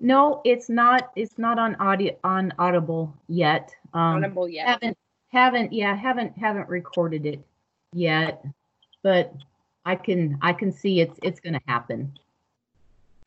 No, 0.00 0.40
it's 0.44 0.68
not. 0.68 1.10
It's 1.16 1.38
not 1.38 1.58
on 1.58 1.74
audio 1.76 2.16
on 2.24 2.52
Audible 2.58 3.14
yet. 3.28 3.74
Um, 3.92 4.24
Audible 4.24 4.48
yet. 4.48 4.66
Haven't 4.66 4.98
haven't 5.28 5.72
yeah 5.72 5.94
haven't 5.94 6.36
haven't 6.36 6.68
recorded 6.68 7.26
it 7.26 7.40
yet, 7.92 8.44
but 9.02 9.34
I 9.84 9.96
can 9.96 10.38
I 10.42 10.52
can 10.52 10.72
see 10.72 11.00
it's 11.00 11.18
it's 11.22 11.40
going 11.40 11.54
to 11.54 11.62
happen. 11.66 12.12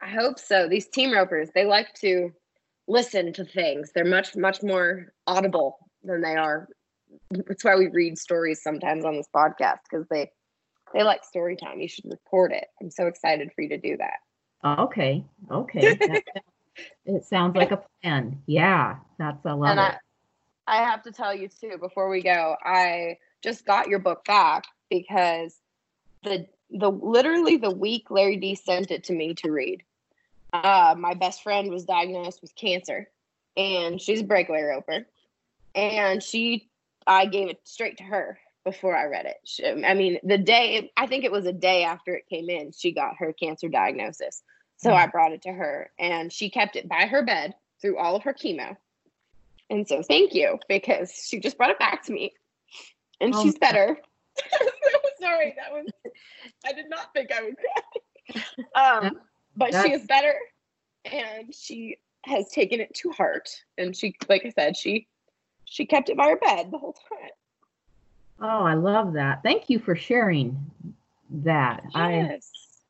I 0.01 0.09
hope 0.09 0.39
so. 0.39 0.67
These 0.67 0.87
team 0.87 1.13
ropers, 1.13 1.49
they 1.55 1.65
like 1.65 1.93
to 2.01 2.31
listen 2.87 3.33
to 3.33 3.45
things. 3.45 3.91
They're 3.93 4.05
much 4.05 4.35
much 4.35 4.61
more 4.61 5.13
audible 5.25 5.77
than 6.03 6.21
they 6.21 6.35
are 6.35 6.67
that's 7.31 7.63
why 7.63 7.75
we 7.75 7.87
read 7.87 8.17
stories 8.17 8.61
sometimes 8.61 9.05
on 9.05 9.15
this 9.15 9.27
podcast 9.33 9.79
because 9.89 10.07
they 10.09 10.31
they 10.93 11.03
like 11.03 11.23
story 11.23 11.55
time. 11.55 11.79
You 11.79 11.87
should 11.87 12.05
record 12.05 12.51
it. 12.51 12.67
I'm 12.81 12.89
so 12.89 13.07
excited 13.07 13.51
for 13.53 13.61
you 13.61 13.69
to 13.69 13.77
do 13.77 13.97
that. 13.97 14.79
Okay. 14.79 15.23
Okay. 15.51 15.99
it 17.05 17.25
sounds 17.25 17.55
like 17.55 17.71
a 17.71 17.83
plan. 18.01 18.41
Yeah, 18.45 18.97
that's 19.17 19.45
a 19.45 19.55
lot. 19.55 19.71
And 19.71 19.79
I, 19.79 19.97
I 20.67 20.77
have 20.77 21.03
to 21.03 21.11
tell 21.11 21.33
you 21.33 21.47
too 21.47 21.77
before 21.79 22.09
we 22.09 22.21
go. 22.21 22.55
I 22.63 23.17
just 23.41 23.65
got 23.65 23.87
your 23.87 23.99
book 23.99 24.25
back 24.25 24.65
because 24.89 25.59
the 26.23 26.47
the 26.69 26.91
literally 26.91 27.57
the 27.57 27.71
week 27.71 28.11
Lari 28.11 28.37
Dee 28.37 28.55
sent 28.55 28.91
it 28.91 29.05
to 29.05 29.13
me 29.13 29.33
to 29.35 29.51
read. 29.51 29.83
Uh, 30.51 30.95
my 30.97 31.13
best 31.13 31.43
friend 31.43 31.69
was 31.69 31.85
diagnosed 31.85 32.41
with 32.41 32.55
cancer, 32.55 33.09
and 33.55 34.01
she's 34.01 34.21
a 34.21 34.25
breakaway 34.25 34.63
roper, 34.63 35.05
and 35.75 36.21
she 36.21 36.69
I 37.05 37.25
gave 37.25 37.49
it 37.49 37.59
straight 37.63 37.97
to 37.97 38.03
her 38.03 38.39
before 38.67 38.97
I 38.97 39.05
read 39.05 39.25
it. 39.25 39.37
She, 39.45 39.65
I 39.65 39.93
mean, 39.93 40.19
the 40.23 40.37
day, 40.37 40.91
I 40.97 41.07
think 41.07 41.23
it 41.23 41.31
was 41.31 41.45
a 41.45 41.53
day 41.53 41.85
after 41.85 42.13
it 42.15 42.27
came 42.27 42.49
in, 42.49 42.73
she 42.73 42.91
got 42.91 43.15
her 43.19 43.31
cancer 43.31 43.69
diagnosis. 43.69 44.43
So 44.75 44.89
mm-hmm. 44.89 45.03
I 45.03 45.07
brought 45.07 45.31
it 45.31 45.43
to 45.43 45.53
her 45.53 45.89
and 45.97 46.33
she 46.33 46.49
kept 46.49 46.75
it 46.75 46.89
by 46.89 47.05
her 47.05 47.23
bed 47.23 47.55
through 47.81 47.97
all 47.97 48.17
of 48.17 48.23
her 48.23 48.33
chemo. 48.33 48.75
And 49.69 49.87
so 49.87 50.03
thank 50.03 50.33
you 50.33 50.59
because 50.67 51.13
she 51.13 51.39
just 51.39 51.57
brought 51.57 51.69
it 51.69 51.79
back 51.79 52.03
to 52.03 52.11
me 52.11 52.33
and 53.21 53.33
oh, 53.33 53.41
she's 53.41 53.57
better. 53.57 53.97
Sorry, 55.21 55.55
that 55.57 55.71
was, 55.71 55.87
I 56.65 56.73
did 56.73 56.89
not 56.89 57.13
think 57.13 57.31
I 57.31 57.43
would 57.43 57.55
cry. 57.55 58.43
Um, 58.75 59.19
but 59.55 59.71
she 59.71 59.93
is 59.93 60.05
better 60.05 60.35
and 61.05 61.55
she 61.55 61.97
has 62.25 62.49
taken 62.49 62.81
it 62.81 62.93
to 62.95 63.11
heart. 63.11 63.49
And 63.77 63.95
she, 63.95 64.15
like 64.27 64.45
I 64.45 64.49
said, 64.49 64.75
she 64.75 65.07
she 65.63 65.85
kept 65.85 66.09
it 66.09 66.17
by 66.17 66.29
her 66.29 66.37
bed 66.37 66.71
the 66.71 66.77
whole 66.77 66.93
time. 66.93 67.29
Oh, 68.39 68.63
I 68.63 68.73
love 68.73 69.13
that. 69.13 69.41
Thank 69.43 69.69
you 69.69 69.79
for 69.79 69.95
sharing 69.95 70.59
that. 71.29 71.83
Yes. 71.85 71.91
I 71.95 72.39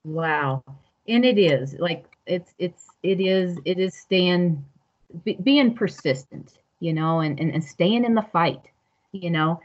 wow. 0.03 0.63
And 1.07 1.23
it 1.23 1.37
is 1.37 1.75
like 1.79 2.05
it's 2.25 2.53
it's 2.59 2.87
it 3.03 3.21
is 3.21 3.57
it 3.63 3.79
is 3.79 3.95
staying 3.95 4.63
be, 5.23 5.37
being 5.41 5.73
persistent, 5.73 6.59
you 6.79 6.93
know, 6.93 7.21
and, 7.21 7.39
and 7.39 7.51
and 7.53 7.63
staying 7.63 8.03
in 8.03 8.13
the 8.13 8.21
fight, 8.21 8.61
you 9.11 9.29
know. 9.29 9.61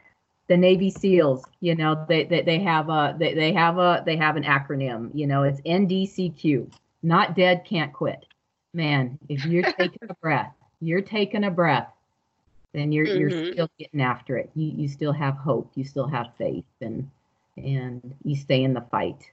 The 0.49 0.57
Navy 0.57 0.91
SEALs, 0.91 1.45
you 1.61 1.75
know, 1.75 2.05
they 2.09 2.25
they, 2.25 2.43
they 2.43 2.59
have 2.61 2.89
a 2.89 3.17
they, 3.19 3.35
they 3.35 3.53
have 3.53 3.79
a 3.79 4.03
they 4.05 4.17
have 4.17 4.37
an 4.37 4.45
acronym, 4.45 5.11
you 5.15 5.27
know, 5.27 5.43
it's 5.43 5.61
NDCQ. 5.63 6.71
Not 7.03 7.35
dead, 7.35 7.65
can't 7.65 7.93
quit. 7.93 8.27
Man, 8.75 9.19
if 9.29 9.45
you're 9.45 9.73
taking 9.79 10.09
a 10.09 10.15
breath, 10.15 10.55
you're 10.81 11.01
taking 11.01 11.45
a 11.45 11.51
breath 11.51 11.93
then 12.73 12.93
you're 12.93 13.07
mm-hmm. 13.07 13.21
you're 13.21 13.53
still 13.53 13.71
getting 13.79 14.01
after 14.01 14.37
it. 14.37 14.51
You 14.55 14.73
you 14.77 14.89
still 14.89 15.13
have 15.13 15.35
hope. 15.35 15.71
You 15.75 15.85
still 15.85 16.07
have 16.09 16.29
faith, 16.39 16.65
and 16.81 17.11
and 17.57 18.15
you 18.25 18.37
stay 18.37 18.65
in 18.65 18.75
the 18.75 18.81
fight. 18.81 19.31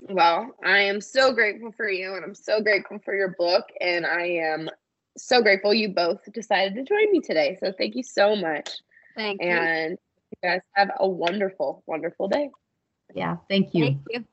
Well, 0.00 0.50
I 0.64 0.80
am 0.80 1.00
so 1.00 1.32
grateful 1.32 1.72
for 1.72 1.88
you, 1.88 2.14
and 2.14 2.24
I'm 2.24 2.34
so 2.34 2.60
grateful 2.60 2.98
for 2.98 3.14
your 3.14 3.36
book, 3.38 3.68
and 3.80 4.04
I 4.04 4.22
am 4.26 4.68
so 5.16 5.42
grateful 5.42 5.72
you 5.72 5.90
both 5.90 6.20
decided 6.32 6.74
to 6.74 6.82
join 6.84 7.12
me 7.12 7.20
today. 7.20 7.56
So 7.60 7.72
thank 7.72 7.94
you 7.94 8.02
so 8.02 8.34
much. 8.34 8.70
Thank 9.14 9.42
you. 9.42 9.48
And 9.48 9.98
you 10.30 10.48
guys 10.48 10.60
have 10.72 10.90
a 10.98 11.08
wonderful, 11.08 11.82
wonderful 11.86 12.28
day. 12.28 12.50
Yeah, 13.14 13.36
thank 13.48 13.74
you. 13.74 13.84
Thank 13.84 14.00
you. 14.10 14.24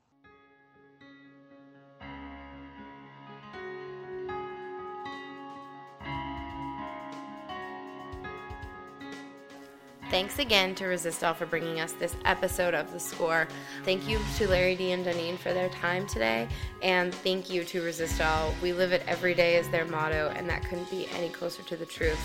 Thanks 10.09 10.39
again 10.39 10.73
to 10.75 10.85
Resistol 10.85 11.35
for 11.35 11.45
bringing 11.45 11.79
us 11.79 11.91
this 11.91 12.15
episode 12.25 12.73
of 12.73 12.91
The 12.91 12.99
Score. 12.99 13.47
Thank 13.83 14.07
you 14.07 14.19
to 14.37 14.47
Lari 14.47 14.75
Dee 14.75 14.91
and 14.91 15.05
Donene 15.05 15.37
for 15.37 15.53
their 15.53 15.69
time 15.69 16.07
today. 16.07 16.47
And 16.81 17.13
thank 17.13 17.47
you 17.47 17.63
to 17.65 17.81
Resistol. 17.83 18.59
We 18.59 18.73
live 18.73 18.91
it 18.91 19.03
every 19.05 19.35
day 19.35 19.57
is 19.57 19.69
their 19.69 19.85
motto, 19.85 20.33
and 20.35 20.49
that 20.49 20.63
couldn't 20.63 20.89
be 20.89 21.07
any 21.15 21.29
closer 21.29 21.61
to 21.61 21.77
the 21.77 21.85
truth. 21.85 22.19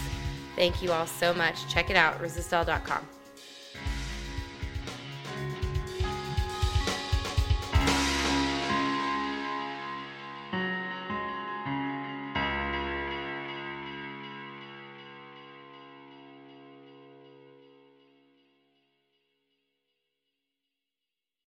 Thank 0.56 0.82
you 0.82 0.92
all 0.92 1.06
so 1.06 1.34
much. 1.34 1.68
Check 1.68 1.90
it 1.90 1.96
out, 1.96 2.18
resistol.com. 2.22 3.13